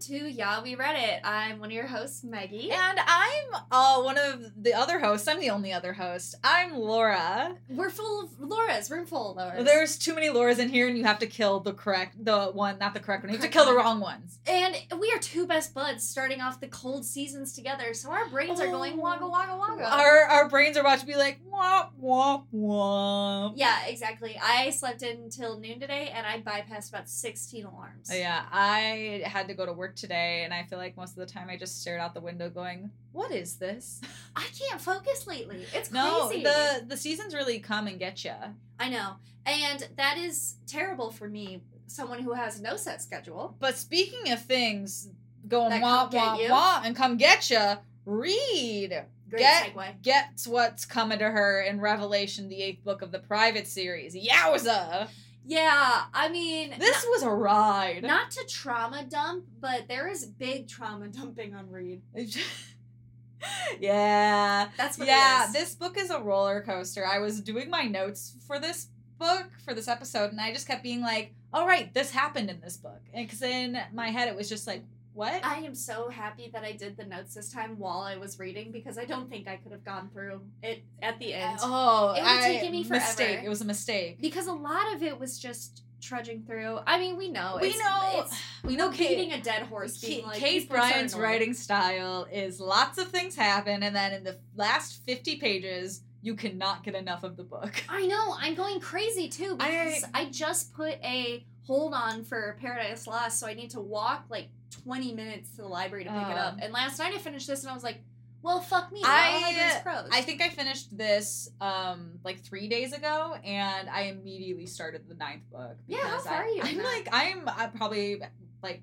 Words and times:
to 0.00 0.30
Yeah, 0.32 0.62
We 0.62 0.74
Read 0.76 0.96
It. 0.96 1.20
I'm 1.24 1.58
one 1.58 1.68
of 1.68 1.72
your 1.74 1.86
hosts, 1.86 2.24
Meggie. 2.24 2.70
And 2.72 2.98
I'm 3.06 3.60
uh, 3.70 4.00
one 4.02 4.16
of 4.18 4.50
the 4.56 4.72
other 4.72 4.98
hosts. 4.98 5.28
I'm 5.28 5.38
the 5.40 5.50
only 5.50 5.72
other 5.72 5.92
host. 5.92 6.34
I'm 6.42 6.74
Laura. 6.74 7.54
We're 7.68 7.90
full 7.90 8.22
of 8.24 8.30
Laura's, 8.40 8.90
room 8.90 9.04
full 9.06 9.32
of 9.32 9.36
Laura's. 9.36 9.64
There's 9.64 9.98
too 9.98 10.14
many 10.14 10.28
Lauras 10.28 10.58
in 10.58 10.68
here, 10.70 10.88
and 10.88 10.96
you 10.96 11.04
have 11.04 11.18
to 11.18 11.26
kill 11.26 11.60
the 11.60 11.72
correct, 11.74 12.24
the 12.24 12.46
one, 12.46 12.78
not 12.78 12.94
the 12.94 13.00
correct 13.00 13.24
one. 13.24 13.30
You 13.32 13.38
have 13.38 13.44
to 13.46 13.52
kill 13.52 13.66
the 13.66 13.74
wrong 13.74 14.00
ones. 14.00 14.38
and 14.46 14.74
we 14.98 15.12
are 15.12 15.18
two 15.18 15.46
best 15.46 15.74
buds 15.74 16.06
starting 16.08 16.40
off 16.40 16.60
the 16.60 16.68
cold 16.68 17.04
seasons 17.04 17.52
together, 17.52 17.92
so 17.92 18.10
our 18.10 18.28
brains 18.28 18.60
are 18.60 18.68
going 18.68 18.94
Oh. 18.94 19.02
wagga 19.02 19.28
wagga 19.28 19.56
wagga. 19.56 19.84
Our 19.84 20.22
our 20.24 20.48
brains 20.48 20.76
are 20.76 20.80
about 20.80 21.00
to 21.00 21.06
be 21.06 21.16
like 21.16 21.40
womp 21.60 21.88
womp 22.02 22.44
womp. 22.54 23.52
yeah, 23.56 23.86
exactly. 23.86 24.38
I 24.42 24.70
slept 24.70 25.02
until 25.02 25.58
noon 25.58 25.78
today 25.80 26.10
and 26.14 26.26
I 26.26 26.40
bypassed 26.40 26.88
about 26.88 27.08
16 27.08 27.64
alarms. 27.66 28.08
Oh, 28.10 28.16
yeah, 28.16 28.44
I 28.50 29.22
had 29.24 29.48
to 29.48 29.54
go 29.54 29.66
to 29.66 29.72
work 29.72 29.96
today, 29.96 30.42
and 30.44 30.54
I 30.54 30.62
feel 30.64 30.78
like 30.78 30.96
most 30.96 31.10
of 31.10 31.16
the 31.16 31.26
time 31.32 31.48
I 31.50 31.56
just 31.56 31.80
stared 31.80 32.00
out 32.00 32.14
the 32.14 32.20
window, 32.20 32.48
going, 32.48 32.90
"What 33.12 33.30
is 33.30 33.56
this?" 33.56 34.00
I 34.36 34.46
can't 34.58 34.80
focus 34.80 35.26
lately. 35.26 35.64
It's 35.74 35.90
No, 35.90 36.28
crazy. 36.28 36.44
the 36.44 36.84
the 36.86 36.96
seasons 36.96 37.34
really 37.34 37.58
come 37.58 37.86
and 37.86 37.98
get 37.98 38.24
you. 38.24 38.34
I 38.78 38.88
know. 38.88 39.16
And 39.46 39.88
that 39.96 40.16
is 40.18 40.56
terrible 40.66 41.10
for 41.10 41.28
me, 41.28 41.62
someone 41.86 42.20
who 42.22 42.32
has 42.34 42.60
no 42.60 42.76
set 42.76 43.02
schedule. 43.02 43.56
But 43.58 43.76
speaking 43.76 44.32
of 44.32 44.42
things 44.44 45.08
going 45.48 45.70
That 45.70 45.82
wah 45.82 46.02
come 46.08 46.10
get 46.38 46.50
wah 46.50 46.76
wah 46.78 46.82
and 46.84 46.94
come 46.94 47.16
get 47.16 47.50
you, 47.50 47.76
Reed 48.04 49.02
Great 49.30 49.40
Get- 49.40 49.74
segue. 49.74 50.02
gets 50.02 50.46
what's 50.46 50.84
coming 50.84 51.18
to 51.20 51.30
her 51.30 51.62
in 51.62 51.80
Revelation, 51.80 52.48
the 52.48 52.60
eighth 52.62 52.84
book 52.84 53.00
of 53.02 53.12
the 53.12 53.18
private 53.20 53.66
series. 53.66 54.14
Yowza! 54.16 55.08
Yeah, 55.46 56.02
I 56.12 56.28
mean, 56.28 56.74
This 56.78 57.04
was 57.08 57.22
a 57.22 57.30
ride. 57.30 58.02
not 58.02 58.30
to 58.32 58.44
trauma 58.46 59.04
dump, 59.04 59.46
but 59.60 59.88
there 59.88 60.06
is 60.08 60.26
big 60.26 60.68
trauma 60.68 61.08
dumping 61.08 61.54
on 61.54 61.70
Reed. 61.70 62.02
yeah. 63.80 64.68
That's 64.76 64.98
what 64.98 65.08
yeah, 65.08 65.48
this 65.52 65.74
book 65.74 65.96
is 65.98 66.10
a 66.10 66.20
roller 66.20 66.60
coaster. 66.60 67.06
I 67.06 67.18
was 67.20 67.40
doing 67.40 67.70
my 67.70 67.84
notes 67.84 68.36
for 68.46 68.58
this 68.58 68.88
book 69.18 69.48
for 69.64 69.74
this 69.74 69.88
episode, 69.88 70.30
and 70.30 70.40
I 70.40 70.52
just 70.52 70.66
kept 70.66 70.82
being 70.82 71.00
like, 71.00 71.34
"All 71.52 71.66
right, 71.66 71.92
this 71.94 72.10
happened 72.10 72.50
in 72.50 72.60
this 72.60 72.76
book," 72.76 73.00
because 73.14 73.42
in 73.42 73.78
my 73.92 74.08
head 74.10 74.28
it 74.28 74.36
was 74.36 74.48
just 74.48 74.66
like, 74.66 74.84
"What?" 75.12 75.44
I 75.44 75.56
am 75.56 75.74
so 75.74 76.08
happy 76.08 76.50
that 76.52 76.64
I 76.64 76.72
did 76.72 76.96
the 76.96 77.04
notes 77.04 77.34
this 77.34 77.52
time 77.52 77.78
while 77.78 78.00
I 78.00 78.16
was 78.16 78.38
reading 78.38 78.72
because 78.72 78.98
I 78.98 79.04
don't 79.04 79.28
think 79.30 79.48
I 79.48 79.56
could 79.56 79.72
have 79.72 79.84
gone 79.84 80.10
through 80.12 80.42
it 80.62 80.84
at 81.02 81.18
the 81.18 81.34
end. 81.34 81.58
Uh, 81.60 81.64
oh, 81.64 82.14
It 82.16 82.22
would've 82.22 82.40
taken 82.40 82.72
me 82.72 82.84
forever. 82.84 83.04
mistake. 83.04 83.40
It 83.44 83.48
was 83.48 83.60
a 83.60 83.64
mistake. 83.66 84.20
Because 84.20 84.46
a 84.46 84.52
lot 84.52 84.94
of 84.94 85.02
it 85.02 85.18
was 85.18 85.38
just 85.38 85.82
trudging 86.00 86.42
through. 86.44 86.78
I 86.86 86.98
mean, 86.98 87.16
we 87.16 87.30
know. 87.30 87.58
We 87.60 87.68
it's, 87.68 87.78
know- 87.78 88.24
It's, 88.24 88.40
We 88.64 88.76
know 88.76 88.90
beating 88.90 89.32
a 89.32 89.40
dead 89.40 89.62
horse. 89.64 89.98
Being 90.00 90.20
Kate, 90.20 90.26
like, 90.26 90.38
Kate 90.38 90.58
"These 90.60 90.68
books 90.68 90.80
are 90.80 90.90
Brian's 90.90 91.14
writing 91.14 91.54
style 91.54 92.26
is 92.30 92.60
lots 92.60 92.98
of 92.98 93.08
things 93.08 93.34
happen, 93.36 93.82
and 93.82 93.94
then 93.96 94.12
in 94.12 94.24
the 94.24 94.38
last 94.54 95.04
fifty 95.06 95.36
pages, 95.36 96.02
you 96.22 96.34
cannot 96.34 96.82
get 96.84 96.94
enough 96.94 97.22
of 97.24 97.36
the 97.36 97.42
book. 97.44 97.72
I 97.88 98.06
know. 98.06 98.34
I'm 98.38 98.54
going 98.54 98.80
crazy 98.80 99.28
too 99.28 99.56
I- 99.58 99.70
because 99.70 100.04
I, 100.14 100.24
just 100.26 100.74
put 100.74 100.94
a 101.02 101.44
hold 101.66 101.94
on 101.94 102.24
for 102.24 102.56
Paradise 102.60 103.06
Lost, 103.06 103.38
so 103.38 103.46
I 103.46 103.54
need 103.54 103.70
to 103.70 103.80
walk 103.80 104.26
like 104.28 104.48
20 104.70 105.12
minutes 105.14 105.50
to 105.52 105.58
the 105.58 105.68
library 105.68 106.04
to 106.04 106.10
pick 106.10 106.28
it 106.28 106.36
up. 106.36 106.54
Um. 106.54 106.60
And 106.62 106.72
last 106.72 106.98
night 106.98 107.14
I 107.14 107.18
finished 107.18 107.46
this, 107.46 107.62
and 107.62 107.70
I 107.70 107.74
was 107.74 107.82
like, 107.82 107.98
"Well, 108.42 108.60
fuck 108.60 108.92
me. 108.92 109.02
I, 109.04 109.42
I 109.44 109.52
do 109.52 109.58
is 109.58 109.76
I 109.76 109.80
prose." 109.80 110.08
I 110.12 110.22
think 110.22 110.40
I 110.40 110.48
finished 110.48 110.96
this 110.96 111.50
um 111.60 112.18
like 112.24 112.40
three 112.40 112.68
days 112.68 112.92
ago, 112.92 113.36
and 113.44 113.88
I 113.88 114.02
immediately 114.02 114.66
started 114.66 115.08
the 115.08 115.14
ninth 115.14 115.50
book. 115.50 115.76
Yeah, 115.86 116.08
how 116.08 116.18
far 116.20 116.34
I, 116.34 116.38
are 116.38 116.48
you? 116.48 116.62
I'm 116.62 116.78
like 116.78 117.08
I'm 117.12 117.48
uh, 117.48 117.68
probably 117.68 118.22
like 118.62 118.82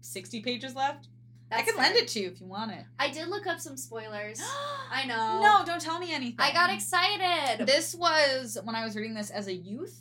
sixty 0.00 0.40
pages 0.40 0.74
left. 0.74 1.08
I 1.50 1.58
That's 1.58 1.70
can 1.70 1.80
lend 1.80 1.96
it 1.96 2.08
to 2.08 2.20
you 2.20 2.26
if 2.26 2.40
you 2.40 2.46
want 2.46 2.72
it. 2.72 2.84
I 2.98 3.10
did 3.10 3.28
look 3.28 3.46
up 3.46 3.60
some 3.60 3.76
spoilers. 3.76 4.42
I 4.90 5.06
know. 5.06 5.40
No, 5.40 5.62
don't 5.64 5.80
tell 5.80 6.00
me 6.00 6.12
anything. 6.12 6.40
I 6.40 6.52
got 6.52 6.70
excited. 6.70 7.66
This 7.66 7.94
was 7.94 8.58
when 8.64 8.74
I 8.74 8.84
was 8.84 8.96
reading 8.96 9.14
this 9.14 9.30
as 9.30 9.46
a 9.46 9.54
youth. 9.54 9.96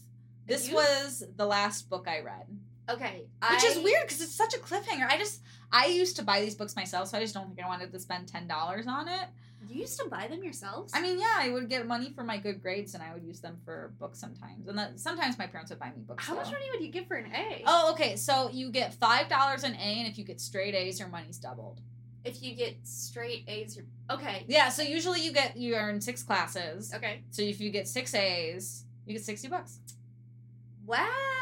This 0.47 0.67
youth? 0.67 0.75
was 0.75 1.23
the 1.35 1.45
last 1.45 1.89
book 1.89 2.07
I 2.07 2.21
read, 2.21 2.47
okay, 2.90 3.25
which 3.51 3.63
I, 3.63 3.68
is 3.68 3.79
weird 3.79 4.03
because 4.03 4.22
it's 4.22 4.35
such 4.35 4.53
a 4.53 4.57
cliffhanger. 4.57 5.07
I 5.07 5.18
just 5.18 5.41
I 5.72 5.88
used 5.88 6.16
to 6.18 6.23
buy 6.23 6.41
these 6.41 6.56
books 6.56 6.75
myself, 6.75 7.09
so 7.09 7.18
I 7.18 7.22
just 7.22 7.34
don't 7.34 7.47
think 7.47 7.63
I 7.63 7.68
wanted 7.68 7.91
to 7.91 8.00
spend 8.00 8.28
ten 8.28 8.47
dollars 8.47 8.88
on 8.88 9.07
it. 9.07 9.28
You 9.68 9.81
used 9.81 10.00
to 10.00 10.07
buy 10.09 10.28
them 10.28 10.44
yourselves? 10.44 10.94
I 10.95 11.01
mean, 11.01 11.19
yeah, 11.19 11.34
I 11.38 11.50
would 11.50 11.69
get 11.69 11.88
money 11.88 12.12
for 12.13 12.24
my 12.24 12.38
good 12.38 12.62
grades, 12.62 12.94
and 12.94 13.01
I 13.01 13.13
would 13.13 13.24
use 13.24 13.40
them 13.40 13.57
for 13.66 13.94
books 14.00 14.19
sometimes. 14.19 14.68
And 14.68 14.78
then 14.78 14.97
sometimes 14.97 15.38
my 15.40 15.47
parents 15.47 15.72
would 15.72 15.79
buy 15.79 15.88
me 15.88 16.03
books. 16.06 16.25
how 16.25 16.35
much 16.35 16.51
money 16.51 16.66
would 16.72 16.81
you 16.81 16.91
get 16.91 17.07
for 17.07 17.16
an 17.16 17.31
A? 17.34 17.63
Oh, 17.66 17.91
okay. 17.94 18.16
So 18.16 18.50
you 18.51 18.69
get 18.69 18.94
five 18.94 19.28
dollars 19.28 19.63
an 19.63 19.74
A, 19.75 20.00
and 20.00 20.07
if 20.07 20.18
you 20.18 20.24
get 20.24 20.40
straight 20.40 20.75
A's, 20.75 21.00
your 21.00 21.09
money's 21.09 21.38
doubled. 21.38 21.81
If 22.24 22.41
you 22.41 22.56
get 22.56 22.78
straight 22.84 23.45
A's, 23.47 23.75
you're 23.75 23.85
okay. 24.09 24.45
Yeah. 24.47 24.69
So 24.69 24.81
usually 24.81 25.22
you 25.22 25.31
get 25.31 25.57
you 25.57 25.75
earn 25.75 26.01
six 26.01 26.24
classes. 26.24 26.94
Okay. 26.94 27.24
So 27.31 27.41
if 27.41 27.59
you 27.59 27.69
get 27.69 27.88
six 27.88 28.13
A's, 28.13 28.85
you 29.06 29.13
get 29.13 29.24
sixty 29.24 29.47
bucks. 29.47 29.79
Wow. 30.85 31.34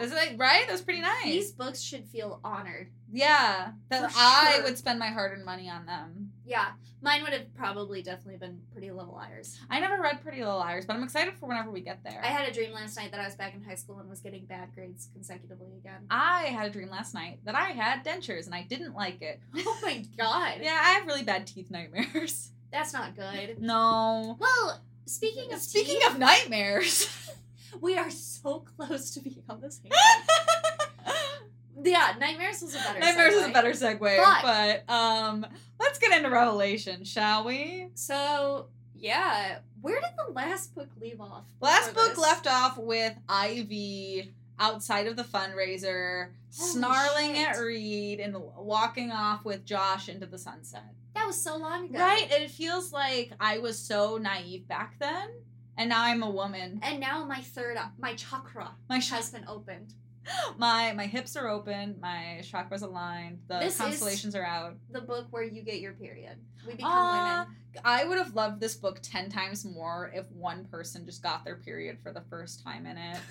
Is 0.00 0.12
it 0.12 0.36
right? 0.38 0.64
That's 0.68 0.82
pretty 0.82 1.00
nice. 1.00 1.24
These 1.24 1.52
books 1.52 1.80
should 1.80 2.04
feel 2.06 2.40
honored. 2.44 2.88
Yeah, 3.12 3.72
that 3.90 4.10
For 4.12 4.18
I 4.18 4.52
sure. 4.56 4.64
would 4.64 4.76
spend 4.78 4.98
my 4.98 5.06
hard-earned 5.08 5.44
money 5.44 5.68
on 5.70 5.86
them. 5.86 6.32
Yeah, 6.44 6.72
mine 7.00 7.22
would 7.22 7.32
have 7.32 7.54
probably 7.54 8.02
definitely 8.02 8.38
been 8.38 8.60
Pretty 8.72 8.90
Little 8.90 9.14
Liars. 9.14 9.56
I 9.70 9.78
never 9.78 10.02
read 10.02 10.20
Pretty 10.22 10.38
Little 10.40 10.58
Liars, 10.58 10.84
but 10.84 10.96
I'm 10.96 11.02
excited 11.04 11.34
for 11.34 11.46
whenever 11.46 11.70
we 11.70 11.80
get 11.80 12.02
there. 12.02 12.20
I 12.24 12.26
had 12.28 12.48
a 12.48 12.52
dream 12.52 12.72
last 12.72 12.96
night 12.96 13.12
that 13.12 13.20
I 13.20 13.24
was 13.26 13.36
back 13.36 13.54
in 13.54 13.62
high 13.62 13.76
school 13.76 13.98
and 14.00 14.10
was 14.10 14.18
getting 14.20 14.44
bad 14.46 14.74
grades 14.74 15.08
consecutively 15.12 15.76
again. 15.78 16.06
I 16.10 16.44
had 16.46 16.66
a 16.66 16.70
dream 16.70 16.90
last 16.90 17.14
night 17.14 17.38
that 17.44 17.54
I 17.54 17.66
had 17.70 18.04
dentures 18.04 18.46
and 18.46 18.54
I 18.54 18.62
didn't 18.62 18.94
like 18.94 19.22
it. 19.22 19.40
Oh 19.66 19.78
my 19.82 20.04
god. 20.18 20.58
Yeah, 20.60 20.78
I 20.82 20.90
have 20.94 21.06
really 21.06 21.22
bad 21.22 21.46
teeth 21.46 21.70
nightmares. 21.70 22.50
That's 22.72 22.92
not 22.92 23.14
good. 23.14 23.58
No. 23.60 24.36
Well, 24.40 24.82
speaking 25.06 25.52
of 25.52 25.60
Speaking 25.60 26.00
teeth, 26.00 26.10
of 26.10 26.18
nightmares. 26.18 27.08
we 27.80 27.96
are 27.98 28.10
so 28.10 28.64
close 28.76 29.10
to 29.12 29.20
being 29.20 29.42
on 29.48 29.60
the 29.60 29.70
same. 29.70 29.90
yeah, 31.82 32.14
Nightmares 32.18 32.62
was 32.62 32.74
a 32.74 32.78
better. 32.78 33.00
nightmares 33.00 33.34
is 33.34 33.46
a 33.46 33.50
better 33.52 33.70
segue, 33.70 34.16
Fuck. 34.16 34.42
but 34.42 34.92
um 34.92 35.46
let's 35.80 35.98
get 35.98 36.16
into 36.16 36.30
Revelation, 36.30 37.04
shall 37.04 37.44
we? 37.44 37.88
So 37.94 38.66
yeah, 38.94 39.58
where 39.82 40.00
did 40.00 40.10
the 40.26 40.32
last 40.32 40.74
book 40.74 40.88
leave 41.00 41.20
off? 41.20 41.44
Last 41.60 41.94
book 41.94 42.10
this? 42.10 42.18
left 42.18 42.46
off 42.46 42.78
with 42.78 43.14
Ivy 43.28 44.32
outside 44.58 45.06
of 45.08 45.16
the 45.16 45.24
fundraiser, 45.24 46.28
Holy 46.56 46.70
snarling 46.70 47.34
shit. 47.34 47.48
at 47.48 47.58
Reed 47.58 48.20
and 48.20 48.36
walking 48.56 49.10
off 49.10 49.44
with 49.44 49.64
Josh 49.64 50.08
into 50.08 50.26
the 50.26 50.38
sunset. 50.38 50.84
That 51.14 51.26
was 51.26 51.40
so 51.40 51.56
long 51.56 51.86
ago. 51.86 51.98
Right? 51.98 52.30
It 52.30 52.50
feels 52.50 52.92
like 52.92 53.32
I 53.40 53.58
was 53.58 53.78
so 53.78 54.16
naive 54.16 54.66
back 54.66 54.94
then, 54.98 55.28
and 55.76 55.88
now 55.88 56.02
I'm 56.04 56.22
a 56.22 56.30
woman. 56.30 56.80
And 56.82 57.00
now 57.00 57.24
my 57.24 57.40
third, 57.40 57.76
my 57.98 58.14
chakra 58.14 58.70
My 58.88 59.00
sh- 59.00 59.10
has 59.10 59.30
been 59.30 59.44
opened. 59.48 59.94
my 60.58 60.92
my 60.92 61.06
hips 61.06 61.36
are 61.36 61.48
open, 61.48 61.96
my 62.00 62.40
chakras 62.42 62.82
aligned, 62.82 63.40
the 63.48 63.58
This 63.58 63.74
is- 63.74 63.80
constellations 63.80 64.34
are 64.34 64.44
out. 64.44 64.74
The 64.90 65.00
book 65.02 65.26
where 65.30 65.42
you 65.44 65.62
get 65.62 65.80
your 65.80 65.92
period. 65.92 66.38
We 66.66 66.74
become 66.74 66.90
Uh, 66.92 67.12
women. 67.44 67.56
I 67.84 68.04
would 68.04 68.18
have 68.18 68.34
loved 68.34 68.60
this 68.60 68.74
book 68.76 69.00
ten 69.02 69.28
times 69.30 69.64
more 69.64 70.10
if 70.14 70.30
one 70.30 70.64
person 70.66 71.04
just 71.04 71.22
got 71.22 71.44
their 71.44 71.56
period 71.56 71.98
for 72.02 72.12
the 72.12 72.22
first 72.30 72.62
time 72.64 72.86
in 72.86 72.96
it. 72.96 73.18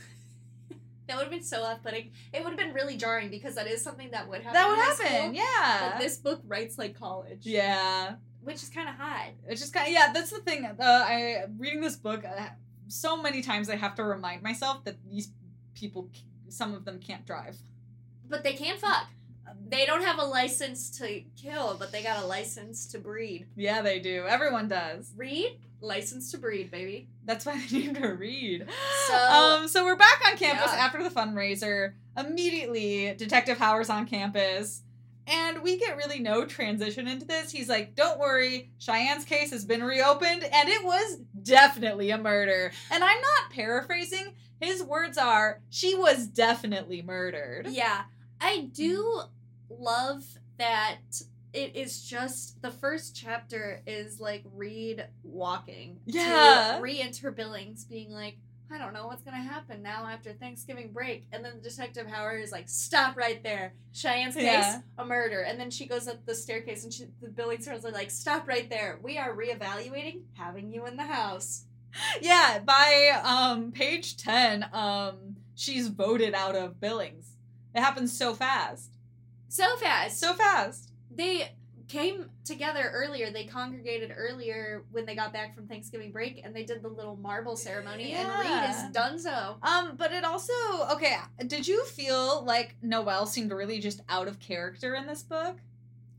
That 1.07 1.17
would 1.17 1.23
have 1.23 1.31
been 1.31 1.43
so 1.43 1.61
off-putting. 1.63 2.11
It 2.31 2.43
would 2.43 2.51
have 2.51 2.57
been 2.57 2.71
really 2.73 2.95
jarring 2.95 3.29
because 3.29 3.55
that 3.55 3.67
is 3.67 3.83
something 3.83 4.11
that 4.11 4.25
would 4.29 4.41
happen. 4.41 4.53
that 4.53 4.69
would 4.69 4.79
happen, 4.79 5.05
school, 5.05 5.33
yeah. 5.33 5.89
But 5.91 5.99
this 5.99 6.15
book 6.15 6.39
writes 6.47 6.77
like 6.77 6.97
college. 6.97 7.45
yeah. 7.45 8.15
Which 8.43 8.55
is 8.63 8.69
kind 8.69 8.89
of 8.89 8.95
hot. 8.95 9.29
It's 9.47 9.61
just 9.61 9.73
kind 9.73 9.87
of 9.87 9.93
yeah. 9.93 10.11
That's 10.13 10.31
the 10.31 10.39
thing. 10.39 10.65
Uh, 10.65 10.75
I 10.79 11.45
reading 11.57 11.81
this 11.81 11.95
book 11.95 12.23
uh, 12.25 12.47
so 12.87 13.21
many 13.21 13.41
times. 13.41 13.69
I 13.69 13.75
have 13.75 13.95
to 13.95 14.03
remind 14.03 14.41
myself 14.43 14.83
that 14.85 14.97
these 15.09 15.29
people, 15.75 16.09
some 16.49 16.73
of 16.73 16.85
them 16.85 16.99
can't 16.99 17.25
drive. 17.25 17.57
But 18.29 18.43
they 18.43 18.53
can 18.53 18.77
fuck. 18.77 19.07
They 19.69 19.85
don't 19.85 20.03
have 20.03 20.19
a 20.19 20.23
license 20.25 20.89
to 20.99 21.21
kill, 21.41 21.75
but 21.77 21.91
they 21.91 22.01
got 22.01 22.23
a 22.23 22.25
license 22.25 22.87
to 22.87 22.99
breed. 22.99 23.45
Yeah, 23.55 23.81
they 23.81 23.99
do. 23.99 24.25
Everyone 24.27 24.67
does. 24.67 25.11
Read? 25.15 25.59
License 25.81 26.31
to 26.31 26.37
breed, 26.37 26.71
baby. 26.71 27.09
That's 27.25 27.45
why 27.45 27.59
they 27.69 27.79
named 27.79 27.97
her 27.97 28.15
Reed. 28.15 28.65
So- 29.07 29.15
um, 29.61 29.67
so 29.67 29.83
we're 29.85 29.97
back 29.97 30.21
on 30.25 30.37
campus 30.37 30.71
Yeah. 30.73 30.79
after 30.85 31.03
the 31.03 31.09
fundraiser. 31.09 31.93
Immediately, 32.17 33.13
Detective 33.15 33.57
Howard's 33.57 33.89
on 33.89 34.05
campus. 34.07 34.81
And 35.27 35.61
we 35.61 35.77
get 35.77 35.97
really 35.97 36.19
no 36.19 36.45
transition 36.45 37.07
into 37.07 37.25
this. 37.25 37.51
He's 37.51 37.69
like, 37.69 37.95
Don't 37.95 38.19
worry, 38.19 38.71
Cheyenne's 38.79 39.25
case 39.25 39.51
has 39.51 39.65
been 39.65 39.83
reopened, 39.83 40.43
and 40.43 40.69
it 40.69 40.83
was 40.83 41.19
definitely 41.41 42.11
a 42.11 42.17
murder. 42.17 42.71
And 42.91 43.03
I'm 43.03 43.21
not 43.21 43.51
paraphrasing. 43.51 44.33
His 44.59 44.83
words 44.83 45.17
are, 45.17 45.61
She 45.69 45.95
was 45.95 46.27
definitely 46.27 47.01
murdered. 47.01 47.67
Yeah. 47.69 48.03
I 48.41 48.69
do 48.73 49.03
mm-hmm. 49.03 49.83
love 49.83 50.25
that 50.57 50.97
it 51.53 51.75
is 51.75 52.03
just 52.03 52.61
the 52.61 52.71
first 52.71 53.15
chapter 53.15 53.81
is 53.85 54.19
like 54.19 54.43
Reed 54.53 55.05
walking. 55.23 55.99
Yeah. 56.05 56.75
To 56.75 56.81
re-enter 56.81 57.31
Billings 57.31 57.85
being 57.85 58.11
like, 58.11 58.37
I 58.71 58.77
don't 58.79 58.93
know 58.93 59.05
what's 59.07 59.21
gonna 59.21 59.37
happen 59.37 59.83
now 59.83 60.05
after 60.07 60.33
Thanksgiving 60.33 60.91
break. 60.91 61.25
And 61.31 61.45
then 61.45 61.61
Detective 61.61 62.07
Howard 62.07 62.41
is 62.41 62.51
like, 62.51 62.67
stop 62.69 63.15
right 63.15 63.41
there. 63.43 63.73
Cheyenne's 63.93 64.35
case, 64.35 64.43
Yeah. 64.45 64.81
a 64.97 65.05
murder. 65.05 65.41
And 65.41 65.59
then 65.59 65.69
she 65.69 65.85
goes 65.85 66.07
up 66.07 66.25
the 66.25 66.33
staircase 66.33 66.83
and 66.83 66.91
she, 66.93 67.05
the 67.21 67.29
Billings 67.29 67.67
girls 67.67 67.85
are 67.85 67.91
like, 67.91 68.09
stop 68.09 68.47
right 68.47 68.67
there. 68.69 68.99
We 69.03 69.17
are 69.19 69.35
reevaluating 69.35 70.21
having 70.33 70.71
you 70.71 70.85
in 70.87 70.95
the 70.97 71.03
house. 71.03 71.65
Yeah, 72.21 72.59
by 72.65 73.11
um 73.23 73.71
page 73.71 74.17
10, 74.17 74.65
um 74.73 75.35
she's 75.55 75.89
voted 75.89 76.33
out 76.33 76.55
of 76.55 76.79
Billings. 76.79 77.37
It 77.75 77.81
happens 77.81 78.17
so 78.17 78.33
fast. 78.33 78.95
So 79.49 79.75
fast. 79.77 80.19
So 80.19 80.33
fast. 80.33 80.91
they 81.15 81.51
came 81.87 82.29
together 82.45 82.89
earlier. 82.93 83.31
They 83.31 83.45
congregated 83.45 84.13
earlier 84.15 84.83
when 84.91 85.05
they 85.05 85.15
got 85.15 85.33
back 85.33 85.55
from 85.55 85.67
Thanksgiving 85.67 86.11
break 86.11 86.41
and 86.43 86.55
they 86.55 86.63
did 86.63 86.81
the 86.81 86.87
little 86.89 87.15
marble 87.17 87.55
ceremony. 87.55 88.13
And 88.13 88.27
Reed 88.39 88.49
Yeah. 88.49 88.89
is 88.89 88.95
donezo. 88.95 89.55
Um, 89.63 89.95
but 89.97 90.11
it 90.11 90.23
also 90.23 90.53
okay, 90.91 91.17
did 91.47 91.67
you 91.67 91.85
feel 91.85 92.43
like 92.43 92.75
Noelle 92.81 93.25
seemed 93.25 93.51
really 93.51 93.79
just 93.79 94.01
out 94.09 94.27
of 94.27 94.39
character 94.39 94.95
in 94.95 95.07
this 95.07 95.23
book? 95.23 95.57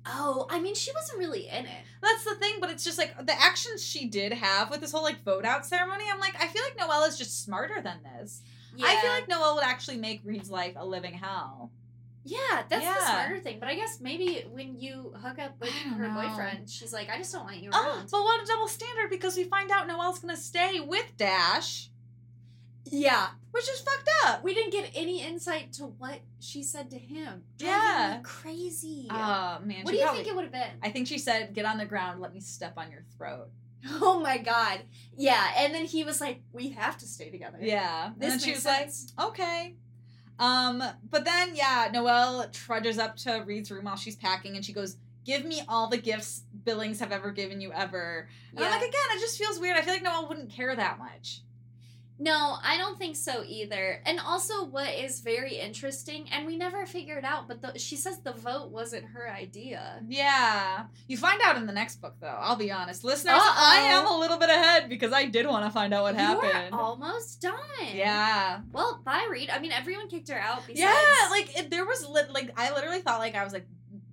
Oh, 0.07 0.47
I 0.51 0.61
mean, 0.61 0.75
she 0.75 0.93
wasn't 0.93 1.19
really 1.19 1.49
in 1.49 1.65
it. 1.65 1.85
That's 2.03 2.25
the 2.25 2.35
thing, 2.35 2.57
but 2.61 2.69
it's 2.71 2.85
just 2.85 2.99
like 2.99 3.17
the 3.25 3.41
actions 3.41 3.83
she 3.83 4.07
did 4.07 4.35
have 4.35 4.71
with 4.71 4.81
this 4.83 4.93
whole 4.93 5.03
like 5.03 5.23
vote 5.25 5.47
out 5.47 5.65
ceremony. 5.65 6.05
I'm 6.13 6.21
like, 6.21 6.35
I 6.39 6.47
feel 6.47 6.63
like 6.63 6.79
Noelle 6.79 7.05
is 7.05 7.17
just 7.17 7.43
smarter 7.43 7.81
than 7.81 8.01
this. 8.03 8.43
I 8.83 8.97
feel 8.97 9.11
like 9.13 9.29
Noelle 9.29 9.55
would 9.55 9.65
actually 9.65 9.97
make 9.97 10.21
Reed's 10.25 10.51
life 10.51 10.75
a 10.77 10.85
living 10.85 11.15
hell. 11.15 11.71
Yeah, 12.27 12.63
that's 12.69 12.83
Yeah. 12.83 12.95
the 12.95 13.01
smarter 13.07 13.39
thing. 13.41 13.59
But 13.61 13.69
I 13.69 13.75
guess 13.75 14.01
maybe 14.01 14.45
when 14.51 14.79
you 14.81 15.13
hook 15.23 15.39
up 15.39 15.61
with 15.61 15.71
her 15.71 16.09
know. 16.09 16.15
boyfriend, 16.15 16.71
she's 16.71 16.93
like, 16.93 17.11
I 17.11 17.19
just 17.19 17.33
don't 17.33 17.45
want 17.45 17.59
you 17.59 17.71
Oh, 17.73 17.83
around. 17.97 18.09
but 18.11 18.23
what 18.23 18.43
a 18.43 18.47
double 18.47 18.67
standard 18.69 19.11
because 19.11 19.37
we 19.37 19.45
find 19.45 19.71
out 19.71 19.87
Noelle's 19.87 20.21
gonna 20.21 20.37
stay 20.37 20.81
with 20.81 21.17
Dash, 21.19 21.91
yeah. 22.87 23.29
which 23.51 23.69
is 23.69 23.81
fucked 23.81 24.09
up. 24.25 24.43
We 24.43 24.55
didn't 24.55 24.73
get 24.73 24.91
any 24.95 25.23
insight 25.23 25.73
to 25.75 25.85
what 25.87 26.21
she 26.41 26.63
said 26.63 26.91
to 26.93 26.99
him. 26.99 27.43
Yeah. 27.59 28.21
crazy. 28.23 29.07
Oh 29.11 29.59
man, 29.63 29.85
what 29.85 29.89
do 29.93 29.97
you 29.97 30.03
probably- 30.03 30.23
think 30.23 30.29
it 30.29 30.35
would 30.37 30.45
have 30.45 30.53
been? 30.53 30.79
I 30.83 30.91
think 30.91 31.07
she 31.07 31.19
said, 31.19 31.53
"Get 31.55 31.65
on 31.67 31.79
the 31.79 31.87
ground, 31.87 32.21
let 32.21 32.33
me 32.33 32.41
step 32.41 32.75
on 32.79 32.91
your 32.91 33.05
throat." 33.17 33.49
Oh 34.01 34.19
my 34.19 34.39
god. 34.39 34.81
Yeah, 35.15 35.47
and 35.59 35.75
then 35.75 35.85
he 35.85 36.05
was 36.05 36.19
like, 36.19 36.41
We 36.53 36.71
have 36.71 36.97
to 36.99 37.07
stay 37.07 37.29
together. 37.29 37.59
Yeah, 37.61 38.07
and 38.07 38.19
This 38.19 38.31
then 38.31 38.39
she 38.41 38.53
was 38.53 38.63
sense. 38.63 39.13
like, 39.19 39.27
"Okay." 39.29 39.75
Um, 40.39 40.83
but 41.11 41.25
then 41.25 41.55
yeah, 41.55 41.89
Noelle 41.93 42.49
trudges 42.51 42.99
up 42.99 43.17
to 43.19 43.43
Reed's 43.47 43.71
room 43.71 43.85
while 43.85 43.97
she's 43.97 44.17
packing, 44.17 44.57
and 44.57 44.65
she 44.65 44.73
goes, 44.73 44.97
"Give 45.25 45.45
me 45.45 45.63
all 45.69 45.89
the 45.89 45.97
gifts 45.97 46.43
Billings 46.65 47.01
have 47.01 47.13
ever 47.13 47.31
given 47.31 47.61
you 47.61 47.73
ever." 47.73 48.29
And 48.51 48.65
I'm 48.65 48.71
like, 48.71 48.81
again, 48.81 49.17
it 49.17 49.21
just 49.21 49.39
feels 49.39 49.59
weird. 49.61 49.77
I 49.77 49.83
feel 49.83 49.95
like 49.95 50.03
Noelle 50.03 50.29
wouldn't 50.29 50.51
care 50.51 50.75
that 50.75 50.99
much. 50.99 51.41
No, 52.19 52.57
I 52.63 52.79
don't 52.79 52.97
think 52.97 53.17
so 53.17 53.43
either. 53.47 54.01
And 54.07 54.21
also, 54.21 54.65
what 54.65 54.95
is 54.95 55.21
very 55.21 55.57
interesting, 55.57 56.29
and 56.31 56.47
we 56.47 56.57
never 56.57 56.87
figured 56.87 57.25
out, 57.25 57.49
but 57.49 57.61
the, 57.61 57.79
she 57.79 57.97
says 57.97 58.21
the 58.21 58.33
vote 58.33 58.71
wasn't 58.71 59.07
her 59.07 59.29
idea. 59.29 60.01
Yeah. 60.07 60.85
You 61.09 61.17
find 61.17 61.41
out 61.45 61.57
in 61.57 61.67
the 61.67 61.73
next 61.73 62.01
book, 62.01 62.15
though. 62.21 62.29
I'll 62.39 62.55
be 62.57 62.71
honest. 62.71 63.03
Listeners, 63.03 63.35
Uh-oh. 63.35 63.55
I 63.57 63.79
am 63.89 64.07
a 64.07 64.17
little 64.17 64.39
bit 64.39 64.49
ahead 64.49 64.89
because 64.89 65.13
I 65.13 65.25
did 65.25 65.47
want 65.47 65.65
to 65.65 65.71
find 65.73 65.93
out 65.93 66.05
what 66.05 66.15
happened. 66.15 66.53
You're 66.71 66.81
almost 66.81 67.41
done. 67.41 67.55
yeah. 67.93 68.61
Well, 68.73 69.01
bye, 69.05 69.27
Reed. 69.29 69.51
I 69.51 69.59
mean, 69.59 69.73
everyone 69.73 70.09
kicked 70.09 70.29
her 70.29 70.39
out. 70.39 70.63
Besides, 70.67 70.81
Yeah, 70.81 71.29
like 71.31 71.59
it, 71.59 71.71
there 71.71 71.85
was 71.85 72.07
lit, 72.09 72.31
like 72.31 72.51
I 72.57 72.73
literally 72.73 73.01
thought 73.01 73.19
like 73.19 73.35
I 73.35 73.43
was 73.43 73.53
like 73.53 73.67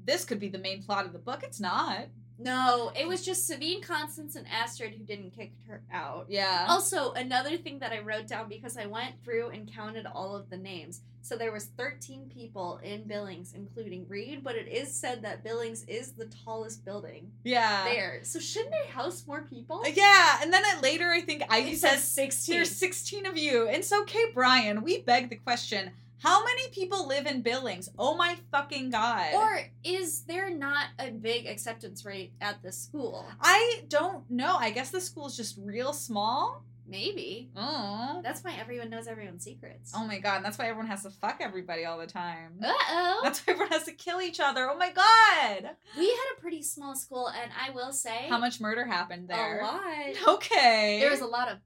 this 0.03 0.25
could 0.25 0.39
be 0.39 0.49
the 0.49 0.57
main 0.57 0.81
plot 0.81 1.05
of 1.05 1.13
the 1.13 1.19
book. 1.19 1.43
It's 1.43 1.59
not. 1.59 2.07
No, 2.43 2.91
it 2.99 3.07
was 3.07 3.23
just 3.23 3.47
Sabine, 3.47 3.81
Constance, 3.81 4.35
and 4.35 4.45
Astrid 4.47 4.93
who 4.93 5.03
didn't 5.03 5.31
kick 5.31 5.53
her 5.67 5.81
out. 5.91 6.25
Yeah. 6.29 6.65
Also, 6.67 7.11
another 7.13 7.57
thing 7.57 7.79
that 7.79 7.91
I 7.91 7.99
wrote 7.99 8.27
down 8.27 8.49
because 8.49 8.77
I 8.77 8.85
went 8.85 9.23
through 9.23 9.49
and 9.49 9.71
counted 9.71 10.05
all 10.05 10.35
of 10.35 10.49
the 10.49 10.57
names. 10.57 11.01
So 11.23 11.37
there 11.37 11.51
was 11.51 11.65
13 11.77 12.31
people 12.33 12.79
in 12.83 13.03
Billings, 13.03 13.53
including 13.53 14.07
Reed, 14.09 14.43
but 14.43 14.55
it 14.55 14.67
is 14.67 14.91
said 14.91 15.21
that 15.21 15.43
Billings 15.43 15.83
is 15.85 16.13
the 16.13 16.25
tallest 16.43 16.83
building 16.83 17.31
yeah. 17.43 17.83
there. 17.85 18.21
So 18.23 18.39
shouldn't 18.39 18.71
they 18.71 18.89
house 18.91 19.25
more 19.27 19.41
people? 19.41 19.83
Uh, 19.85 19.89
Yeah, 19.93 20.39
and 20.41 20.51
then 20.51 20.63
at 20.65 20.81
later 20.81 21.09
I 21.09 21.21
think 21.21 21.43
Ivy 21.47 21.71
It 21.71 21.77
says 21.77 21.91
says 21.91 22.03
16. 22.05 22.55
there's 22.55 22.75
16 22.75 23.25
of 23.27 23.37
you. 23.37 23.67
And 23.67 23.85
so 23.85 24.03
Kate 24.05 24.33
Brian, 24.33 24.81
we 24.81 25.01
beg 25.01 25.29
the 25.29 25.35
question, 25.35 25.91
how 26.21 26.43
many 26.43 26.69
people 26.69 27.07
live 27.07 27.25
in 27.25 27.41
Billings? 27.41 27.89
Oh 27.97 28.15
my 28.15 28.37
fucking 28.51 28.91
god. 28.91 29.33
Or 29.33 29.59
is 29.83 30.21
there 30.23 30.49
not 30.51 30.87
a 30.99 31.09
big 31.09 31.47
acceptance 31.47 32.05
rate 32.05 32.33
at 32.39 32.61
the 32.61 32.71
school? 32.71 33.25
I 33.41 33.83
don't 33.89 34.29
know. 34.29 34.55
I 34.59 34.69
guess 34.69 34.91
the 34.91 35.01
school's 35.01 35.35
just 35.35 35.57
real 35.59 35.93
small. 35.93 36.63
Maybe. 36.87 37.49
Oh. 37.55 38.19
That's 38.21 38.43
why 38.43 38.53
everyone 38.59 38.89
knows 38.89 39.07
everyone's 39.07 39.43
secrets. 39.45 39.93
Oh 39.95 40.05
my 40.05 40.19
god, 40.19 40.37
and 40.37 40.45
that's 40.45 40.57
why 40.57 40.65
everyone 40.65 40.87
has 40.87 41.03
to 41.03 41.09
fuck 41.09 41.37
everybody 41.39 41.85
all 41.85 41.97
the 41.97 42.05
time. 42.05 42.59
Uh 42.61 42.71
oh. 42.89 43.19
That's 43.23 43.39
why 43.39 43.53
everyone 43.53 43.71
has 43.71 43.85
to 43.85 43.93
kill 43.93 44.21
each 44.21 44.39
other. 44.39 44.69
Oh 44.69 44.77
my 44.77 44.91
god. 44.91 45.69
We 45.97 46.07
had 46.07 46.25
a 46.37 46.41
pretty 46.41 46.61
small 46.61 46.95
school, 46.95 47.29
and 47.29 47.49
I 47.59 47.71
will 47.71 47.93
say 47.93 48.27
How 48.29 48.37
much 48.37 48.59
murder 48.59 48.85
happened 48.85 49.29
there? 49.29 49.61
A 49.61 49.63
lot. 49.63 49.81
Okay. 50.35 50.97
There 50.99 51.09
was 51.11 51.21
a 51.21 51.25
lot 51.25 51.49
of 51.49 51.57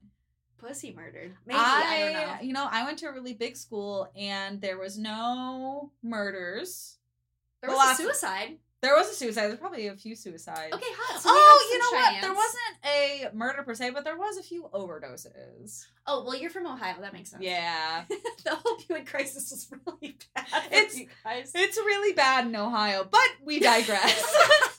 pussy 0.58 0.92
murdered. 0.94 1.34
Maybe 1.46 1.58
I, 1.58 1.98
don't 2.00 2.12
know. 2.12 2.36
You 2.46 2.52
know, 2.52 2.68
I 2.70 2.84
went 2.84 2.98
to 3.00 3.06
a 3.06 3.12
really 3.12 3.34
big 3.34 3.56
school 3.56 4.10
and 4.16 4.60
there 4.60 4.78
was 4.78 4.98
no 4.98 5.90
murders. 6.02 6.98
There 7.60 7.70
Well, 7.70 7.78
was 7.78 7.86
a 7.86 7.88
lots- 7.88 7.98
suicide. 8.20 8.58
There 8.82 8.94
was 8.94 9.08
a 9.10 9.14
suicide. 9.14 9.48
There's 9.48 9.58
probably 9.58 9.86
a 9.86 9.96
few 9.96 10.14
suicides. 10.14 10.72
Okay, 10.72 10.84
hot. 10.86 11.20
So 11.20 11.30
oh, 11.32 11.68
you 11.72 11.78
know 11.78 11.84
some 11.90 12.14
what? 12.14 12.20
There 12.20 12.34
wasn't 12.34 13.32
a 13.32 13.36
murder 13.36 13.62
per 13.62 13.74
se, 13.74 13.90
but 13.90 14.04
there 14.04 14.18
was 14.18 14.36
a 14.36 14.42
few 14.42 14.68
overdoses. 14.72 15.86
Oh 16.06 16.24
well, 16.24 16.36
you're 16.36 16.50
from 16.50 16.66
Ohio. 16.66 16.94
That 17.00 17.12
makes 17.12 17.30
sense. 17.30 17.42
Yeah. 17.42 18.04
the 18.08 18.50
opioid 18.50 19.06
crisis 19.06 19.50
was 19.50 19.68
really 19.86 20.18
bad. 20.34 20.46
It's- 20.70 21.00
it's 21.54 21.76
really 21.78 22.12
bad 22.14 22.46
in 22.46 22.54
Ohio, 22.54 23.06
but 23.10 23.28
we 23.44 23.60
digress. 23.60 24.22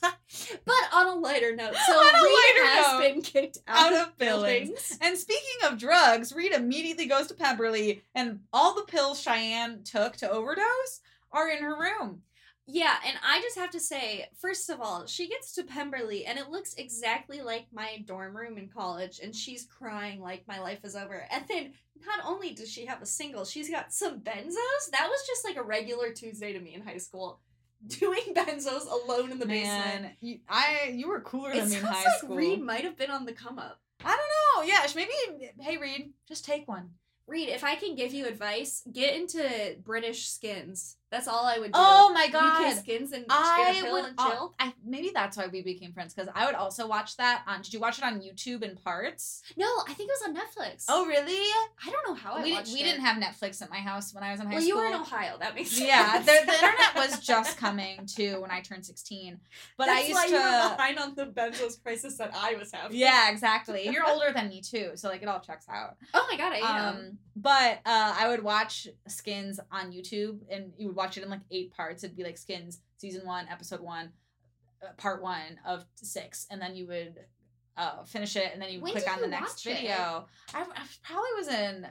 but 0.00 0.74
on 0.94 1.06
a 1.08 1.14
lighter 1.14 1.54
note, 1.54 1.74
so 1.74 1.92
On 1.92 2.14
a 2.14 2.22
Reed 2.22 2.32
lighter 2.32 2.66
has 2.68 2.92
note, 2.92 3.00
been 3.00 3.22
kicked 3.22 3.58
out, 3.66 3.92
out 3.92 4.08
of 4.08 4.18
Billings. 4.18 4.96
And 5.00 5.18
speaking 5.18 5.66
of 5.66 5.78
drugs, 5.78 6.32
Reed 6.32 6.52
immediately 6.52 7.06
goes 7.06 7.26
to 7.26 7.34
Pemberley, 7.34 8.02
and 8.14 8.40
all 8.52 8.74
the 8.74 8.82
pills 8.82 9.20
Cheyenne 9.20 9.82
took 9.84 10.16
to 10.16 10.30
overdose 10.30 11.00
are 11.32 11.50
in 11.50 11.62
her 11.62 11.78
room. 11.78 12.22
Yeah, 12.70 12.94
and 13.06 13.16
I 13.26 13.40
just 13.40 13.56
have 13.56 13.70
to 13.70 13.80
say, 13.80 14.26
first 14.38 14.68
of 14.68 14.78
all, 14.78 15.06
she 15.06 15.26
gets 15.26 15.54
to 15.54 15.64
Pemberley 15.64 16.26
and 16.26 16.38
it 16.38 16.50
looks 16.50 16.74
exactly 16.74 17.40
like 17.40 17.66
my 17.72 18.04
dorm 18.04 18.36
room 18.36 18.58
in 18.58 18.68
college, 18.68 19.20
and 19.22 19.34
she's 19.34 19.64
crying 19.64 20.20
like 20.20 20.46
my 20.46 20.60
life 20.60 20.80
is 20.84 20.94
over. 20.94 21.26
And 21.30 21.44
then 21.48 21.72
not 22.06 22.20
only 22.26 22.52
does 22.52 22.70
she 22.70 22.84
have 22.84 23.00
a 23.00 23.06
single, 23.06 23.46
she's 23.46 23.70
got 23.70 23.94
some 23.94 24.20
benzos. 24.20 24.90
That 24.92 25.08
was 25.08 25.26
just 25.26 25.46
like 25.46 25.56
a 25.56 25.62
regular 25.62 26.12
Tuesday 26.12 26.52
to 26.52 26.60
me 26.60 26.74
in 26.74 26.82
high 26.82 26.98
school. 26.98 27.40
Doing 27.86 28.34
benzos 28.34 28.86
alone 28.86 29.30
in 29.30 29.38
the 29.38 29.46
basement. 29.46 30.16
You, 30.20 30.40
I 30.48 30.92
you 30.94 31.08
were 31.08 31.20
cooler 31.20 31.52
It 31.52 31.60
than 31.60 31.70
me 31.70 31.76
in 31.76 31.84
high 31.84 32.04
like 32.04 32.18
school. 32.18 32.36
Reed 32.36 32.60
might 32.60 32.84
have 32.84 32.98
been 32.98 33.10
on 33.10 33.24
the 33.24 33.32
come 33.32 33.58
up. 33.58 33.80
I 34.04 34.08
don't 34.08 34.66
know. 34.66 34.72
Yeah, 34.72 34.86
maybe. 34.94 35.52
Hey, 35.58 35.78
Reed, 35.78 36.12
just 36.26 36.44
take 36.44 36.68
one. 36.68 36.90
Reed, 37.28 37.50
if 37.50 37.62
I 37.62 37.74
can 37.74 37.94
give 37.94 38.14
you 38.14 38.26
advice, 38.26 38.82
get 38.90 39.14
into 39.14 39.76
British 39.84 40.28
skins. 40.28 40.96
That's 41.10 41.26
all 41.26 41.46
I 41.46 41.58
would 41.58 41.72
do. 41.72 41.78
Oh 41.78 42.12
my 42.12 42.28
god. 42.28 42.74
skins 42.74 43.12
and 43.12 43.24
I 43.30 43.72
get 43.72 43.82
a 43.82 43.84
pill 43.86 43.94
would. 43.94 44.04
and 44.04 44.18
chill. 44.18 44.54
I 44.60 44.74
maybe 44.84 45.10
that's 45.14 45.36
why 45.36 45.46
we 45.46 45.62
became 45.62 45.92
friends 45.92 46.12
because 46.12 46.28
I 46.34 46.44
would 46.44 46.54
also 46.54 46.86
watch 46.86 47.16
that 47.16 47.42
on. 47.46 47.62
Did 47.62 47.72
you 47.72 47.80
watch 47.80 47.98
it 47.98 48.04
on 48.04 48.20
YouTube 48.20 48.62
in 48.62 48.76
parts? 48.76 49.42
No, 49.56 49.66
I 49.88 49.94
think 49.94 50.10
it 50.10 50.16
was 50.20 50.28
on 50.28 50.34
Netflix. 50.34 50.84
Oh, 50.88 51.06
really? 51.06 51.32
I 51.32 51.90
don't 51.90 52.06
know 52.06 52.14
how 52.14 52.34
I 52.34 52.42
we 52.42 52.52
watched 52.52 52.66
didn't. 52.66 52.78
We 52.78 52.80
it. 52.82 52.92
didn't 52.92 53.04
have 53.06 53.22
Netflix 53.22 53.62
at 53.62 53.70
my 53.70 53.78
house 53.78 54.12
when 54.12 54.22
I 54.22 54.32
was 54.32 54.40
in 54.40 54.46
high 54.46 54.54
well, 54.54 54.62
school. 54.62 54.76
Well, 54.76 54.84
you 54.84 54.90
were 54.90 54.96
in 54.96 55.00
Ohio. 55.00 55.38
That 55.38 55.54
makes 55.54 55.70
sense. 55.70 55.88
Yeah, 55.88 56.18
the, 56.18 56.24
the 56.26 56.52
internet 56.52 56.94
was 56.94 57.20
just 57.26 57.56
coming 57.56 58.06
too 58.06 58.42
when 58.42 58.50
I 58.50 58.60
turned 58.60 58.84
sixteen. 58.84 59.40
But 59.78 59.86
That's 59.86 60.04
I 60.04 60.08
used 60.08 60.14
why 60.14 60.26
to. 60.26 60.32
you 60.34 60.40
were 60.40 60.76
behind 60.76 60.98
on 60.98 61.14
the 61.14 61.26
benzos 61.26 61.82
crisis 61.82 62.18
that 62.18 62.34
I 62.34 62.54
was 62.54 62.70
having. 62.72 62.96
Yeah, 62.96 63.30
exactly. 63.30 63.88
You're 63.88 64.06
older 64.08 64.30
than 64.34 64.48
me 64.50 64.60
too, 64.60 64.90
so 64.96 65.08
like 65.08 65.22
it 65.22 65.28
all 65.28 65.40
checks 65.40 65.66
out. 65.70 65.96
Oh 66.12 66.26
my 66.30 66.36
god, 66.36 66.52
I 66.52 66.58
am. 66.58 66.96
Um, 66.96 67.18
but 67.40 67.78
uh, 67.86 68.16
I 68.18 68.28
would 68.28 68.42
watch 68.42 68.88
Skins 69.06 69.60
on 69.70 69.92
YouTube, 69.92 70.40
and 70.50 70.72
you 70.76 70.88
would 70.88 70.96
watch 70.98 71.16
it 71.16 71.22
in 71.22 71.30
like 71.30 71.40
eight 71.50 71.72
parts. 71.72 72.04
It'd 72.04 72.16
be 72.16 72.24
like 72.24 72.36
Skins 72.36 72.80
season 72.98 73.24
one, 73.24 73.46
episode 73.48 73.80
one, 73.80 74.10
uh, 74.82 74.92
part 74.98 75.22
one 75.22 75.58
of 75.64 75.84
six, 75.94 76.46
and 76.50 76.60
then 76.60 76.76
you 76.76 76.86
would 76.88 77.14
uh, 77.78 78.02
finish 78.04 78.36
it, 78.36 78.50
and 78.52 78.60
then 78.60 78.70
you 78.70 78.80
When 78.80 78.92
click 78.92 79.10
on 79.10 79.22
the 79.22 79.28
next 79.28 79.64
video. 79.64 80.26
I, 80.52 80.62
I 80.62 80.82
probably 81.02 81.30
was 81.38 81.48
in 81.48 81.86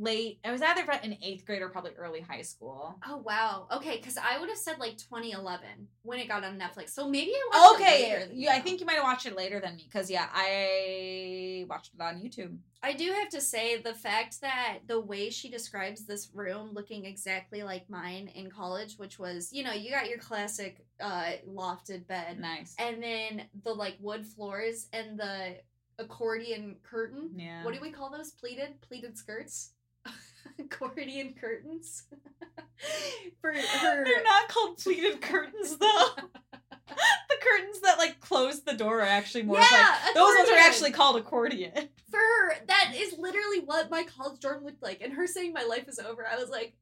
late. 0.00 0.38
I 0.44 0.52
was 0.52 0.62
either 0.62 0.84
in 1.02 1.16
eighth 1.22 1.44
grade 1.46 1.62
or 1.62 1.68
probably 1.68 1.92
early 1.96 2.20
high 2.20 2.42
school. 2.42 2.96
oh 3.06 3.18
wow. 3.18 3.66
Okay, 3.72 3.96
because 3.96 4.16
I 4.16 4.38
would 4.38 4.48
have 4.48 4.58
said 4.58 4.78
like 4.78 4.96
2011 4.96 5.60
when 6.02 6.18
it 6.18 6.28
got 6.28 6.44
on 6.44 6.58
Netflix. 6.58 6.90
So 6.90 7.08
maybe 7.08 7.32
I 7.32 7.48
watched 7.70 7.80
it 7.80 7.84
Okay, 7.84 8.02
later 8.12 8.26
than 8.26 8.40
you, 8.40 8.48
I 8.48 8.60
think 8.60 8.80
you 8.80 8.86
might 8.86 8.94
have 8.94 9.04
watched 9.04 9.26
it 9.26 9.36
later 9.36 9.60
than 9.60 9.76
me, 9.76 9.84
because 9.90 10.10
yeah, 10.10 10.28
I 10.32 11.64
watched 11.68 11.92
it 11.94 12.00
on 12.00 12.16
YouTube. 12.20 12.56
I 12.82 12.92
do 12.92 13.10
have 13.12 13.28
to 13.30 13.40
say 13.40 13.78
the 13.82 13.94
fact 13.94 14.40
that 14.40 14.78
the 14.86 15.00
way 15.00 15.30
she 15.30 15.50
describes 15.50 16.04
this 16.06 16.30
room 16.32 16.70
looking 16.72 17.04
exactly 17.04 17.64
like 17.64 17.90
mine 17.90 18.30
in 18.34 18.50
college, 18.50 18.94
which 18.98 19.18
was, 19.18 19.52
you 19.52 19.64
know, 19.64 19.72
you 19.72 19.90
got 19.90 20.08
your 20.08 20.18
classic 20.18 20.84
uh 21.00 21.32
lofted 21.48 22.06
bed. 22.06 22.38
Nice. 22.40 22.74
And 22.78 23.02
then 23.02 23.42
the 23.64 23.72
like 23.72 23.96
wood 24.00 24.24
floors 24.26 24.86
and 24.92 25.18
the 25.18 25.56
accordion 25.98 26.76
curtain. 26.82 27.30
Yeah. 27.36 27.64
What 27.64 27.74
do 27.74 27.80
we 27.80 27.90
call 27.90 28.10
those? 28.10 28.30
Pleated? 28.30 28.80
Pleated 28.80 29.18
skirts? 29.18 29.72
accordion 30.58 31.34
curtains? 31.40 32.04
For 33.40 33.52
her. 33.52 34.04
They're 34.04 34.22
not 34.22 34.48
called 34.48 34.78
pleated 34.78 35.20
curtains 35.20 35.76
though. 35.76 36.08
the 36.88 37.36
curtains 37.40 37.80
that 37.82 37.98
like 37.98 38.20
close 38.20 38.60
the 38.62 38.74
door 38.74 39.00
are 39.00 39.06
actually 39.06 39.42
more 39.42 39.56
like 39.56 39.70
Yeah, 39.70 39.96
those 40.14 40.36
ones 40.36 40.48
are 40.48 40.58
actually 40.58 40.92
called 40.92 41.16
accordion. 41.16 41.72
For 42.10 42.18
her, 42.18 42.54
that 42.66 42.92
is 42.96 43.18
literally 43.18 43.60
what 43.64 43.90
my 43.90 44.04
college 44.04 44.40
dorm 44.40 44.64
looked 44.64 44.82
like. 44.82 45.00
And 45.02 45.12
her 45.12 45.26
saying 45.26 45.52
my 45.52 45.64
life 45.64 45.88
is 45.88 45.98
over, 45.98 46.26
I 46.26 46.36
was 46.36 46.48
like, 46.48 46.74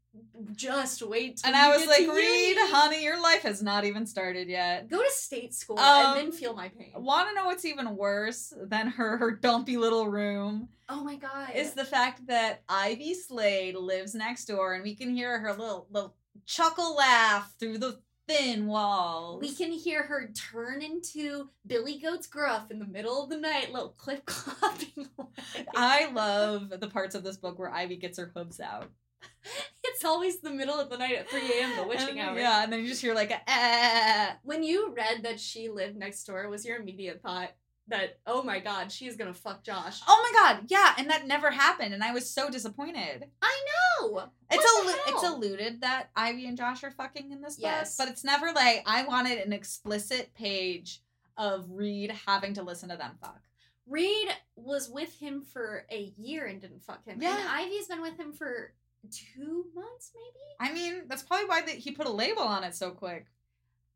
just 0.52 1.02
wait. 1.02 1.38
till 1.38 1.48
And 1.48 1.56
I 1.56 1.76
was 1.76 1.86
like, 1.86 2.00
uni." 2.00 2.54
honey, 2.70 3.02
your 3.04 3.20
life 3.20 3.42
has 3.42 3.62
not 3.62 3.84
even 3.84 4.06
started 4.06 4.48
yet. 4.48 4.88
Go 4.88 5.02
to 5.02 5.10
state 5.10 5.54
school 5.54 5.78
Um, 5.78 6.16
and 6.18 6.18
then 6.18 6.32
feel 6.32 6.54
my 6.54 6.68
pain. 6.68 6.92
Want 6.96 7.28
to 7.28 7.34
know 7.34 7.46
what's 7.46 7.64
even 7.64 7.96
worse 7.96 8.52
than 8.56 8.88
her 8.88 9.16
her 9.16 9.30
dumpy 9.30 9.76
little 9.76 10.08
room 10.08 10.68
Oh 10.88 11.02
my 11.02 11.16
god. 11.16 11.50
is 11.54 11.72
the 11.74 11.84
fact 11.84 12.26
that 12.26 12.62
Ivy 12.68 13.14
Slade 13.14 13.76
lives 13.76 14.14
next 14.14 14.46
door, 14.46 14.74
and 14.74 14.82
we 14.82 14.94
can 14.94 15.14
hear 15.14 15.38
her 15.38 15.50
little 15.52 15.86
little 15.90 16.14
chuckle 16.44 16.94
laugh 16.96 17.54
through 17.58 17.78
the 17.78 17.98
thin 18.28 18.66
walls. 18.66 19.40
we 19.40 19.54
can 19.54 19.70
hear 19.70 20.02
her 20.02 20.30
turn 20.34 20.82
into 20.82 21.48
Billy 21.66 21.98
Goat's 21.98 22.26
gruff 22.26 22.70
in 22.72 22.78
the 22.80 22.86
middle 22.86 23.22
of 23.22 23.30
the 23.30 23.36
night, 23.36 23.72
little 23.72 23.90
clip 23.96 24.26
clopping. 24.26 25.08
I 25.76 26.10
love 26.10 26.72
the 26.80 26.88
parts 26.88 27.14
of 27.14 27.22
this 27.22 27.36
book 27.36 27.58
where 27.58 27.72
Ivy 27.72 27.96
gets 27.96 28.18
her 28.18 28.32
hooves 28.34 28.58
out. 28.60 28.90
It's 29.88 30.04
always 30.04 30.40
the 30.40 30.50
middle 30.50 30.78
of 30.78 30.90
the 30.90 30.98
night 30.98 31.14
at 31.16 31.30
3 31.30 31.40
a.m., 31.40 31.76
the 31.76 31.84
witching 31.88 32.20
hour. 32.20 32.36
Yeah, 32.38 32.62
and 32.62 32.70
then 32.72 32.80
you 32.80 32.88
just 32.88 33.00
hear 33.00 33.14
like 33.14 33.30
a 33.30 33.40
ah. 33.48 34.36
When 34.42 34.62
you 34.62 34.92
read 34.94 35.22
that 35.22 35.40
she 35.40 35.68
lived 35.70 35.96
next 35.96 36.24
door, 36.24 36.48
was 36.50 36.66
your 36.66 36.76
immediate 36.78 37.22
thought 37.22 37.52
that, 37.88 38.18
oh 38.26 38.42
my 38.42 38.58
god, 38.58 38.90
she's 38.92 39.16
gonna 39.16 39.32
fuck 39.32 39.62
Josh? 39.62 40.00
Oh 40.06 40.30
my 40.30 40.38
god, 40.38 40.64
yeah, 40.68 40.92
and 40.98 41.08
that 41.08 41.26
never 41.26 41.50
happened, 41.50 41.94
and 41.94 42.02
I 42.04 42.12
was 42.12 42.28
so 42.28 42.50
disappointed. 42.50 43.26
I 43.40 43.64
know! 44.00 44.24
It's 44.50 44.62
What 44.62 44.84
the 44.86 44.92
allu- 44.92 45.14
it's 45.14 45.22
alluded 45.28 45.80
that 45.80 46.10
Ivy 46.14 46.46
and 46.46 46.58
Josh 46.58 46.82
are 46.84 46.90
fucking 46.90 47.30
in 47.32 47.40
this 47.40 47.56
Yes. 47.58 47.96
book, 47.96 48.06
but 48.06 48.12
it's 48.12 48.24
never 48.24 48.52
like 48.52 48.82
I 48.86 49.04
wanted 49.04 49.38
an 49.38 49.52
explicit 49.54 50.34
page 50.34 51.00
of 51.38 51.64
Reed 51.70 52.12
having 52.26 52.52
to 52.54 52.62
listen 52.62 52.88
to 52.90 52.96
them 52.96 53.12
fuck. 53.20 53.40
Reed 53.86 54.28
was 54.56 54.90
with 54.90 55.14
him 55.20 55.42
for 55.42 55.86
a 55.90 56.12
year 56.18 56.46
and 56.46 56.60
didn't 56.60 56.82
fuck 56.82 57.04
him. 57.06 57.22
Yeah. 57.22 57.38
And 57.38 57.48
Ivy's 57.48 57.86
been 57.86 58.02
with 58.02 58.18
him 58.18 58.32
for 58.32 58.72
two 59.10 59.66
months, 59.74 60.12
maybe? 60.14 60.70
I 60.70 60.74
mean, 60.74 61.02
that's 61.08 61.22
probably 61.22 61.46
why 61.46 61.62
that 61.62 61.76
he 61.76 61.90
put 61.92 62.06
a 62.06 62.10
label 62.12 62.42
on 62.42 62.64
it 62.64 62.74
so 62.74 62.90
quick. 62.90 63.26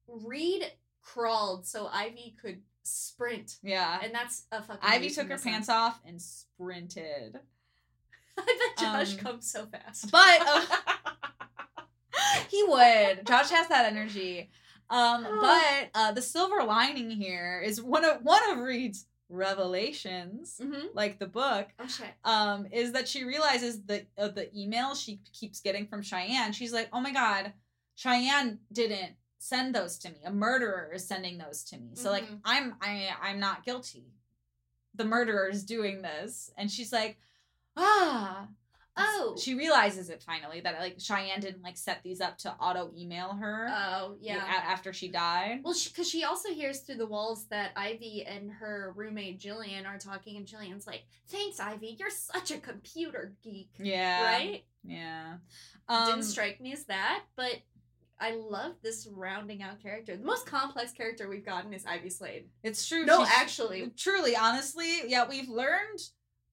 Reed 0.06 0.64
crawled 1.02 1.66
so 1.66 1.88
Ivy 1.92 2.36
could 2.40 2.60
sprint. 2.82 3.56
Yeah. 3.62 4.00
And 4.02 4.14
that's 4.14 4.46
a 4.52 4.62
fucking 4.62 4.80
Ivy 4.82 5.10
took 5.10 5.28
her 5.28 5.38
pants 5.38 5.68
off 5.68 6.00
and 6.06 6.20
sprinted. 6.20 7.38
I 8.38 8.42
bet 8.76 8.84
Josh 8.84 9.12
Um, 9.14 9.18
comes 9.18 9.50
so 9.50 9.66
fast. 9.66 10.10
But 10.10 10.40
uh, 10.46 10.64
he 12.48 12.62
would. 12.64 13.26
Josh 13.26 13.50
has 13.50 13.68
that 13.68 13.86
energy. 13.90 14.50
Um, 14.88 15.24
Oh. 15.28 15.40
but 15.40 15.90
uh, 16.00 16.12
the 16.12 16.22
silver 16.22 16.62
lining 16.64 17.10
here 17.10 17.62
is 17.64 17.80
one 17.80 18.04
of 18.04 18.22
one 18.22 18.42
of 18.50 18.58
Reed's 18.58 19.06
revelations, 19.30 20.60
hmm 20.62 20.86
like 20.94 21.18
the 21.18 21.26
book, 21.26 21.68
Oh 21.78 21.86
um, 22.24 22.66
is 22.72 22.92
that 22.92 23.08
she 23.08 23.24
realizes 23.24 23.82
that 23.84 24.06
uh, 24.18 24.28
the 24.28 24.54
email 24.58 24.94
she 24.94 25.20
keeps 25.32 25.60
getting 25.60 25.86
from 25.86 26.02
Cheyenne. 26.02 26.52
She's 26.52 26.72
like, 26.72 26.88
"Oh 26.92 27.00
my 27.00 27.12
god, 27.12 27.52
Cheyenne 27.94 28.58
didn't 28.72 29.12
send 29.38 29.74
those 29.74 29.98
to 29.98 30.10
me. 30.10 30.18
A 30.24 30.32
murderer 30.32 30.90
is 30.94 31.06
sending 31.06 31.38
those 31.38 31.62
to 31.64 31.78
me. 31.78 31.90
So 31.94 32.10
like, 32.10 32.24
Mhm. 32.28 32.40
I'm 32.44 32.74
I 32.80 33.10
I'm 33.22 33.40
not 33.40 33.64
guilty. 33.64 34.12
The 34.94 35.04
murderer 35.04 35.48
is 35.48 35.64
doing 35.64 36.02
this." 36.02 36.50
And 36.56 36.70
she's 36.70 36.92
like, 36.92 37.18
"Ah." 37.76 38.48
Oh. 39.02 39.36
She 39.38 39.54
realizes 39.54 40.10
it 40.10 40.22
finally 40.22 40.60
that 40.60 40.78
like 40.80 40.96
Cheyenne 40.98 41.40
didn't 41.40 41.62
like 41.62 41.76
set 41.76 42.02
these 42.02 42.20
up 42.20 42.38
to 42.38 42.50
auto 42.52 42.90
email 42.96 43.34
her 43.34 43.68
Oh 43.70 44.16
yeah. 44.20 44.42
after 44.66 44.92
she 44.92 45.08
died. 45.08 45.60
Well, 45.64 45.74
because 45.84 46.08
she, 46.08 46.24
also 46.24 46.50
hears 46.50 46.80
through 46.80 46.96
the 46.96 47.06
walls 47.06 47.46
that 47.50 47.72
Ivy 47.76 48.24
and 48.26 48.50
her 48.52 48.92
roommate 48.96 49.40
Jillian 49.40 49.86
are 49.86 49.98
talking, 49.98 50.36
and 50.36 50.46
Jillian's 50.46 50.86
like, 50.86 51.04
"Thanks, 51.28 51.58
Ivy. 51.58 51.96
You're 51.98 52.10
such 52.10 52.50
a 52.50 52.58
computer 52.58 53.34
geek." 53.42 53.70
Yeah. 53.78 54.22
Right? 54.24 54.64
Yeah. 54.84 55.36
Um, 55.88 56.06
Didn't 56.06 56.22
strike 56.24 56.60
me 56.60 56.72
as 56.72 56.84
that, 56.84 57.24
but 57.36 57.56
I 58.20 58.32
love 58.34 58.72
this 58.82 59.08
rounding 59.10 59.62
out 59.62 59.82
character. 59.82 60.16
The 60.16 60.24
most 60.24 60.46
complex 60.46 60.92
character 60.92 61.28
we've 61.28 61.44
gotten 61.44 61.72
is 61.72 61.86
Ivy 61.86 62.10
Slade. 62.10 62.44
it's 62.62 62.86
true. 62.86 63.04
No, 63.06 63.24
she's- 63.24 63.36
actually, 63.36 63.90
truly, 63.96 64.36
honestly, 64.36 65.00
yeah, 65.08 65.26
we've 65.28 65.48
learned 65.48 66.00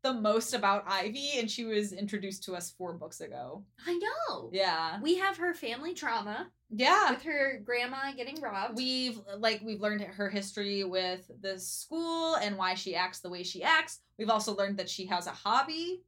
the 0.03 0.13
most 0.13 0.53
about 0.53 0.83
Ivy, 0.87 1.31
and 1.37 1.49
she 1.49 1.65
was 1.65 1.91
introduced 1.91 2.43
to 2.45 2.55
us 2.55 2.71
four 2.71 2.93
books 2.93 3.21
ago. 3.21 3.63
I 3.85 3.97
know. 3.97 4.49
Yeah, 4.53 4.99
We 5.01 5.17
have 5.17 5.37
her 5.37 5.53
family 5.53 5.93
trauma 5.93 6.49
yeah. 6.69 7.11
with 7.11 7.23
her 7.23 7.59
grandma 7.63 8.11
getting 8.15 8.39
robbed. 8.41 8.77
We've 8.77 9.19
like 9.37 9.61
we've 9.63 9.81
learned 9.81 10.01
her 10.01 10.29
history 10.29 10.83
with 10.83 11.29
the 11.41 11.59
school 11.59 12.35
and 12.35 12.57
why 12.57 12.75
she 12.75 12.95
acts 12.95 13.19
the 13.19 13.29
way 13.29 13.43
she 13.43 13.63
acts. 13.63 13.99
We've 14.17 14.29
also 14.29 14.55
learned 14.55 14.77
that 14.77 14.89
she 14.89 15.05
has 15.07 15.27
a 15.27 15.31
hobby. 15.31 16.03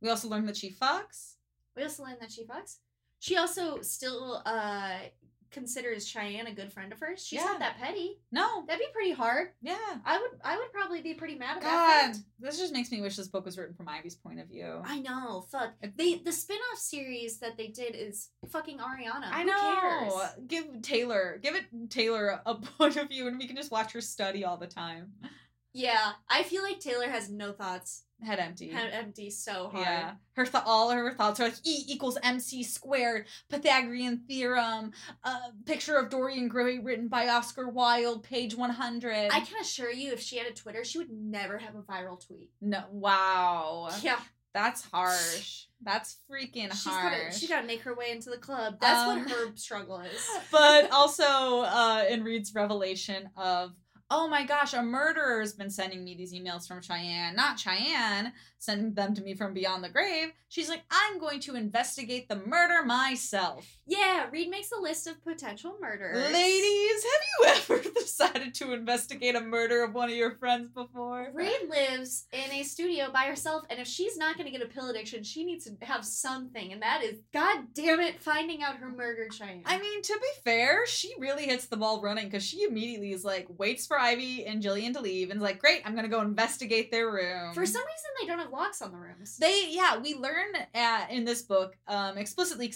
We 0.00 0.10
also 0.10 0.28
learned 0.28 0.48
that 0.48 0.56
she 0.56 0.70
fucks. 0.72 1.34
We 1.76 1.82
also 1.82 2.04
learned 2.04 2.18
that 2.20 2.32
she 2.32 2.44
fucks. 2.44 2.76
She 3.20 3.36
also 3.36 3.80
still 3.82 4.42
uh 4.44 4.98
considers 5.50 6.06
Cheyenne 6.06 6.46
a 6.46 6.54
good 6.54 6.72
friend 6.72 6.92
of 6.92 7.00
hers. 7.00 7.24
She's 7.24 7.38
Yeah. 7.40 7.44
not 7.46 7.58
that 7.60 7.78
petty. 7.78 8.20
No, 8.30 8.64
That'd 8.66 8.80
be 8.80 8.92
pretty 8.92 9.12
hard. 9.12 9.48
yeah. 9.60 9.76
I 10.04 10.18
would 10.18 10.40
I 10.44 10.56
would 10.56 10.72
probably 10.72 11.00
be 11.02 11.14
pretty 11.14 11.36
mad 11.36 11.62
that 11.62 12.12
God, 12.12 12.22
this 12.38 12.58
just 12.58 12.72
makes 12.72 12.90
me 12.90 13.00
wish 13.00 13.16
this 13.16 13.28
book 13.28 13.44
was 13.44 13.56
written 13.58 13.74
from 13.74 13.88
Ivy's 13.88 14.14
point 14.14 14.40
of 14.40 14.48
view. 14.48 14.80
I 14.84 15.00
know, 15.00 15.42
fuck. 15.50 15.72
They 15.96 16.16
the 16.16 16.32
spin-off 16.32 16.78
series 16.78 17.38
that 17.38 17.56
they 17.56 17.68
did 17.68 17.94
is 17.94 18.30
fucking 18.50 18.78
Ariana. 18.78 19.30
I 19.30 19.40
Who 19.42 19.46
know. 19.46 19.80
cares? 19.80 20.30
Give 20.46 20.82
Taylor, 20.82 21.38
give 21.42 21.54
it 21.54 21.64
Taylor 21.90 22.40
a 22.44 22.54
point 22.78 22.96
of 22.96 23.08
view, 23.08 23.26
and 23.26 23.38
we 23.38 23.46
can 23.46 23.56
just 23.56 23.70
watch 23.70 23.92
her 23.92 24.00
study 24.00 24.44
all 24.44 24.56
the 24.56 24.66
time. 24.66 25.12
Yeah, 25.78 26.12
I 26.28 26.42
feel 26.42 26.62
like 26.62 26.80
Taylor 26.80 27.08
has 27.08 27.30
no 27.30 27.52
thoughts. 27.52 28.02
Head 28.20 28.40
empty. 28.40 28.68
Head 28.68 28.90
empty 28.92 29.30
so 29.30 29.68
hard. 29.68 29.86
Yeah, 29.86 30.12
her 30.32 30.44
th- 30.44 30.64
all 30.66 30.90
her 30.90 31.14
thoughts 31.14 31.38
are 31.38 31.44
like 31.44 31.54
E 31.64 31.84
equals 31.86 32.18
MC 32.20 32.64
squared, 32.64 33.26
Pythagorean 33.48 34.22
theorem, 34.26 34.90
uh, 35.22 35.38
picture 35.66 35.94
of 35.96 36.10
Dorian 36.10 36.48
Gray 36.48 36.80
written 36.80 37.06
by 37.06 37.28
Oscar 37.28 37.68
Wilde, 37.68 38.24
page 38.24 38.56
one 38.56 38.70
hundred. 38.70 39.30
I 39.32 39.38
can 39.40 39.60
assure 39.60 39.92
you, 39.92 40.12
if 40.12 40.20
she 40.20 40.36
had 40.36 40.48
a 40.48 40.52
Twitter, 40.52 40.82
she 40.84 40.98
would 40.98 41.12
never 41.12 41.58
have 41.58 41.76
a 41.76 41.82
viral 41.82 42.24
tweet. 42.26 42.50
no, 42.60 42.82
wow, 42.90 43.88
Yeah, 44.02 44.18
that's 44.52 44.82
harsh. 44.90 45.66
That's 45.80 46.16
freaking 46.28 46.72
she's 46.72 46.86
harsh. 46.86 47.14
gotta 47.28 47.38
she 47.38 47.46
gotta 47.46 47.66
make 47.68 47.82
her 47.82 47.94
way 47.94 48.10
into 48.10 48.30
the 48.30 48.38
club. 48.38 48.78
That's 48.80 48.98
Um, 49.08 49.20
what 49.20 49.30
her 49.30 49.52
struggle 49.54 50.00
is. 50.00 50.28
but 50.50 50.90
also 50.92 51.22
uh, 51.62 52.04
in 52.10 52.24
Reed's 52.24 52.52
revelation 52.52 53.30
of, 53.36 53.70
oh 54.10 54.28
my 54.28 54.44
gosh, 54.44 54.72
a 54.72 54.82
murderer 54.82 55.40
has 55.40 55.52
been 55.52 55.70
sending 55.70 56.02
me 56.02 56.14
these 56.14 56.32
emails 56.32 56.66
from 56.66 56.80
Cheyenne, 56.80 57.36
not 57.36 57.58
Cheyenne, 57.58 58.32
sending 58.58 58.94
them 58.94 59.14
to 59.14 59.22
me 59.22 59.34
from 59.34 59.52
beyond 59.52 59.84
the 59.84 59.88
grave. 59.88 60.30
She's 60.48 60.68
like, 60.68 60.82
I'm 60.90 61.18
going 61.18 61.40
to 61.40 61.56
investigate 61.56 62.28
the 62.28 62.36
murder 62.36 62.84
myself. 62.84 63.66
Yeah, 63.86 64.26
Reed 64.30 64.48
makes 64.48 64.72
a 64.72 64.80
list 64.80 65.06
of 65.06 65.22
potential 65.22 65.76
murderers. 65.80 66.32
Ladies, 66.32 67.04
have 67.04 67.22
you 67.68 67.76
ever 67.76 67.90
decided 67.90 68.54
to 68.54 68.72
investigate 68.72 69.34
a 69.34 69.40
murder 69.40 69.84
of 69.84 69.92
one 69.92 70.08
of 70.08 70.16
your 70.16 70.32
friends 70.36 70.70
before? 70.70 71.28
Reed 71.34 71.68
lives 71.68 72.26
in 72.32 72.50
a 72.52 72.62
studio 72.62 73.10
by 73.12 73.24
herself, 73.24 73.64
and 73.68 73.78
if 73.78 73.86
she's 73.86 74.16
not 74.16 74.36
going 74.36 74.50
to 74.50 74.58
get 74.58 74.66
a 74.66 74.72
pill 74.72 74.88
addiction, 74.88 75.22
she 75.22 75.44
needs 75.44 75.66
to 75.66 75.84
have 75.84 76.04
something, 76.04 76.72
and 76.72 76.80
that 76.80 77.02
is, 77.02 77.18
god 77.34 77.66
damn 77.74 78.00
it, 78.00 78.22
finding 78.22 78.62
out 78.62 78.76
her 78.76 78.88
murdered 78.88 79.34
Cheyenne. 79.34 79.62
I 79.66 79.78
mean, 79.78 80.02
to 80.02 80.18
be 80.20 80.50
fair, 80.50 80.86
she 80.86 81.12
really 81.18 81.44
hits 81.44 81.66
the 81.66 81.76
ball 81.76 82.00
running 82.00 82.24
because 82.24 82.44
she 82.44 82.64
immediately 82.64 83.12
is 83.12 83.24
like, 83.24 83.46
waits 83.58 83.86
for 83.86 83.97
Ivy 83.98 84.46
and 84.46 84.62
Jillian 84.62 84.92
to 84.94 85.00
leave 85.00 85.30
and 85.30 85.38
is 85.38 85.42
like, 85.42 85.58
great, 85.58 85.82
I'm 85.84 85.94
gonna 85.94 86.08
go 86.08 86.20
investigate 86.20 86.90
their 86.90 87.10
room. 87.10 87.54
for 87.54 87.66
some 87.66 87.82
reason, 87.82 88.10
they 88.20 88.26
don't 88.26 88.38
have 88.38 88.50
locks 88.50 88.80
on 88.82 88.92
the 88.92 88.98
rooms. 88.98 89.36
They 89.38 89.68
yeah, 89.70 89.98
we 89.98 90.14
learn 90.14 90.54
at, 90.74 91.10
in 91.10 91.24
this 91.24 91.42
book 91.42 91.76
um 91.86 92.18
explicitly 92.18 92.72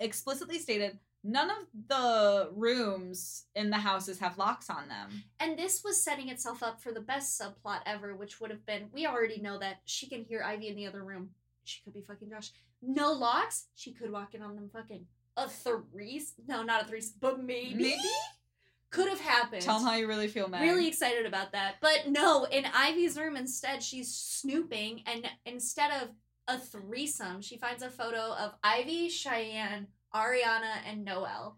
explicitly 0.00 0.58
stated 0.58 0.98
none 1.24 1.50
of 1.50 1.58
the 1.88 2.50
rooms 2.54 3.44
in 3.54 3.70
the 3.70 3.76
houses 3.76 4.18
have 4.18 4.36
locks 4.38 4.68
on 4.68 4.88
them. 4.88 5.22
and 5.38 5.56
this 5.56 5.84
was 5.84 6.02
setting 6.02 6.28
itself 6.28 6.62
up 6.62 6.80
for 6.80 6.90
the 6.90 7.00
best 7.00 7.40
subplot 7.40 7.78
ever, 7.86 8.16
which 8.16 8.40
would 8.40 8.50
have 8.50 8.66
been 8.66 8.88
we 8.92 9.06
already 9.06 9.40
know 9.40 9.58
that 9.58 9.80
she 9.84 10.08
can 10.08 10.24
hear 10.24 10.42
Ivy 10.42 10.68
in 10.68 10.76
the 10.76 10.86
other 10.86 11.04
room. 11.04 11.30
She 11.64 11.80
could 11.82 11.94
be 11.94 12.00
fucking 12.02 12.28
Josh. 12.30 12.50
No 12.82 13.12
locks. 13.12 13.66
She 13.76 13.92
could 13.92 14.10
walk 14.10 14.34
in 14.34 14.42
on 14.42 14.56
them 14.56 14.68
fucking 14.72 15.06
a 15.36 15.48
threes. 15.48 16.34
No, 16.48 16.62
not 16.62 16.82
a 16.82 16.84
threes, 16.86 17.10
but 17.18 17.42
maybe. 17.42 17.74
Maybe? 17.74 18.10
Could 18.92 19.08
have 19.08 19.20
happened. 19.20 19.62
Tell 19.62 19.78
them 19.78 19.88
how 19.88 19.96
you 19.96 20.06
really 20.06 20.28
feel, 20.28 20.48
Meg. 20.48 20.60
Really 20.60 20.86
excited 20.86 21.26
about 21.26 21.52
that. 21.52 21.76
But 21.80 22.08
no, 22.08 22.44
in 22.44 22.66
Ivy's 22.72 23.16
room 23.16 23.36
instead, 23.36 23.82
she's 23.82 24.14
snooping, 24.14 25.02
and 25.06 25.28
instead 25.46 25.90
of 26.02 26.10
a 26.46 26.58
threesome, 26.58 27.40
she 27.40 27.56
finds 27.56 27.82
a 27.82 27.88
photo 27.88 28.34
of 28.34 28.52
Ivy, 28.62 29.08
Cheyenne, 29.08 29.86
Ariana, 30.14 30.76
and 30.86 31.04
Noelle. 31.04 31.56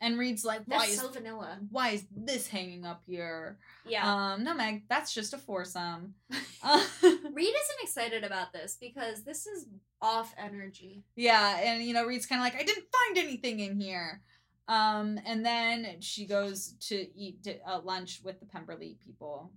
And 0.00 0.18
Reed's 0.18 0.44
like, 0.44 0.60
why 0.66 0.80
That's 0.80 0.92
is 0.92 1.00
so 1.00 1.08
vanilla. 1.08 1.58
why 1.70 1.90
is 1.90 2.04
this 2.14 2.48
hanging 2.48 2.84
up 2.84 3.02
here? 3.06 3.56
Yeah. 3.86 4.32
Um, 4.34 4.44
no, 4.44 4.52
Meg, 4.52 4.82
that's 4.86 5.14
just 5.14 5.32
a 5.32 5.38
foursome. 5.38 6.14
Uh, 6.62 6.84
Reed 7.02 7.14
isn't 7.22 7.82
excited 7.82 8.24
about 8.24 8.52
this 8.52 8.76
because 8.78 9.24
this 9.24 9.46
is 9.46 9.66
off 10.02 10.34
energy. 10.36 11.04
yeah, 11.16 11.58
and 11.60 11.82
you 11.82 11.94
know, 11.94 12.04
Reed's 12.04 12.26
kind 12.26 12.40
of 12.40 12.44
like, 12.44 12.60
I 12.60 12.64
didn't 12.64 12.84
find 12.92 13.16
anything 13.26 13.60
in 13.60 13.80
here. 13.80 14.20
Um, 14.68 15.18
and 15.26 15.44
then 15.44 15.96
she 16.00 16.26
goes 16.26 16.74
to 16.88 17.06
eat 17.18 17.46
uh, 17.66 17.80
lunch 17.82 18.20
with 18.24 18.40
the 18.40 18.46
Pemberley 18.46 18.96
people. 19.04 19.52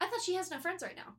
I 0.00 0.06
thought 0.06 0.22
she 0.22 0.34
has 0.34 0.50
no 0.50 0.58
friends 0.58 0.82
right 0.82 0.96
now. 0.96 1.14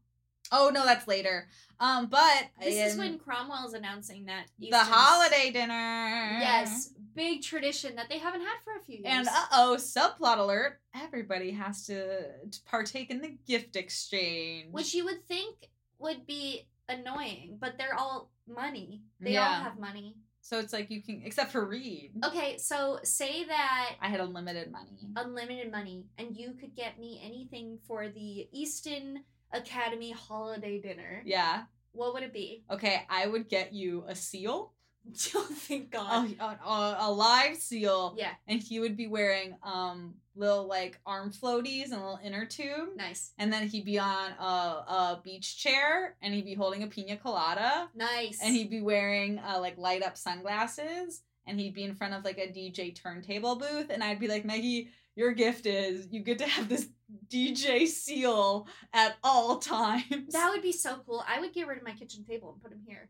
Oh 0.51 0.69
no, 0.73 0.83
that's 0.85 1.07
later. 1.07 1.47
Um, 1.79 2.07
but 2.07 2.49
This 2.59 2.93
is 2.93 2.99
when 2.99 3.17
Cromwell's 3.17 3.73
announcing 3.73 4.25
that 4.25 4.47
the 4.59 4.77
holiday 4.77 5.51
dinner. 5.51 6.37
Yes, 6.39 6.93
big 7.15 7.41
tradition 7.41 7.95
that 7.95 8.09
they 8.09 8.19
haven't 8.19 8.41
had 8.41 8.57
for 8.63 8.75
a 8.75 8.83
few 8.83 8.95
years. 8.97 9.05
And 9.07 9.27
uh 9.27 9.45
oh, 9.53 9.77
subplot 9.79 10.37
alert! 10.37 10.79
Everybody 10.93 11.51
has 11.51 11.85
to, 11.87 12.23
to 12.51 12.59
partake 12.65 13.09
in 13.09 13.21
the 13.21 13.35
gift 13.47 13.75
exchange. 13.77 14.67
which 14.71 14.93
you 14.93 15.05
would 15.05 15.25
think 15.27 15.69
would 15.97 16.27
be 16.27 16.67
annoying, 16.89 17.57
but 17.59 17.77
they're 17.77 17.95
all 17.95 18.29
money. 18.45 19.01
They 19.21 19.37
all 19.37 19.45
have 19.63 19.79
money. 19.79 20.17
So 20.43 20.59
it's 20.59 20.73
like 20.73 20.91
you 20.91 21.01
can, 21.01 21.21
except 21.25 21.51
for 21.51 21.65
Reed. 21.65 22.11
Okay, 22.23 22.57
so 22.57 22.99
say 23.03 23.45
that 23.45 23.95
I 24.01 24.09
had 24.09 24.19
unlimited 24.19 24.71
money. 24.71 25.09
unlimited 25.15 25.71
money 25.71 26.05
and 26.19 26.35
you 26.37 26.53
could 26.59 26.75
get 26.75 26.99
me 26.99 27.21
anything 27.25 27.79
for 27.87 28.09
the 28.09 28.47
Easton 28.51 29.23
Academy 29.53 30.11
holiday 30.11 30.79
dinner. 30.79 31.23
yeah. 31.25 31.63
What 31.93 32.13
would 32.15 32.23
it 32.23 32.33
be? 32.33 32.63
Okay, 32.71 33.03
I 33.09 33.27
would 33.27 33.47
get 33.49 33.71
you 33.71 34.03
a 34.07 34.15
seal, 34.15 34.73
Oh, 35.35 35.47
thank 35.51 35.91
God. 35.91 36.33
a, 36.39 36.43
a- 36.43 36.97
a 37.01 37.11
live 37.11 37.57
seal, 37.57 38.15
yeah, 38.17 38.31
and 38.47 38.59
he 38.61 38.79
would 38.79 38.95
be 38.97 39.07
wearing 39.07 39.55
um 39.63 40.15
little 40.35 40.65
like 40.65 40.99
arm 41.05 41.31
floaties 41.31 41.85
and 41.85 41.93
a 41.93 41.97
little 41.97 42.19
inner 42.23 42.45
tube. 42.45 42.89
nice. 42.95 43.33
And 43.37 43.51
then 43.53 43.67
he'd 43.67 43.85
be 43.85 43.99
on 43.99 44.31
a, 44.39 44.43
a 44.43 45.21
beach 45.23 45.57
chair, 45.57 46.15
and 46.21 46.33
he'd 46.33 46.45
be 46.45 46.55
holding 46.55 46.81
a 46.83 46.87
pina 46.87 47.17
colada. 47.17 47.89
Nice. 47.93 48.39
and 48.41 48.55
he'd 48.55 48.69
be 48.71 48.81
wearing 48.81 49.37
uh, 49.39 49.59
like 49.59 49.77
light 49.77 50.01
up 50.03 50.17
sunglasses 50.17 51.21
and 51.45 51.59
he'd 51.59 51.73
be 51.75 51.83
in 51.83 51.93
front 51.93 52.13
of 52.13 52.23
like 52.23 52.37
a 52.37 52.47
DJ 52.47 52.95
turntable 52.95 53.57
booth 53.57 53.89
and 53.89 54.01
I'd 54.03 54.19
be 54.19 54.27
like 54.29 54.45
Meggie 54.45 54.87
your 55.15 55.33
gift 55.33 55.65
is 55.67 56.07
you 56.09 56.21
get 56.21 56.39
to 56.39 56.47
have 56.47 56.67
this 56.69 56.87
DJ 57.29 57.85
seal 57.87 58.65
at 58.93 59.15
all 59.23 59.57
times. 59.75 60.31
That 60.31 60.49
would 60.51 60.63
be 60.63 60.71
so 60.71 61.01
cool. 61.05 61.23
I 61.27 61.39
would 61.39 61.53
get 61.53 61.67
rid 61.67 61.77
of 61.77 61.83
my 61.83 61.91
kitchen 61.93 62.23
table 62.23 62.53
and 62.53 62.61
put 62.63 62.71
him 62.71 62.81
here. 62.87 63.09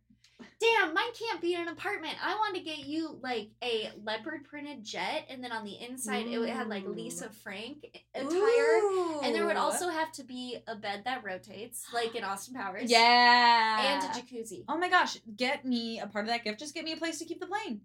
Damn, 0.64 0.94
mine 0.94 1.12
can't 1.14 1.42
be 1.42 1.56
in 1.56 1.62
an 1.62 1.68
apartment. 1.68 2.16
I 2.24 2.36
want 2.36 2.56
to 2.56 2.62
get 2.62 2.80
you 2.80 3.20
like 3.22 3.50
a 3.62 3.92
leopard 4.04 4.46
printed 4.46 4.84
jet, 4.84 5.26
and 5.30 5.44
then 5.44 5.52
on 5.52 5.66
the 5.66 5.74
inside 5.74 6.28
it 6.28 6.40
would 6.40 6.50
have 6.50 6.68
like 6.68 6.86
Lisa 6.88 7.30
Frank 7.30 7.86
attire. 8.16 8.80
And 9.24 9.36
there 9.36 9.46
would 9.46 9.58
also 9.58 9.90
have 9.90 10.12
to 10.14 10.24
be 10.24 10.58
a 10.68 10.76
bed 10.76 11.02
that 11.06 11.24
rotates, 11.24 11.86
like 11.94 12.16
in 12.16 12.24
Austin 12.24 12.56
Powers. 12.56 12.90
yeah 12.90 14.02
And 14.02 14.04
a 14.04 14.08
jacuzzi. 14.20 14.64
Oh 14.70 14.78
my 14.78 14.90
gosh, 14.90 15.18
get 15.36 15.66
me 15.66 16.00
a 16.00 16.08
part 16.08 16.26
of 16.26 16.30
that 16.30 16.44
gift. 16.44 16.60
Just 16.60 16.74
get 16.74 16.86
me 16.86 16.94
a 16.94 16.98
place 16.98 17.20
to 17.20 17.26
keep 17.26 17.40
the 17.40 17.48
plane. 17.48 17.82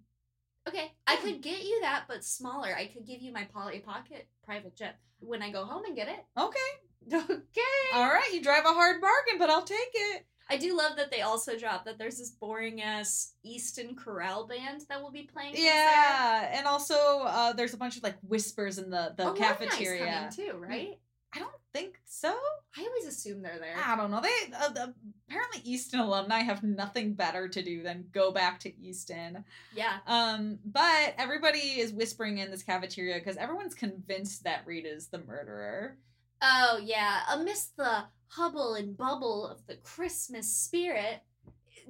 Okay, 0.69 0.93
I 1.07 1.17
could 1.17 1.41
get 1.41 1.63
you 1.65 1.81
that, 1.83 2.05
but 2.09 2.23
smaller. 2.25 2.75
I 2.77 2.87
could 2.87 3.07
give 3.07 3.23
you 3.23 3.33
my 3.33 3.45
Polly 3.53 3.81
Pocket 3.81 4.29
private 4.45 4.77
jet 4.77 4.99
when 5.21 5.43
I 5.43 5.51
go 5.51 5.65
home 5.65 5.85
and 5.85 5.97
get 5.97 6.09
it. 6.09 6.25
Okay. 6.37 6.59
Okay. 7.11 7.95
All 7.95 8.07
right, 8.07 8.31
you 8.35 8.43
drive 8.43 8.67
a 8.67 8.75
hard 8.75 9.01
bargain, 9.01 9.39
but 9.39 9.49
I'll 9.49 9.63
take 9.63 9.79
it. 9.95 10.27
I 10.51 10.57
do 10.57 10.77
love 10.77 10.97
that 10.97 11.11
they 11.11 11.21
also 11.21 11.59
dropped 11.59 11.85
that 11.85 11.99
there's 11.99 12.19
this 12.19 12.31
boring 12.31 12.81
ass 12.81 13.35
Easton 13.43 13.95
Chorale 13.95 14.47
band 14.47 14.83
that 14.89 15.03
will 15.03 15.11
be 15.11 15.25
playing. 15.25 15.55
Yeah, 15.57 16.49
and 16.53 16.67
also 16.67 16.95
uh, 16.95 17.53
there's 17.53 17.75
a 17.75 17.77
bunch 17.77 17.97
of 17.97 18.03
like 18.03 18.17
whispers 18.23 18.79
in 18.79 18.91
the 18.91 19.15
the 19.17 19.25
Alumni's 19.25 19.47
cafeteria. 19.47 20.31
coming 20.31 20.31
too, 20.33 20.57
right? 20.57 20.99
I 21.35 21.41
don't 21.41 21.55
think 21.75 22.01
so. 22.07 22.35
I 22.77 22.81
always 22.87 23.07
assume 23.07 23.43
they're 23.43 23.59
there. 23.59 23.77
I 23.85 23.97
don't 23.97 24.11
know. 24.11 24.23
They 24.23 24.35
uh, 24.59 24.71
the, 24.71 24.95
apparently 25.29 25.61
Easton 25.63 26.01
alumni 26.01 26.39
have 26.39 26.63
nothing 26.63 27.13
better 27.13 27.49
to 27.49 27.63
do 27.63 27.83
than 27.83 28.07
go 28.13 28.33
back 28.33 28.61
to 28.61 28.81
Easton. 28.81 29.45
Yeah. 29.75 29.99
Um, 30.07 30.59
but 30.65 31.15
everybody 31.19 31.59
is 31.59 31.93
whispering 31.93 32.39
in 32.39 32.51
this 32.51 32.63
cafeteria 32.63 33.19
because 33.19 33.37
everyone's 33.37 33.75
convinced 33.75 34.45
that 34.45 34.63
Reed 34.67 34.87
is 34.87 35.09
the 35.09 35.19
murderer. 35.19 35.99
Oh 36.41 36.81
yeah. 36.83 37.21
Amidst 37.31 37.77
the 37.77 38.05
hubble 38.29 38.75
and 38.75 38.97
bubble 38.97 39.47
of 39.47 39.67
the 39.67 39.77
Christmas 39.77 40.53
spirit, 40.53 41.23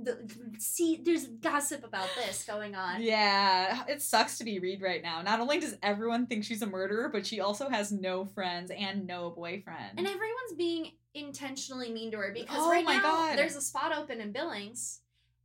the, 0.00 0.30
see, 0.58 1.00
there's 1.04 1.26
gossip 1.26 1.84
about 1.84 2.08
this 2.16 2.44
going 2.44 2.74
on. 2.76 3.02
Yeah, 3.02 3.82
it 3.88 4.00
sucks 4.00 4.38
to 4.38 4.44
be 4.44 4.60
Reed 4.60 4.80
right 4.80 5.02
now. 5.02 5.22
Not 5.22 5.40
only 5.40 5.58
does 5.58 5.76
everyone 5.82 6.26
think 6.26 6.44
she's 6.44 6.62
a 6.62 6.66
murderer, 6.66 7.08
but 7.08 7.26
she 7.26 7.40
also 7.40 7.68
has 7.68 7.90
no 7.90 8.24
friends 8.24 8.70
and 8.70 9.06
no 9.06 9.30
boyfriend. 9.30 9.98
And 9.98 10.06
everyone's 10.06 10.52
being 10.56 10.92
intentionally 11.14 11.90
mean 11.92 12.12
to 12.12 12.18
her 12.18 12.30
because 12.32 12.56
Oh 12.58 12.70
right 12.70 12.84
now 12.84 13.02
God. 13.02 13.38
there's 13.38 13.56
a 13.56 13.60
spot 13.60 13.92
open 13.96 14.20
in 14.20 14.30
Billings 14.30 15.00